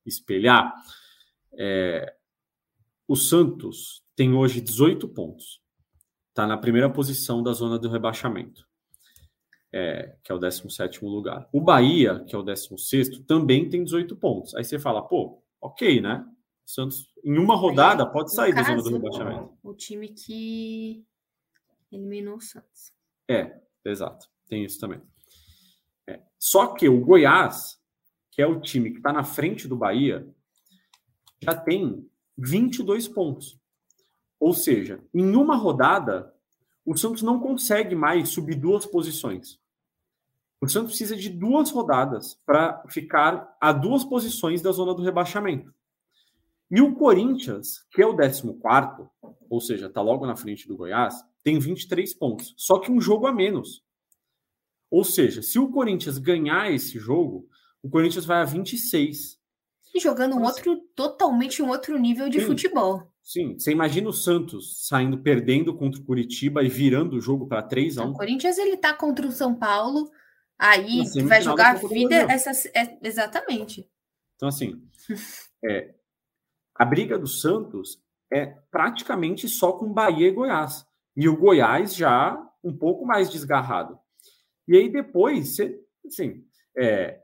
espelhar. 0.06 0.74
É, 1.54 2.14
o 3.08 3.16
Santos 3.16 4.02
tem 4.16 4.34
hoje 4.34 4.62
18 4.62 5.10
pontos. 5.10 5.62
Está 6.32 6.48
na 6.48 6.58
primeira 6.58 6.90
posição 6.90 7.44
da 7.44 7.54
zona 7.54 7.78
do 7.78 7.90
rebaixamento 7.90 8.66
é, 9.74 10.16
que 10.24 10.32
é 10.32 10.36
o 10.36 10.40
17 10.40 11.04
lugar. 11.06 11.48
O 11.52 11.62
Bahia, 11.62 12.24
que 12.26 12.36
é 12.36 12.38
o 12.38 12.44
16, 12.44 13.26
também 13.26 13.70
tem 13.70 13.84
18 13.84 14.16
pontos. 14.18 14.54
Aí 14.56 14.64
você 14.64 14.78
fala, 14.78 15.02
pô, 15.02 15.42
ok, 15.62 16.02
né? 16.02 16.26
O 16.68 16.70
Santos, 16.70 17.14
em 17.24 17.38
uma 17.38 17.56
rodada, 17.56 18.06
pode 18.06 18.34
sair 18.34 18.54
da 18.54 18.64
zona 18.64 18.82
do 18.82 18.92
rebaixamento. 18.92 19.58
O 19.64 19.74
time 19.74 20.10
que 20.10 21.06
eliminou 21.92 22.38
o 22.38 22.42
Santos. 22.42 22.92
É, 23.30 23.62
exato. 23.86 24.28
Tem 24.48 24.66
isso 24.66 24.80
também. 24.80 25.02
É. 26.08 26.22
Só 26.38 26.74
que 26.74 26.90
o 26.90 27.00
Goiás, 27.00 27.80
que 28.32 28.42
é 28.42 28.48
o 28.48 28.60
time 28.60 28.92
que 28.92 28.98
está 28.98 29.14
na 29.14 29.24
frente 29.24 29.68
do 29.68 29.78
Bahia, 29.78 30.28
já 31.42 31.56
tem 31.56 32.06
22 32.38 33.08
pontos. 33.08 33.61
Ou 34.42 34.56
seja, 34.56 35.00
em 35.14 35.36
uma 35.36 35.56
rodada, 35.56 36.34
o 36.84 36.98
Santos 36.98 37.22
não 37.22 37.40
consegue 37.40 37.94
mais 37.94 38.30
subir 38.30 38.56
duas 38.56 38.88
posições. 38.88 39.60
O 40.60 40.68
Santos 40.68 40.90
precisa 40.90 41.16
de 41.16 41.30
duas 41.30 41.70
rodadas 41.70 42.42
para 42.44 42.84
ficar 42.90 43.56
a 43.62 43.72
duas 43.72 44.04
posições 44.04 44.60
da 44.60 44.72
zona 44.72 44.96
do 44.96 45.04
rebaixamento. 45.04 45.72
E 46.72 46.82
o 46.82 46.96
Corinthians, 46.96 47.86
que 47.92 48.02
é 48.02 48.06
o 48.06 48.18
14, 48.18 48.52
ou 49.48 49.62
seja, 49.62 49.86
está 49.86 50.02
logo 50.02 50.26
na 50.26 50.36
frente 50.36 50.68
do 50.68 50.76
Goiás, 50.76 51.24
tem 51.44 51.60
23 51.60 52.12
pontos, 52.16 52.56
só 52.58 52.80
que 52.80 52.92
um 52.92 53.00
jogo 53.00 53.28
a 53.28 53.32
menos. 53.32 53.84
Ou 54.90 55.04
seja, 55.04 55.44
se 55.44 55.60
o 55.60 55.70
Corinthians 55.70 56.18
ganhar 56.18 56.72
esse 56.72 56.98
jogo, 56.98 57.48
o 57.84 57.90
Corinthians 57.90 58.26
vai 58.26 58.42
a 58.42 58.46
26. 58.46 59.40
E 59.94 60.00
jogando 60.00 60.36
um 60.36 60.44
outro, 60.44 60.78
totalmente 60.96 61.62
um 61.62 61.70
outro 61.70 61.98
nível 61.98 62.30
de 62.30 62.40
sim, 62.40 62.46
futebol. 62.46 63.12
Sim, 63.22 63.58
você 63.58 63.72
imagina 63.72 64.10
o 64.10 64.14
Santos 64.14 64.88
saindo 64.88 65.18
perdendo 65.18 65.76
contra 65.76 66.00
o 66.00 66.06
Curitiba 66.06 66.64
e 66.64 66.70
virando 66.70 67.18
o 67.18 67.22
jogo 67.22 67.48
para 67.48 67.62
3 67.62 67.98
a 67.98 68.06
1. 68.06 68.10
O 68.10 68.14
Corinthians 68.14 68.58
ele 68.58 68.78
tá 68.78 68.94
contra 68.94 69.28
o 69.28 69.32
São 69.32 69.54
Paulo 69.54 70.10
Aí 70.62 71.02
vai 71.26 71.42
jogar 71.42 71.72
a 71.72 71.88
vida 71.88 72.16
essas, 72.32 72.68
é, 72.68 72.96
exatamente. 73.02 73.90
Então, 74.36 74.48
assim, 74.48 74.80
é, 75.66 75.96
a 76.76 76.86
briga 76.86 77.18
do 77.18 77.26
Santos 77.26 78.00
é 78.32 78.46
praticamente 78.70 79.50
só 79.50 79.72
com 79.72 79.92
Bahia 79.92 80.28
e 80.28 80.32
Goiás. 80.32 80.86
E 81.18 81.28
o 81.28 81.36
Goiás 81.36 81.96
já 81.96 82.40
um 82.64 82.78
pouco 82.78 83.08
mais 83.08 83.32
desgarrado. 83.32 83.98
E 84.68 84.78
aí 84.78 84.88
depois, 84.88 85.56
você, 85.56 85.80
assim, 86.06 86.46
é, 86.78 87.20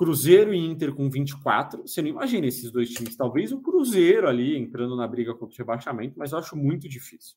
Cruzeiro 0.00 0.54
e 0.54 0.58
Inter 0.58 0.94
com 0.94 1.10
24. 1.10 1.82
Você 1.82 2.00
não 2.00 2.08
imagina 2.08 2.46
esses 2.46 2.70
dois 2.70 2.88
times. 2.88 3.14
Talvez 3.14 3.52
o 3.52 3.60
Cruzeiro 3.60 4.26
ali 4.26 4.56
entrando 4.56 4.96
na 4.96 5.06
briga 5.06 5.34
contra 5.34 5.54
o 5.54 5.58
rebaixamento, 5.58 6.18
mas 6.18 6.32
eu 6.32 6.38
acho 6.38 6.56
muito 6.56 6.88
difícil. 6.88 7.36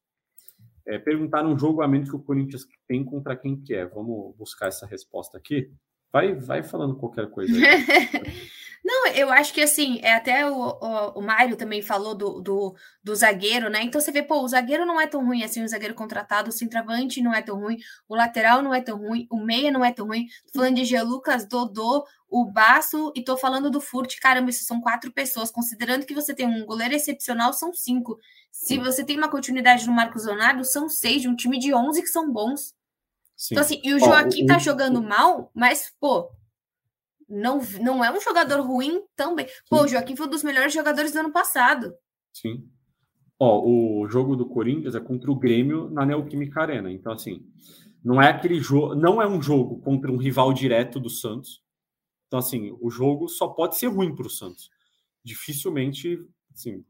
É, 0.88 0.98
perguntaram 0.98 1.52
um 1.52 1.60
jogo 1.60 1.82
a 1.82 1.88
menos 1.90 2.10
que 2.10 2.16
o 2.16 2.24
Corinthians 2.24 2.66
tem 2.88 3.04
contra 3.04 3.36
quem 3.36 3.60
que 3.60 3.74
é. 3.74 3.86
Vamos 3.86 4.34
buscar 4.38 4.68
essa 4.68 4.86
resposta 4.86 5.38
aqui. 5.38 5.74
Vai, 6.10 6.36
vai 6.36 6.64
falando 6.64 6.96
qualquer 6.96 7.30
coisa. 7.30 7.52
Não, 8.84 9.08
eu 9.08 9.32
acho 9.32 9.54
que 9.54 9.62
assim, 9.62 10.00
é 10.02 10.14
até 10.14 10.46
o, 10.46 10.56
o, 10.56 11.20
o 11.20 11.22
Mário 11.22 11.56
também 11.56 11.82
falou 11.82 12.14
do, 12.14 12.42
do, 12.42 12.76
do, 13.02 13.16
zagueiro, 13.16 13.70
né? 13.70 13.82
Então 13.82 14.02
você 14.02 14.12
vê, 14.12 14.22
pô, 14.22 14.42
o 14.42 14.48
zagueiro 14.48 14.86
não 14.86 15.00
é 15.00 15.08
tão 15.08 15.26
ruim 15.26 15.42
assim, 15.42 15.64
o 15.64 15.68
zagueiro 15.68 15.96
contratado, 15.96 16.50
o 16.50 16.52
centroavante 16.52 17.22
não 17.22 17.34
é 17.34 17.42
tão 17.42 17.58
ruim, 17.58 17.78
o 18.10 18.16
lateral 18.16 18.62
não 18.62 18.74
é 18.74 18.82
tão 18.82 18.98
ruim, 18.98 19.26
o 19.32 19.38
meia 19.38 19.72
não 19.72 19.86
é 19.86 19.94
tão 19.94 20.08
ruim. 20.08 20.28
Tô 20.52 20.60
falando 20.60 20.76
de 20.76 20.84
Gelucas, 20.84 21.48
Dodô, 21.48 22.06
o 22.30 22.44
Baço 22.44 23.14
e 23.16 23.24
tô 23.24 23.38
falando 23.38 23.70
do 23.70 23.80
Furt. 23.80 24.20
Caramba, 24.20 24.50
isso 24.50 24.66
são 24.66 24.82
quatro 24.82 25.12
pessoas. 25.14 25.50
Considerando 25.50 26.06
que 26.06 26.14
você 26.14 26.34
tem 26.34 26.46
um 26.46 26.66
goleiro 26.66 26.94
excepcional, 26.94 27.54
são 27.54 27.74
cinco. 27.74 28.20
Se 28.52 28.78
você 28.78 29.04
tem 29.04 29.18
uma 29.18 29.30
continuidade 29.30 29.88
no 29.88 29.94
Marcos 29.94 30.26
Leonardo, 30.26 30.66
são 30.66 30.90
seis, 30.90 31.22
de 31.22 31.30
um 31.30 31.36
time 31.36 31.58
de 31.58 31.74
onze 31.74 32.02
que 32.02 32.08
são 32.08 32.32
bons. 32.32 32.74
Sim. 33.36 33.54
Então, 33.54 33.64
assim, 33.64 33.82
e 33.84 33.94
o 33.94 34.00
Joaquim 34.00 34.44
oh, 34.44 34.48
tá 34.48 34.58
jogando 34.58 35.02
mal, 35.02 35.52
mas, 35.54 35.94
pô, 36.00 36.30
não, 37.28 37.62
não 37.82 38.04
é 38.04 38.12
um 38.12 38.22
jogador 38.22 38.62
ruim 38.62 39.02
também. 39.16 39.48
Pô, 39.70 39.80
Sim. 39.80 39.84
o 39.84 39.88
Joaquim 39.88 40.16
foi 40.16 40.28
um 40.28 40.30
dos 40.30 40.44
melhores 40.44 40.74
jogadores 40.74 41.12
do 41.12 41.20
ano 41.20 41.32
passado. 41.32 41.94
Sim. 42.32 42.68
Ó, 43.40 43.62
o 43.66 44.08
jogo 44.08 44.36
do 44.36 44.48
Corinthians 44.48 44.96
é 44.96 45.00
contra 45.00 45.32
o 45.32 45.36
Grêmio 45.36 45.90
na 45.90 46.06
Neoquímica 46.06 46.62
Arena. 46.62 46.92
Então, 46.92 47.12
assim, 47.12 47.46
não 48.04 48.22
é 48.22 48.30
aquele 48.30 48.60
jogo, 48.60 48.96
não 48.96 49.22
é 49.22 49.28
um 49.28 49.42
jogo 49.42 49.80
contra 49.80 50.12
um 50.12 50.18
rival 50.18 50.54
direto 50.54 51.00
do 51.00 51.10
Santos. 51.10 51.62
Então, 52.28 52.40
assim, 52.40 52.76
o 52.82 52.90
jogo 52.90 53.28
só 53.28 53.48
pode 53.48 53.78
ser 53.78 53.88
ruim 53.88 54.16
para 54.16 54.28
o 54.28 54.30
Santos. 54.30 54.70
Dificilmente, 55.24 56.20
assim, 56.54 56.84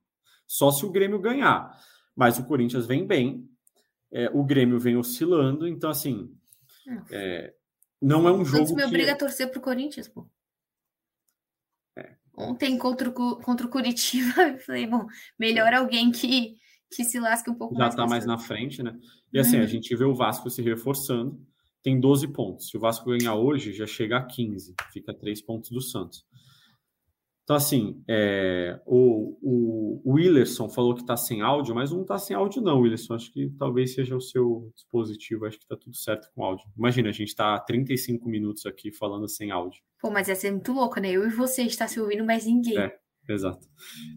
só 0.47 0.71
se 0.71 0.85
o 0.85 0.91
Grêmio 0.91 1.19
ganhar. 1.19 1.71
Mas 2.15 2.37
o 2.37 2.45
Corinthians 2.45 2.85
vem 2.85 3.05
bem, 3.05 3.49
é, 4.11 4.29
o 4.29 4.43
Grêmio 4.43 4.79
vem 4.79 4.95
oscilando, 4.95 5.67
então, 5.67 5.89
assim, 5.89 6.31
é, 7.11 7.53
não 8.03 8.27
é 8.27 8.31
um 8.31 8.43
jogo. 8.43 8.57
Santos 8.57 8.73
me 8.73 8.83
obriga 8.83 9.05
que... 9.05 9.11
a 9.11 9.17
torcer 9.17 9.49
pro 9.49 9.61
Corinthians, 9.61 10.09
pô. 10.09 10.27
É. 11.97 12.15
Ontem 12.35 12.77
contra 12.77 13.09
o, 13.09 13.13
contra 13.37 13.65
o 13.65 13.69
Curitiba, 13.69 14.41
eu 14.49 14.59
falei, 14.59 14.85
bom, 14.85 15.07
melhor 15.39 15.73
alguém 15.73 16.11
que, 16.11 16.57
que 16.93 17.03
se 17.05 17.19
lasque 17.19 17.49
um 17.49 17.55
pouco 17.55 17.75
Já 17.75 17.79
mais. 17.79 17.93
Já 17.93 17.97
tá 17.97 18.07
mais 18.07 18.25
na 18.25 18.37
frente, 18.37 18.83
né? 18.83 18.99
E 19.31 19.39
assim, 19.39 19.57
a 19.57 19.65
gente 19.65 19.95
vê 19.95 20.03
o 20.03 20.13
Vasco 20.13 20.49
se 20.49 20.61
reforçando, 20.61 21.39
tem 21.81 21.99
12 21.99 22.27
pontos. 22.27 22.69
Se 22.69 22.77
o 22.77 22.79
Vasco 22.79 23.09
ganhar 23.09 23.35
hoje, 23.35 23.73
já 23.73 23.87
chega 23.87 24.17
a 24.17 24.25
15, 24.25 24.75
fica 24.91 25.13
3 25.13 25.41
pontos 25.41 25.69
do 25.69 25.81
Santos. 25.81 26.25
Então, 27.43 27.57
assim, 27.57 28.01
é, 28.07 28.79
o, 28.85 29.37
o, 29.41 30.01
o 30.05 30.13
Willerson 30.13 30.69
falou 30.69 30.95
que 30.95 31.01
está 31.01 31.17
sem 31.17 31.41
áudio, 31.41 31.75
mas 31.75 31.91
não 31.91 32.03
está 32.03 32.17
sem 32.17 32.35
áudio, 32.35 32.61
não, 32.61 32.79
Willerson. 32.79 33.15
Acho 33.15 33.31
que 33.33 33.49
talvez 33.59 33.93
seja 33.93 34.15
o 34.15 34.21
seu 34.21 34.71
dispositivo, 34.73 35.45
acho 35.45 35.57
que 35.57 35.65
está 35.65 35.75
tudo 35.75 35.95
certo 35.95 36.29
com 36.33 36.43
áudio. 36.43 36.65
Imagina, 36.77 37.09
a 37.09 37.11
gente 37.11 37.29
está 37.29 37.55
há 37.55 37.59
35 37.59 38.29
minutos 38.29 38.65
aqui 38.65 38.93
falando 38.93 39.27
sem 39.27 39.51
áudio. 39.51 39.81
Pô, 39.99 40.09
mas 40.09 40.29
ia 40.29 40.35
ser 40.35 40.51
muito 40.51 40.71
louco, 40.71 41.01
né? 41.01 41.11
Eu 41.11 41.27
e 41.27 41.29
você 41.29 41.63
está 41.63 41.85
se 41.87 41.99
ouvindo, 41.99 42.25
mas 42.25 42.45
ninguém. 42.45 42.77
É. 42.77 42.97
Exato. 43.27 43.67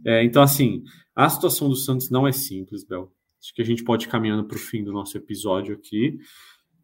É, 0.04 0.24
então, 0.24 0.42
assim, 0.42 0.82
a 1.14 1.28
situação 1.28 1.68
do 1.68 1.76
Santos 1.76 2.10
não 2.10 2.26
é 2.26 2.32
simples, 2.32 2.84
Bel. 2.84 3.12
Acho 3.40 3.54
que 3.54 3.62
a 3.62 3.64
gente 3.64 3.84
pode 3.84 4.06
ir 4.06 4.08
caminhando 4.08 4.44
para 4.44 4.56
o 4.56 4.60
fim 4.60 4.82
do 4.82 4.92
nosso 4.92 5.16
episódio 5.16 5.74
aqui. 5.74 6.18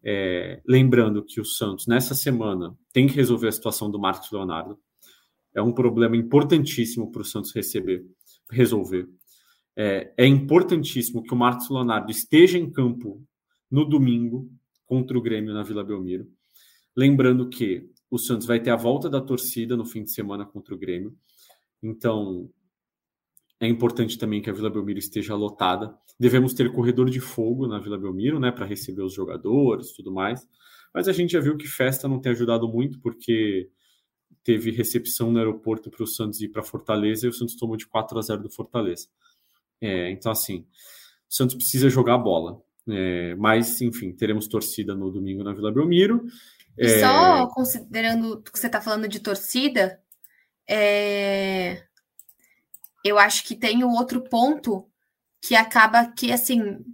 É, 0.05 0.61
lembrando 0.66 1.24
que 1.24 1.40
o 1.40 1.45
Santos, 1.45 1.86
nessa 1.86 2.14
semana, 2.14 2.76
tem 2.93 3.07
que 3.07 3.14
resolver 3.14 3.49
a 3.49 3.53
situação 3.53 3.90
do 3.90 3.99
Marcos 3.99 4.30
Leonardo. 4.30 4.78
É 5.55 5.63
um 5.63 5.73
problema 5.73 6.17
importantíssimo 6.17 7.11
para 7.11 7.23
o 7.23 7.25
Santos 7.25 7.53
receber, 7.53 8.05
resolver. 8.51 9.09
É, 9.77 10.13
é, 10.17 10.27
importantíssimo 10.27 11.23
que 11.23 11.33
o 11.33 11.37
Marcos 11.37 11.71
Leonardo 11.71 12.11
esteja 12.11 12.59
em 12.59 12.71
campo 12.71 13.23
no 13.71 13.85
domingo 13.85 14.51
contra 14.85 15.17
o 15.17 15.23
Grêmio 15.23 15.55
na 15.55 15.63
Vila 15.63 15.83
Belmiro. 15.83 16.29
Lembrando 16.95 17.49
que 17.49 17.91
o 18.11 18.19
Santos 18.19 18.47
vai 18.47 18.61
ter 18.61 18.71
a 18.71 18.77
volta 18.77 19.09
da 19.09 19.21
torcida 19.21 19.77
no 19.77 19.87
fim 19.87 20.05
de 20.05 20.11
semana 20.11 20.45
contra 20.45 20.75
o 20.75 20.79
Grêmio. 20.79 21.17
Então, 21.83 22.51
é 23.59 23.67
importante 23.67 24.19
também 24.19 24.43
que 24.43 24.51
a 24.51 24.53
Vila 24.53 24.69
Belmiro 24.69 24.99
esteja 24.99 25.35
lotada. 25.35 25.97
Devemos 26.21 26.53
ter 26.53 26.71
corredor 26.73 27.09
de 27.09 27.21
fogo 27.21 27.67
na 27.67 27.79
Vila 27.79 27.97
Belmiro, 27.97 28.39
né, 28.39 28.51
para 28.51 28.67
receber 28.67 29.03
os 29.03 29.15
jogadores 29.15 29.93
tudo 29.93 30.13
mais. 30.13 30.47
Mas 30.93 31.09
a 31.09 31.13
gente 31.13 31.33
já 31.33 31.41
viu 31.41 31.57
que 31.57 31.67
festa 31.67 32.07
não 32.07 32.21
tem 32.21 32.33
ajudado 32.33 32.69
muito, 32.69 33.01
porque 33.01 33.71
teve 34.45 34.70
recepção 34.70 35.30
no 35.30 35.38
aeroporto 35.38 35.90
para 35.90 36.03
o 36.03 36.07
Santos 36.07 36.40
ir 36.40 36.49
para 36.49 36.62
Fortaleza 36.62 37.26
e 37.26 37.28
o 37.30 37.32
Santos 37.32 37.55
tomou 37.55 37.76
de 37.76 37.86
4 37.86 38.18
a 38.18 38.22
0 38.22 38.43
do 38.43 38.51
Fortaleza. 38.51 39.09
É, 39.80 40.11
então, 40.11 40.30
assim, 40.30 40.66
o 41.28 41.34
Santos 41.34 41.55
precisa 41.55 41.88
jogar 41.88 42.14
a 42.14 42.18
bola. 42.18 42.61
É, 42.88 43.34
mas, 43.36 43.80
enfim, 43.80 44.12
teremos 44.12 44.49
torcida 44.49 44.95
no 44.95 45.11
domingo 45.11 45.45
na 45.45 45.53
Vila 45.53 45.72
Belmiro. 45.72 46.24
E 46.76 46.86
é... 46.86 47.01
só 47.01 47.47
considerando 47.49 48.43
que 48.43 48.59
você 48.59 48.66
está 48.66 48.80
falando 48.80 49.07
de 49.09 49.20
torcida, 49.20 50.01
é... 50.68 51.84
eu 53.05 53.18
acho 53.18 53.45
que 53.45 53.55
tem 53.55 53.84
o 53.84 53.90
outro 53.90 54.20
ponto 54.22 54.88
que 55.40 55.55
acaba 55.55 56.07
que, 56.07 56.32
assim, 56.32 56.84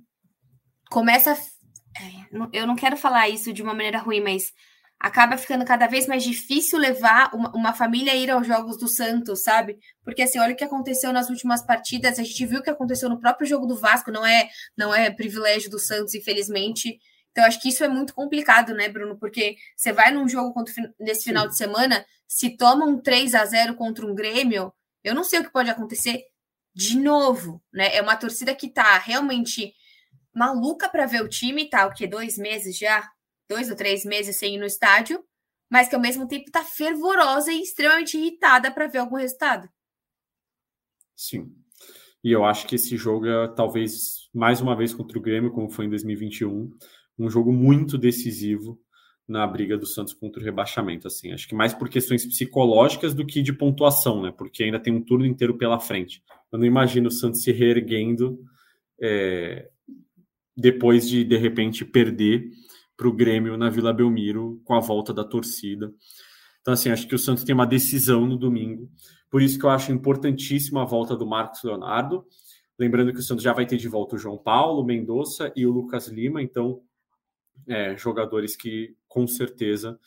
começa. 0.90 1.32
É, 1.32 2.38
eu 2.52 2.66
não 2.66 2.76
quero 2.76 2.96
falar 2.96 3.28
isso 3.28 3.52
de 3.52 3.62
uma 3.62 3.74
maneira 3.74 3.98
ruim, 3.98 4.20
mas 4.20 4.52
acaba 5.00 5.36
ficando 5.36 5.64
cada 5.64 5.86
vez 5.86 6.06
mais 6.06 6.24
difícil 6.24 6.78
levar 6.78 7.30
uma, 7.32 7.54
uma, 7.54 7.72
família 7.72 8.12
a 8.12 8.16
ir 8.16 8.30
aos 8.30 8.46
Jogos 8.46 8.76
do 8.76 8.88
Santos, 8.88 9.42
sabe? 9.42 9.78
Porque 10.02 10.22
assim, 10.22 10.38
olha 10.38 10.54
o 10.54 10.56
que 10.56 10.64
aconteceu 10.64 11.12
nas 11.12 11.30
últimas 11.30 11.62
partidas, 11.62 12.18
a 12.18 12.22
gente 12.24 12.46
viu 12.46 12.58
o 12.58 12.62
que 12.62 12.70
aconteceu 12.70 13.08
no 13.08 13.20
próprio 13.20 13.46
jogo 13.46 13.66
do 13.66 13.76
Vasco, 13.76 14.10
não 14.10 14.26
é, 14.26 14.48
não 14.76 14.92
é 14.92 15.08
privilégio 15.10 15.70
do 15.70 15.78
Santos, 15.78 16.14
infelizmente. 16.14 16.98
Então, 17.30 17.44
acho 17.44 17.60
que 17.60 17.68
isso 17.68 17.84
é 17.84 17.88
muito 17.88 18.12
complicado, 18.12 18.74
né, 18.74 18.88
Bruno? 18.88 19.16
Porque 19.16 19.56
você 19.76 19.92
vai 19.92 20.10
num 20.10 20.28
jogo 20.28 20.52
contra, 20.52 20.74
nesse 20.98 21.24
final 21.24 21.44
Sim. 21.44 21.50
de 21.50 21.56
semana, 21.56 22.06
se 22.26 22.56
toma 22.56 22.84
um 22.84 23.00
3 23.00 23.34
a 23.36 23.44
0 23.44 23.74
contra 23.76 24.04
um 24.04 24.14
Grêmio, 24.14 24.72
eu 25.04 25.14
não 25.14 25.22
sei 25.22 25.38
o 25.38 25.44
que 25.44 25.52
pode 25.52 25.70
acontecer 25.70 26.24
de 26.74 26.98
novo, 26.98 27.62
né? 27.72 27.94
É 27.94 28.02
uma 28.02 28.16
torcida 28.16 28.54
que 28.54 28.68
tá 28.68 28.98
realmente 28.98 29.72
maluca 30.34 30.88
para 30.88 31.06
ver 31.06 31.22
o 31.22 31.28
time, 31.28 31.68
tá? 31.68 31.86
O 31.86 31.92
que? 31.92 32.06
Dois 32.06 32.36
meses 32.36 32.76
já? 32.76 33.08
Dois 33.48 33.70
ou 33.70 33.76
três 33.76 34.04
meses 34.04 34.36
sem 34.36 34.56
ir 34.56 34.58
no 34.58 34.66
estádio, 34.66 35.24
mas 35.70 35.88
que 35.88 35.94
ao 35.94 36.00
mesmo 36.00 36.26
tempo 36.26 36.50
tá 36.50 36.64
fervorosa 36.64 37.52
e 37.52 37.62
extremamente 37.62 38.16
irritada 38.16 38.70
para 38.70 38.86
ver 38.86 38.98
algum 38.98 39.16
resultado. 39.16 39.68
Sim. 41.16 41.52
E 42.22 42.32
eu 42.32 42.44
acho 42.44 42.66
que 42.66 42.74
esse 42.74 42.96
jogo 42.96 43.26
é 43.26 43.48
talvez 43.48 44.28
mais 44.34 44.60
uma 44.60 44.76
vez 44.76 44.92
contra 44.92 45.18
o 45.18 45.22
Grêmio, 45.22 45.52
como 45.52 45.70
foi 45.70 45.86
em 45.86 45.90
2021 45.90 46.70
um 47.18 47.28
jogo 47.28 47.52
muito 47.52 47.98
decisivo 47.98 48.80
na 49.26 49.46
briga 49.46 49.76
do 49.76 49.86
Santos 49.86 50.14
contra 50.14 50.40
o 50.40 50.44
rebaixamento. 50.44 51.06
Assim, 51.06 51.32
acho 51.32 51.46
que 51.46 51.54
mais 51.54 51.74
por 51.74 51.88
questões 51.88 52.24
psicológicas 52.24 53.12
do 53.12 53.26
que 53.26 53.42
de 53.42 53.52
pontuação, 53.52 54.22
né? 54.22 54.32
Porque 54.36 54.62
ainda 54.62 54.80
tem 54.80 54.94
um 54.94 55.02
turno 55.02 55.26
inteiro 55.26 55.58
pela 55.58 55.78
frente. 55.78 56.22
Eu 56.50 56.58
não 56.58 56.64
imagino 56.64 57.08
o 57.08 57.12
Santos 57.12 57.42
se 57.42 57.52
reerguendo 57.52 58.38
é, 59.00 59.68
depois 60.56 61.08
de 61.08 61.24
de 61.24 61.36
repente 61.36 61.84
perder 61.84 62.50
para 62.98 63.08
o 63.08 63.12
Grêmio 63.12 63.56
na 63.56 63.70
Vila 63.70 63.92
Belmiro 63.92 64.60
com 64.64 64.74
a 64.74 64.80
volta 64.80 65.14
da 65.14 65.22
torcida. 65.22 65.94
Então, 66.60 66.74
assim, 66.74 66.90
acho 66.90 67.06
que 67.06 67.14
o 67.14 67.18
Santos 67.18 67.44
tem 67.44 67.54
uma 67.54 67.66
decisão 67.66 68.26
no 68.26 68.36
domingo. 68.36 68.90
Por 69.30 69.40
isso 69.40 69.56
que 69.56 69.64
eu 69.64 69.70
acho 69.70 69.92
importantíssima 69.92 70.82
a 70.82 70.84
volta 70.84 71.16
do 71.16 71.24
Marcos 71.24 71.62
Leonardo. 71.62 72.26
Lembrando 72.76 73.12
que 73.12 73.20
o 73.20 73.22
Santos 73.22 73.44
já 73.44 73.52
vai 73.52 73.66
ter 73.66 73.76
de 73.76 73.88
volta 73.88 74.16
o 74.16 74.18
João 74.18 74.36
Paulo, 74.36 74.84
Mendonça 74.84 75.52
e 75.54 75.64
o 75.64 75.70
Lucas 75.70 76.08
Lima. 76.08 76.42
Então, 76.42 76.82
é, 77.68 77.96
jogadores 77.96 78.56
que 78.56 78.96
com 79.06 79.28
certeza 79.28 79.98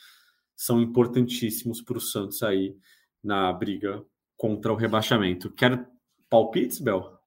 são 0.53 0.81
importantíssimos 0.81 1.81
para 1.81 1.97
o 1.97 2.01
Santos 2.01 2.43
aí 2.43 2.75
na 3.23 3.53
briga 3.53 4.03
contra 4.35 4.71
o 4.71 4.75
rebaixamento. 4.75 5.49
Quer 5.51 5.87
palpites, 6.29 6.79
Bel? 6.79 7.17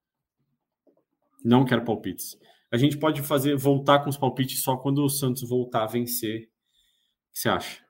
Não 1.43 1.65
quero 1.65 1.85
palpites. 1.85 2.39
A 2.75 2.77
gente 2.77 2.99
pode 2.99 3.23
fazer 3.23 3.57
voltar 3.57 4.01
com 4.01 4.11
os 4.11 4.17
palpites 4.17 4.61
só 4.61 4.77
quando 4.77 5.05
o 5.05 5.09
Santos 5.09 5.49
voltar 5.49 5.85
a 5.85 5.87
vencer. 5.87 6.41
O 6.41 7.33
que 7.33 7.39
você 7.39 7.49
acha? 7.49 7.81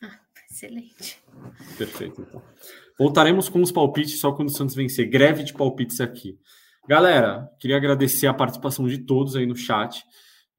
Ah, 0.00 0.16
excelente. 0.48 1.20
Perfeito, 1.76 2.22
então. 2.22 2.40
Voltaremos 2.96 3.48
com 3.48 3.60
os 3.60 3.72
palpites 3.72 4.20
só 4.20 4.30
quando 4.30 4.46
o 4.46 4.52
Santos 4.52 4.76
vencer. 4.76 5.10
Greve 5.10 5.42
de 5.42 5.52
palpites 5.52 6.00
aqui. 6.00 6.38
Galera, 6.88 7.50
queria 7.58 7.76
agradecer 7.76 8.28
a 8.28 8.32
participação 8.32 8.86
de 8.86 8.98
todos 8.98 9.34
aí 9.34 9.44
no 9.44 9.56
chat. 9.56 10.04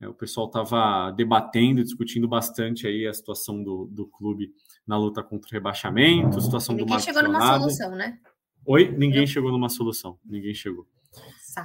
É, 0.01 0.09
o 0.09 0.13
pessoal 0.13 0.47
estava 0.47 1.09
debatendo, 1.11 1.81
discutindo 1.81 2.27
bastante 2.27 2.85
aí 2.85 3.07
a 3.07 3.13
situação 3.13 3.63
do, 3.63 3.85
do 3.85 4.07
clube 4.07 4.53
na 4.85 4.97
luta 4.97 5.23
contra 5.23 5.47
o 5.47 5.53
rebaixamento, 5.53 6.37
a 6.37 6.41
situação 6.41 6.75
ninguém 6.75 6.85
do 6.85 6.89
Marcos 6.89 7.05
chegou 7.05 7.23
numa 7.23 7.59
solução, 7.59 7.95
né? 7.95 8.19
Oi? 8.65 8.91
Ninguém 8.91 9.21
Eu... 9.21 9.27
chegou 9.27 9.51
numa 9.53 9.69
solução. 9.69 10.19
Ninguém 10.25 10.53
chegou. 10.53 10.85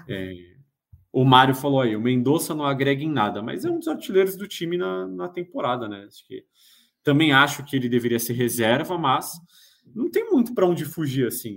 É, 0.09 0.33
o 1.17 1.25
Mário 1.25 1.55
falou 1.55 1.81
aí, 1.81 1.97
o 1.97 2.01
Mendonça 2.01 2.55
não 2.55 2.67
agrega 2.67 3.03
em 3.03 3.11
nada, 3.11 3.41
mas 3.41 3.65
é 3.65 3.71
um 3.71 3.79
dos 3.79 3.89
artilheiros 3.89 4.37
do 4.37 4.47
time 4.47 4.77
na, 4.77 5.07
na 5.07 5.27
temporada, 5.31 5.89
né? 5.89 6.05
Acho 6.07 6.23
que, 6.27 6.45
também 7.03 7.33
acho 7.33 7.65
que 7.65 7.75
ele 7.75 7.89
deveria 7.89 8.19
ser 8.19 8.35
reserva, 8.35 8.99
mas 8.99 9.33
não 9.95 10.11
tem 10.11 10.31
muito 10.31 10.55
para 10.55 10.67
onde 10.67 10.85
fugir 10.85 11.27
assim. 11.27 11.57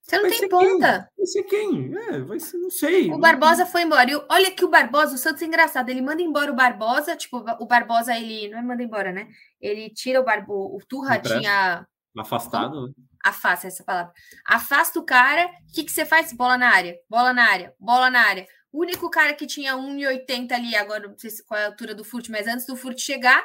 Você 0.00 0.16
não 0.16 0.30
vai 0.30 0.38
tem 0.38 0.48
ponta. 0.48 1.00
Quem? 1.00 1.16
Vai 1.18 1.26
ser 1.26 1.42
quem? 1.42 1.94
É, 1.94 2.18
vai 2.20 2.40
ser, 2.40 2.56
não 2.56 2.70
sei. 2.70 3.12
O 3.12 3.18
Barbosa 3.18 3.66
foi 3.66 3.82
embora. 3.82 4.10
E 4.10 4.14
olha 4.30 4.50
que 4.50 4.64
o 4.64 4.70
Barbosa, 4.70 5.16
o 5.16 5.18
Santos 5.18 5.42
é 5.42 5.44
engraçado. 5.44 5.90
Ele 5.90 6.00
manda 6.00 6.22
embora 6.22 6.50
o 6.50 6.56
Barbosa, 6.56 7.14
tipo, 7.14 7.44
o 7.60 7.66
Barbosa, 7.66 8.16
ele 8.16 8.48
não 8.48 8.58
é 8.58 8.62
manda 8.62 8.82
embora, 8.82 9.12
né? 9.12 9.28
Ele 9.60 9.90
tira 9.90 10.18
o 10.18 10.24
Barbo. 10.24 10.74
O 10.74 10.78
Turra 10.88 11.18
tinha. 11.18 11.86
Afastado, 12.16 12.86
né? 12.86 12.92
Afasta 13.22 13.66
essa 13.66 13.84
palavra. 13.84 14.14
Afasta 14.46 14.98
o 14.98 15.04
cara. 15.04 15.46
O 15.68 15.74
que, 15.74 15.84
que 15.84 15.92
você 15.92 16.06
faz? 16.06 16.32
Bola 16.32 16.56
na 16.56 16.70
área, 16.70 16.96
bola 17.08 17.34
na 17.34 17.44
área, 17.44 17.74
bola 17.78 18.10
na 18.10 18.20
área. 18.20 18.46
O 18.74 18.80
único 18.80 19.08
cara 19.08 19.32
que 19.32 19.46
tinha 19.46 19.76
1,80 19.76 20.50
ali, 20.50 20.74
agora 20.74 21.06
não 21.06 21.16
sei 21.16 21.30
qual 21.46 21.60
é 21.60 21.62
a 21.62 21.68
altura 21.68 21.94
do 21.94 22.02
Furt, 22.02 22.28
mas 22.28 22.48
antes 22.48 22.66
do 22.66 22.74
Furt 22.74 22.98
chegar, 22.98 23.40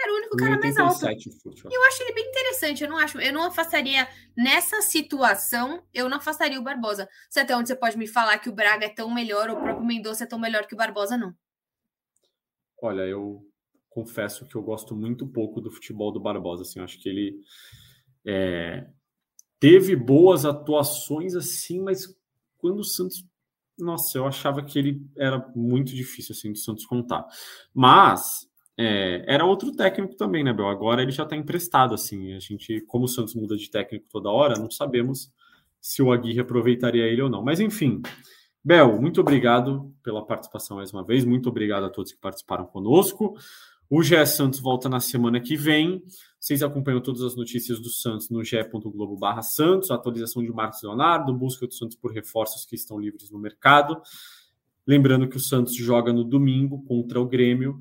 era 0.00 0.10
o 0.10 0.16
único 0.16 0.38
cara 0.38 0.58
mais 0.58 0.78
alto. 0.78 1.04
eu 1.04 1.82
acho 1.82 2.02
ele 2.02 2.14
bem 2.14 2.26
interessante. 2.26 2.82
Eu 2.82 2.88
não 2.88 2.96
acho, 2.96 3.20
eu 3.20 3.30
não 3.30 3.42
afastaria 3.42 4.08
nessa 4.34 4.80
situação, 4.80 5.84
eu 5.92 6.08
não 6.08 6.16
afastaria 6.16 6.58
o 6.58 6.62
Barbosa. 6.62 7.06
Se 7.28 7.38
até 7.38 7.54
onde 7.54 7.68
você 7.68 7.76
pode 7.76 7.98
me 7.98 8.06
falar 8.06 8.38
que 8.38 8.48
o 8.48 8.54
Braga 8.54 8.86
é 8.86 8.88
tão 8.88 9.12
melhor, 9.12 9.50
ou 9.50 9.58
o 9.58 9.60
próprio 9.60 9.86
Mendonça 9.86 10.24
é 10.24 10.26
tão 10.26 10.38
melhor 10.38 10.66
que 10.66 10.72
o 10.72 10.78
Barbosa, 10.78 11.14
não. 11.14 11.34
Olha, 12.82 13.02
eu 13.02 13.46
confesso 13.90 14.46
que 14.46 14.56
eu 14.56 14.62
gosto 14.62 14.96
muito 14.96 15.28
pouco 15.28 15.60
do 15.60 15.70
futebol 15.70 16.10
do 16.10 16.20
Barbosa. 16.20 16.62
Assim, 16.62 16.78
eu 16.78 16.86
acho 16.86 16.98
que 16.98 17.08
ele 17.10 17.38
é, 18.26 18.86
teve 19.58 19.94
boas 19.94 20.46
atuações 20.46 21.34
assim, 21.34 21.82
mas 21.82 22.06
quando 22.56 22.78
o 22.78 22.84
Santos 22.84 23.28
nossa, 23.80 24.18
eu 24.18 24.26
achava 24.26 24.62
que 24.62 24.78
ele 24.78 25.02
era 25.16 25.44
muito 25.54 25.94
difícil 25.94 26.34
assim 26.34 26.52
do 26.52 26.58
Santos 26.58 26.84
contar. 26.84 27.26
Mas 27.74 28.48
é, 28.78 29.24
era 29.26 29.44
outro 29.44 29.72
técnico 29.72 30.16
também, 30.16 30.42
né, 30.42 30.52
Bel? 30.52 30.68
Agora 30.68 31.02
ele 31.02 31.12
já 31.12 31.24
está 31.24 31.36
emprestado, 31.36 31.94
assim. 31.94 32.32
A 32.34 32.38
gente, 32.38 32.80
como 32.82 33.04
o 33.04 33.08
Santos 33.08 33.34
muda 33.34 33.56
de 33.56 33.70
técnico 33.70 34.06
toda 34.08 34.30
hora, 34.30 34.58
não 34.58 34.70
sabemos 34.70 35.30
se 35.80 36.02
o 36.02 36.12
Aguirre 36.12 36.40
aproveitaria 36.40 37.04
ele 37.04 37.22
ou 37.22 37.28
não. 37.28 37.42
Mas 37.42 37.60
enfim, 37.60 38.00
Bel, 38.62 39.00
muito 39.00 39.20
obrigado 39.20 39.94
pela 40.02 40.24
participação 40.24 40.76
mais 40.76 40.92
uma 40.92 41.04
vez. 41.04 41.24
Muito 41.24 41.48
obrigado 41.48 41.84
a 41.84 41.90
todos 41.90 42.12
que 42.12 42.20
participaram 42.20 42.66
conosco. 42.66 43.34
O 43.88 44.02
GE 44.02 44.24
Santos 44.26 44.60
volta 44.60 44.88
na 44.88 45.00
semana 45.00 45.40
que 45.40 45.56
vem. 45.56 46.02
Vocês 46.40 46.62
acompanham 46.62 47.00
todas 47.00 47.22
as 47.22 47.36
notícias 47.36 47.78
do 47.78 47.90
Santos 47.90 48.30
no 48.30 48.42
ge.globo 48.42 49.16
barra 49.16 49.42
Santos, 49.42 49.90
atualização 49.90 50.42
de 50.42 50.50
Marcos 50.50 50.82
Leonardo, 50.82 51.34
busca 51.34 51.66
do 51.66 51.74
Santos 51.74 51.96
por 51.96 52.12
reforços 52.12 52.64
que 52.64 52.74
estão 52.74 52.98
livres 52.98 53.30
no 53.30 53.38
mercado. 53.38 54.00
Lembrando 54.86 55.28
que 55.28 55.36
o 55.36 55.40
Santos 55.40 55.76
joga 55.76 56.12
no 56.12 56.24
domingo 56.24 56.82
contra 56.84 57.20
o 57.20 57.26
Grêmio 57.26 57.78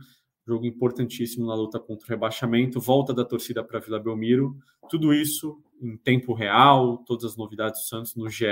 jogo 0.50 0.66
importantíssimo 0.66 1.46
na 1.46 1.54
luta 1.54 1.80
contra 1.80 2.08
o 2.08 2.10
rebaixamento, 2.10 2.82
volta 2.82 3.14
da 3.14 3.24
torcida 3.24 3.64
para 3.64 3.80
Vila 3.80 4.00
Belmiro, 4.00 4.58
tudo 4.90 5.14
isso 5.14 5.62
em 5.80 5.96
tempo 5.96 6.34
real, 6.34 6.98
todas 7.06 7.24
as 7.24 7.38
novidades 7.38 7.82
do 7.82 7.88
Santos 7.88 8.16
no 8.16 8.28
GE. 8.28 8.46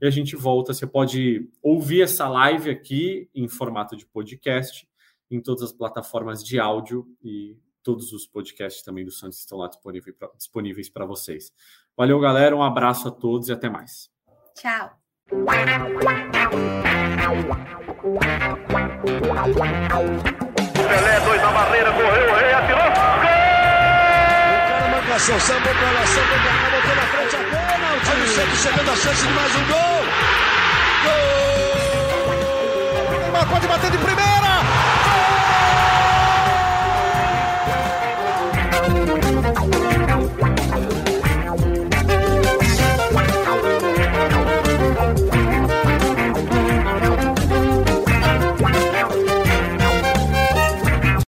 E 0.00 0.06
a 0.06 0.10
gente 0.10 0.34
volta, 0.34 0.72
você 0.72 0.86
pode 0.86 1.46
ouvir 1.62 2.00
essa 2.00 2.26
live 2.26 2.70
aqui 2.70 3.28
em 3.34 3.46
formato 3.48 3.94
de 3.94 4.06
podcast, 4.06 4.88
em 5.30 5.42
todas 5.42 5.62
as 5.62 5.72
plataformas 5.72 6.42
de 6.42 6.58
áudio 6.58 7.06
e 7.22 7.54
todos 7.82 8.12
os 8.12 8.26
podcasts 8.26 8.82
também 8.82 9.04
do 9.04 9.10
Santos 9.10 9.38
estão 9.38 9.58
lá 9.58 9.68
disponíveis 10.36 10.88
para 10.88 11.04
vocês. 11.04 11.52
Valeu, 11.96 12.20
galera. 12.20 12.56
Um 12.56 12.62
abraço 12.62 13.08
a 13.08 13.10
todos 13.10 13.48
e 13.48 13.52
até 13.52 13.68
mais. 13.68 14.08
Tchau. 14.54 14.92
Pelé, 20.90 21.20
dois 21.20 21.40
na 21.40 21.52
barreira, 21.52 21.92
correu, 21.92 22.30
o 22.30 22.34
rei 22.34 22.52
atirou. 22.52 22.82
Gol! 22.82 24.50
O 24.50 24.52
cara 24.68 24.88
manda 24.88 25.02
pra 25.06 25.18
lá, 25.92 26.04
botou 26.70 26.94
na 26.96 27.06
frente 27.06 27.36
a. 27.36 27.38
O 27.96 28.00
chegando 28.56 28.90
a 28.90 28.96
chance 28.96 29.26
de 29.26 29.32
mais 29.32 29.54
um 29.54 29.66
gol. 29.68 30.04
Gol! 31.04 31.40
Pode 33.50 33.66
bater 33.66 33.90
de 33.90 33.98
primeira. 33.98 34.39